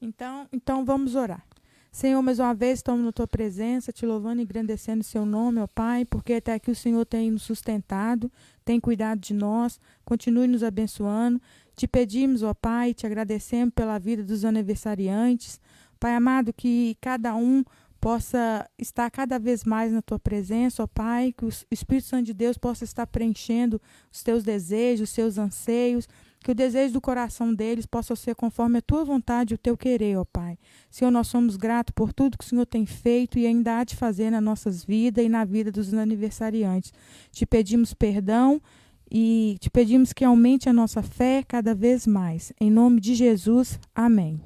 [0.00, 1.44] Então, então vamos orar.
[1.90, 5.60] Senhor, mais uma vez estamos na tua presença, te louvando e engrandecendo o seu nome,
[5.60, 8.32] ó Pai, porque até aqui o Senhor tem nos sustentado,
[8.64, 11.38] tem cuidado de nós, continue nos abençoando.
[11.76, 15.60] Te pedimos, ó Pai, te agradecemos pela vida dos aniversariantes.
[16.00, 17.62] Pai amado, que cada um
[18.00, 22.34] possa estar cada vez mais na tua presença, ó Pai, que o Espírito Santo de
[22.34, 23.80] Deus possa estar preenchendo
[24.10, 26.08] os teus desejos, os seus anseios,
[26.42, 29.76] que o desejo do coração deles possa ser conforme a tua vontade e o teu
[29.76, 30.58] querer, ó Pai.
[30.90, 33.96] Senhor, nós somos gratos por tudo que o Senhor tem feito e ainda há de
[33.96, 36.92] fazer nas nossas vidas e na vida dos aniversariantes.
[37.30, 38.60] Te pedimos perdão
[39.10, 42.52] e te pedimos que aumente a nossa fé cada vez mais.
[42.60, 44.40] Em nome de Jesus, amém.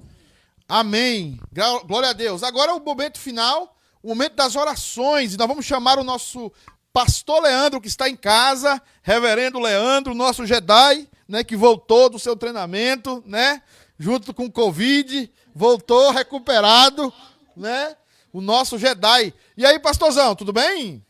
[0.69, 1.41] Amém.
[1.87, 2.43] Glória a Deus.
[2.43, 5.35] Agora é o momento final, o momento das orações.
[5.35, 6.53] E nós vamos chamar o nosso
[6.93, 12.37] pastor Leandro, que está em casa, reverendo Leandro, nosso Jedi né, que voltou do seu
[12.37, 13.63] treinamento, né,
[13.99, 17.13] junto com o Covid, voltou recuperado,
[17.57, 17.97] né,
[18.33, 19.33] o nosso Jedi.
[19.57, 21.05] E aí, pastorzão, tudo bem?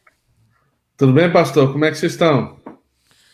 [0.97, 1.73] Tudo bem, pastor?
[1.73, 2.57] Como é que vocês estão?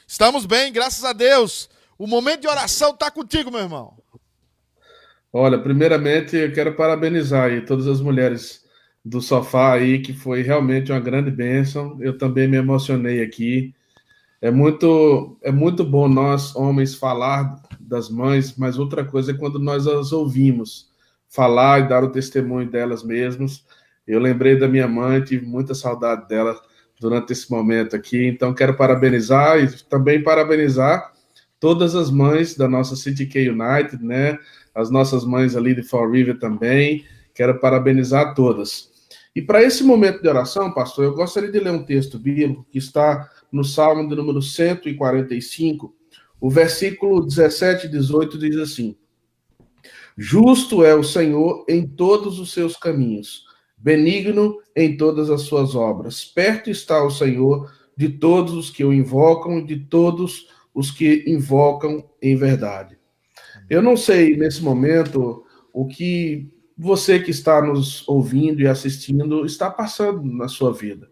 [0.06, 1.70] Estamos bem, graças a Deus.
[1.96, 3.96] O momento de oração está contigo, meu irmão.
[5.32, 8.62] Olha, primeiramente eu quero parabenizar aí todas as mulheres
[9.04, 11.96] do sofá aí, que foi realmente uma grande bênção.
[12.00, 13.74] Eu também me emocionei aqui.
[14.42, 19.60] É muito, é muito bom nós, homens, falar das mães, mas outra coisa é quando
[19.60, 20.90] nós as ouvimos
[21.28, 23.64] falar e dar o testemunho delas mesmas.
[24.04, 26.60] Eu lembrei da minha mãe, tive muita saudade dela
[27.00, 31.12] durante esse momento aqui, então quero parabenizar e também parabenizar
[31.60, 34.36] todas as mães da nossa City K United, né?
[34.74, 37.04] As nossas mães ali de Fall River também.
[37.32, 38.90] Quero parabenizar todas.
[39.36, 42.78] E para esse momento de oração, pastor, eu gostaria de ler um texto bíblico que
[42.78, 45.94] está no Salmo de número 145,
[46.40, 48.96] o versículo 17 e 18 diz assim:
[50.16, 53.44] Justo é o Senhor em todos os seus caminhos,
[53.76, 56.24] benigno em todas as suas obras.
[56.24, 61.24] Perto está o Senhor de todos os que o invocam e de todos os que
[61.26, 62.98] invocam em verdade.
[63.68, 69.70] Eu não sei nesse momento o que você que está nos ouvindo e assistindo está
[69.70, 71.11] passando na sua vida.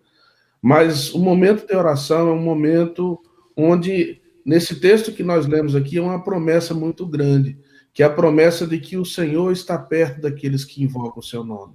[0.63, 3.19] Mas o momento de oração é um momento
[3.57, 7.59] onde, nesse texto que nós lemos aqui, é uma promessa muito grande,
[7.93, 11.43] que é a promessa de que o Senhor está perto daqueles que invocam o seu
[11.43, 11.75] nome.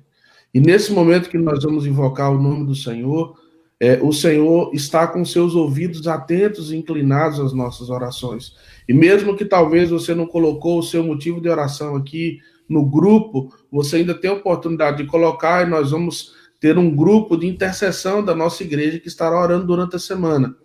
[0.53, 3.35] E nesse momento que nós vamos invocar o nome do Senhor,
[3.79, 8.55] é, o Senhor está com seus ouvidos atentos e inclinados às nossas orações.
[8.87, 12.39] E mesmo que talvez você não colocou o seu motivo de oração aqui
[12.69, 16.34] no grupo, você ainda tem a oportunidade de colocar e nós vamos
[16.65, 20.55] ter um grupo de intercessão da nossa igreja que estará orando durante a semana.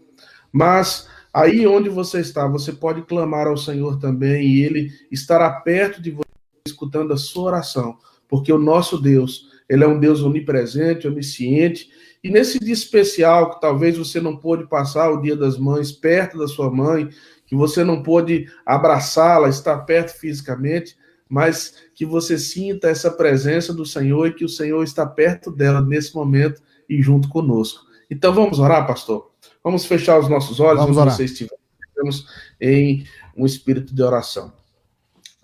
[0.50, 6.00] Mas aí onde você está, você pode clamar ao Senhor também e ele estará perto
[6.00, 6.24] de você
[6.66, 11.90] escutando a sua oração, porque o nosso Deus, ele é um Deus onipresente, onisciente,
[12.24, 16.38] e nesse dia especial que talvez você não pôde passar o Dia das Mães perto
[16.38, 17.10] da sua mãe,
[17.46, 20.96] que você não pôde abraçá-la, estar perto fisicamente,
[21.28, 25.82] mas que você sinta essa presença do Senhor e que o Senhor está perto dela
[25.82, 27.84] nesse momento e junto conosco.
[28.10, 29.30] Então vamos orar, pastor.
[29.62, 31.58] Vamos fechar os nossos olhos, vamos onde você estiver.
[31.88, 32.26] Estamos
[32.58, 33.04] em
[33.36, 34.50] um espírito de oração.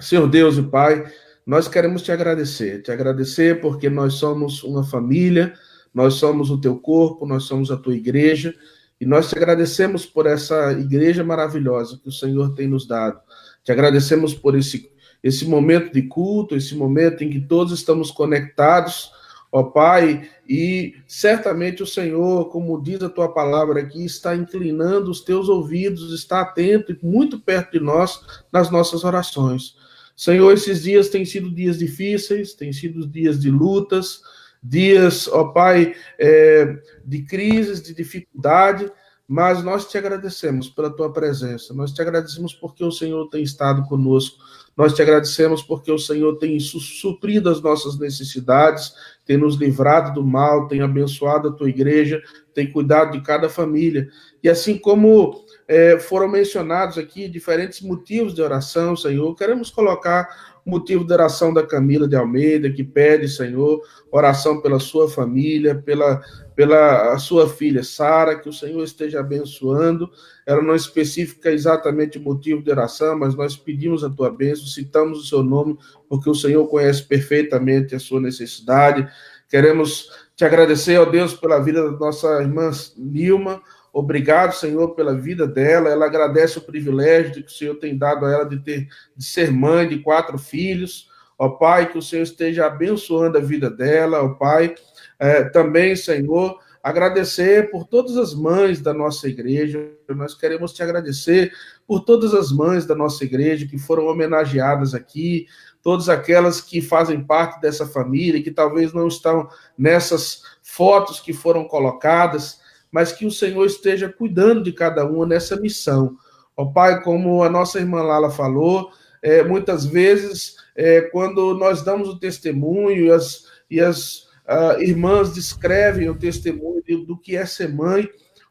[0.00, 1.04] Senhor Deus e Pai,
[1.44, 5.52] nós queremos te agradecer, te agradecer porque nós somos uma família,
[5.92, 8.54] nós somos o teu corpo, nós somos a tua igreja,
[8.98, 13.20] e nós te agradecemos por essa igreja maravilhosa que o Senhor tem nos dado.
[13.62, 14.90] Te agradecemos por esse,
[15.26, 19.10] esse momento de culto, esse momento em que todos estamos conectados,
[19.50, 25.20] ó Pai, e certamente o Senhor, como diz a tua palavra aqui, está inclinando os
[25.20, 28.20] teus ouvidos, está atento e muito perto de nós
[28.52, 29.74] nas nossas orações.
[30.16, 34.20] Senhor, esses dias têm sido dias difíceis, têm sido dias de lutas,
[34.62, 38.88] dias, ó Pai, é, de crises, de dificuldade,
[39.26, 43.82] mas nós te agradecemos pela tua presença, nós te agradecemos porque o Senhor tem estado
[43.88, 44.38] conosco,
[44.76, 48.92] nós te agradecemos porque o Senhor tem suprido as nossas necessidades,
[49.24, 52.22] tem nos livrado do mal, tem abençoado a tua igreja,
[52.52, 54.08] tem cuidado de cada família,
[54.42, 61.04] e assim como é, foram mencionados aqui diferentes motivos de oração, Senhor, queremos colocar motivo
[61.04, 63.80] de oração da Camila de Almeida, que pede, Senhor,
[64.10, 66.20] oração pela sua família, pela,
[66.56, 70.10] pela sua filha Sara, que o Senhor esteja abençoando.
[70.44, 75.20] Ela não especifica exatamente o motivo de oração, mas nós pedimos a tua bênção, citamos
[75.20, 75.78] o seu nome,
[76.08, 79.08] porque o Senhor conhece perfeitamente a sua necessidade.
[79.48, 83.62] Queremos te agradecer, ó Deus, pela vida da nossa irmã Nilma,
[83.98, 85.88] Obrigado, Senhor, pela vida dela.
[85.88, 89.50] Ela agradece o privilégio que o Senhor tem dado a ela de ter de ser
[89.50, 91.08] mãe de quatro filhos.
[91.38, 94.74] Ó Pai, que o Senhor esteja abençoando a vida dela, ó Pai.
[95.18, 99.90] É, também, Senhor, agradecer por todas as mães da nossa igreja.
[100.10, 101.50] Nós queremos te agradecer
[101.86, 105.46] por todas as mães da nossa igreja que foram homenageadas aqui,
[105.80, 109.48] todas aquelas que fazem parte dessa família, que talvez não estão
[109.78, 112.65] nessas fotos que foram colocadas
[112.96, 116.16] mas que o Senhor esteja cuidando de cada uma nessa missão.
[116.56, 118.90] Ó Pai, como a nossa irmã Lala falou,
[119.20, 125.34] é, muitas vezes, é, quando nós damos o testemunho e as, e as uh, irmãs
[125.34, 128.08] descrevem o testemunho do que é ser mãe,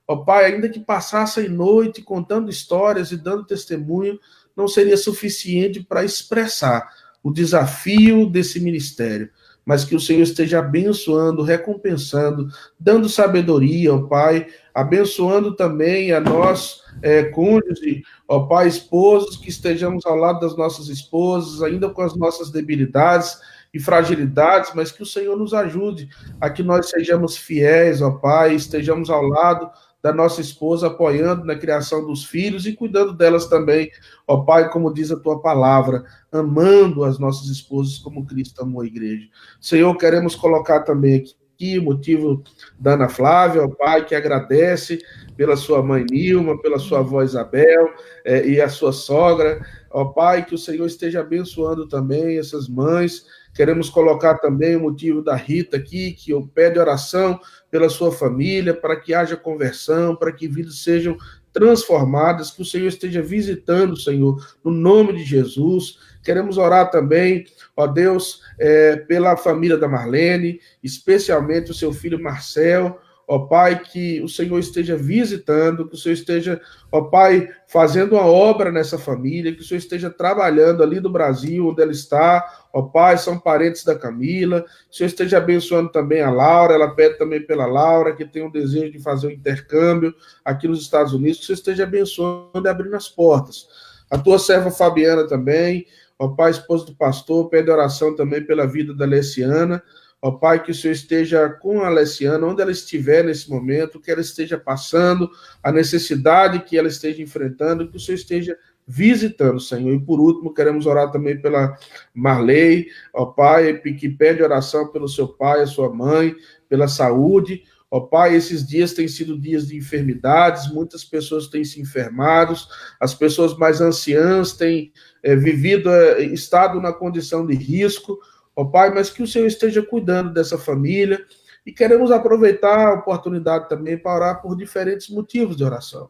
[0.08, 4.20] ó Pai, ainda que passassem noite contando histórias e dando testemunho,
[4.56, 6.88] não seria suficiente para expressar
[7.24, 9.28] o desafio desse ministério
[9.66, 12.48] mas que o Senhor esteja abençoando, recompensando,
[12.80, 20.06] dando sabedoria ao Pai, abençoando também a nós, é, cônjuge, ó Pai, esposos, que estejamos
[20.06, 23.40] ao lado das nossas esposas, ainda com as nossas debilidades
[23.74, 26.08] e fragilidades, mas que o Senhor nos ajude
[26.40, 29.70] a que nós sejamos fiéis, ó Pai, estejamos ao lado
[30.06, 33.90] da nossa esposa, apoiando na criação dos filhos e cuidando delas também,
[34.27, 38.86] ó Pai, como diz a tua palavra, amando as nossas esposas como Cristo amou a
[38.86, 39.27] igreja.
[39.60, 41.26] Senhor, queremos colocar também
[41.56, 42.44] aqui o motivo
[42.80, 44.99] da Ana Flávia, ó Pai, que agradece
[45.36, 47.90] pela sua mãe Nilma, pela sua avó Isabel
[48.23, 49.60] é, e a sua sogra.
[49.90, 53.26] Ó Pai, que o Senhor esteja abençoando também essas mães.
[53.56, 57.40] Queremos colocar também o motivo da Rita aqui, que pede oração
[57.76, 61.18] pela sua família, para que haja conversão, para que vidas sejam
[61.52, 65.99] transformadas, que o Senhor esteja visitando, Senhor, no nome de Jesus.
[66.23, 67.43] Queremos orar também,
[67.76, 72.97] ó Deus, é, pela família da Marlene, especialmente o seu filho Marcel,
[73.27, 76.61] ó Pai, que o Senhor esteja visitando, que o Senhor esteja,
[76.91, 81.68] ó Pai, fazendo uma obra nessa família, que o Senhor esteja trabalhando ali do Brasil,
[81.68, 86.22] onde ela está, ó Pai, são parentes da Camila, que o Senhor esteja abençoando também
[86.22, 90.14] a Laura, ela pede também pela Laura, que tem um desejo de fazer um intercâmbio
[90.43, 93.68] aqui nos Estados Unidos, que o Senhor esteja abençoando e abrindo as portas.
[94.10, 95.88] A tua serva Fabiana também,
[96.19, 99.81] ó Pai, esposa do pastor, pede oração também pela vida da Leciana,
[100.26, 104.10] Ó Pai, que o Senhor esteja com a Alessiana, onde ela estiver nesse momento, que
[104.10, 105.30] ela esteja passando,
[105.61, 108.57] a necessidade que ela esteja enfrentando, que o Senhor esteja
[108.88, 109.93] visitando, Senhor.
[109.93, 111.77] E por último, queremos orar também pela
[112.11, 116.35] Marley, ó Pai, que pede oração pelo seu pai, a sua mãe,
[116.68, 117.61] pela saúde.
[117.91, 122.56] Ó Pai, esses dias têm sido dias de enfermidades, muitas pessoas têm se enfermado,
[122.99, 124.91] as pessoas mais anciãs têm
[125.22, 128.18] é, vivido, é, estado na condição de risco.
[128.56, 131.26] Ó Pai, mas que o Senhor esteja cuidando dessa família.
[131.65, 136.10] E queremos aproveitar a oportunidade também para orar por diferentes motivos de oração.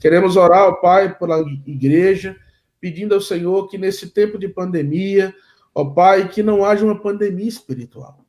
[0.00, 2.36] Queremos orar, ó Pai, pela igreja,
[2.80, 5.34] pedindo ao Senhor que nesse tempo de pandemia,
[5.74, 8.24] ó Pai, que não haja uma pandemia espiritual.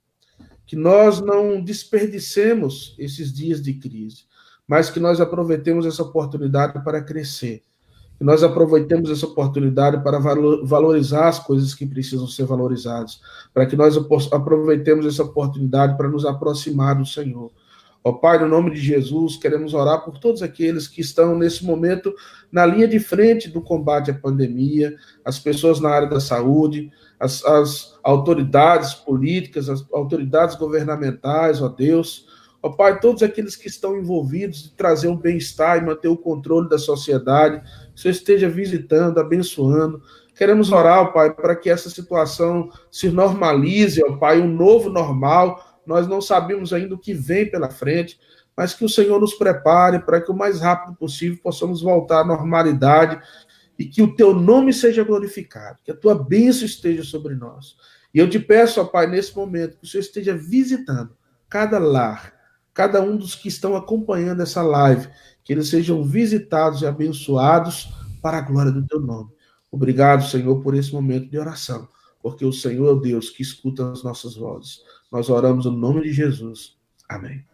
[0.65, 4.25] Que nós não desperdicemos esses dias de crise,
[4.67, 7.61] mas que nós aproveitemos essa oportunidade para crescer.
[8.23, 10.17] Nós aproveitemos essa oportunidade para
[10.63, 13.19] valorizar as coisas que precisam ser valorizadas,
[13.53, 13.97] para que nós
[14.31, 17.51] aproveitemos essa oportunidade para nos aproximar do Senhor
[18.05, 22.13] Ó Pai, no nome de Jesus, queremos orar por todos aqueles que estão nesse momento
[22.51, 24.93] na linha de frente do combate à pandemia,
[25.23, 32.27] as pessoas na área da saúde, as, as autoridades políticas, as autoridades governamentais, ó Deus.
[32.63, 36.69] Ó Pai, todos aqueles que estão envolvidos em trazer o bem-estar e manter o controle
[36.69, 40.01] da sociedade, que o Senhor esteja visitando, abençoando.
[40.33, 45.73] Queremos orar, ó Pai, para que essa situação se normalize, ó Pai, um novo normal
[45.85, 48.17] nós não sabemos ainda o que vem pela frente,
[48.55, 52.25] mas que o Senhor nos prepare para que o mais rápido possível possamos voltar à
[52.25, 53.19] normalidade
[53.77, 57.75] e que o teu nome seja glorificado, que a tua bênção esteja sobre nós.
[58.13, 61.11] E eu te peço, ó Pai, nesse momento, que o Senhor esteja visitando
[61.49, 62.33] cada lar,
[62.73, 65.07] cada um dos que estão acompanhando essa live,
[65.43, 69.29] que eles sejam visitados e abençoados para a glória do teu nome.
[69.71, 71.87] Obrigado, Senhor, por esse momento de oração,
[72.21, 74.81] porque o Senhor é Deus que escuta as nossas vozes.
[75.11, 76.75] Nós oramos no nome de Jesus.
[77.09, 77.45] Amém.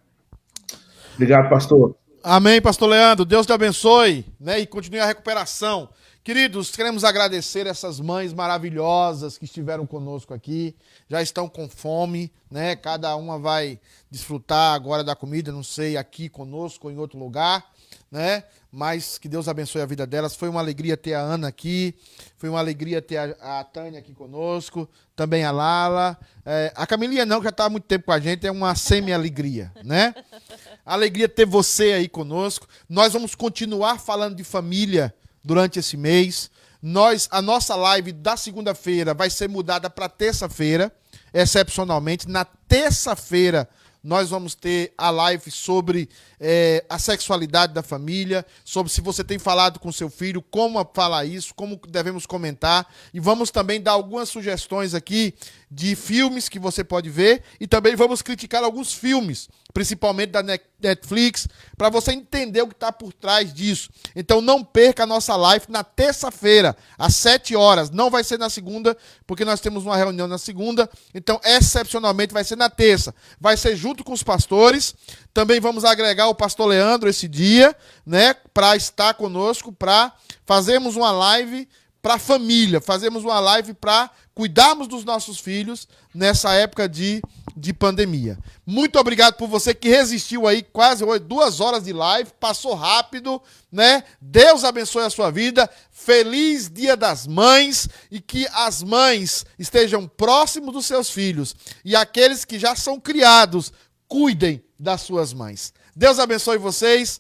[1.16, 1.96] Obrigado, pastor.
[2.24, 3.26] Amém, pastor Leandro.
[3.26, 4.60] Deus te abençoe, né?
[4.60, 5.90] E continue a recuperação.
[6.24, 10.76] Queridos, queremos agradecer essas mães maravilhosas que estiveram conosco aqui,
[11.10, 12.76] já estão com fome, né?
[12.76, 13.80] Cada uma vai
[14.12, 17.66] desfrutar agora da comida, não sei, aqui conosco ou em outro lugar
[18.12, 18.44] né?
[18.72, 20.36] Mas que Deus abençoe a vida delas.
[20.36, 21.96] Foi uma alegria ter a Ana aqui,
[22.38, 26.18] foi uma alegria ter a, a Tânia aqui conosco, também a Lala.
[26.46, 28.76] É, a Camilinha não, que já está há muito tempo com a gente, é uma
[28.76, 30.14] semi-alegria, né?
[30.86, 32.68] Alegria ter você aí conosco.
[32.88, 35.14] Nós vamos continuar falando de família
[35.50, 36.52] durante esse mês.
[36.80, 40.94] Nós, a nossa live da segunda-feira vai ser mudada para terça-feira,
[41.34, 42.30] excepcionalmente.
[42.30, 43.68] Na terça-feira
[44.04, 46.08] nós vamos ter a live sobre
[46.40, 51.26] é, a sexualidade da família, sobre se você tem falado com seu filho, como falar
[51.26, 52.88] isso, como devemos comentar.
[53.12, 55.34] E vamos também dar algumas sugestões aqui
[55.72, 61.48] de filmes que você pode ver e também vamos criticar alguns filmes, principalmente da Netflix,
[61.78, 63.90] para você entender o que está por trás disso.
[64.16, 67.92] Então não perca a nossa live na terça-feira, às 7 horas.
[67.92, 68.98] Não vai ser na segunda,
[69.28, 70.90] porque nós temos uma reunião na segunda.
[71.14, 73.14] Então, excepcionalmente, vai ser na terça.
[73.40, 74.96] Vai ser junto com os pastores.
[75.34, 77.76] Também vamos agregar o pastor Leandro esse dia,
[78.06, 80.12] né, para estar conosco, para
[80.46, 81.68] fazermos uma live
[82.02, 87.22] para a família, fazemos uma live para cuidarmos dos nossos filhos nessa época de,
[87.56, 88.38] de pandemia.
[88.66, 94.04] Muito obrigado por você que resistiu aí quase duas horas de live, passou rápido, né?
[94.22, 95.70] Deus abençoe a sua vida.
[95.92, 101.54] Feliz Dia das Mães e que as mães estejam próximos dos seus filhos
[101.84, 103.74] e aqueles que já são criados
[104.08, 105.74] cuidem das suas mães.
[105.94, 107.20] Deus abençoe vocês.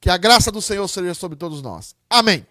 [0.00, 1.94] Que a graça do Senhor seja sobre todos nós.
[2.08, 2.46] Amém.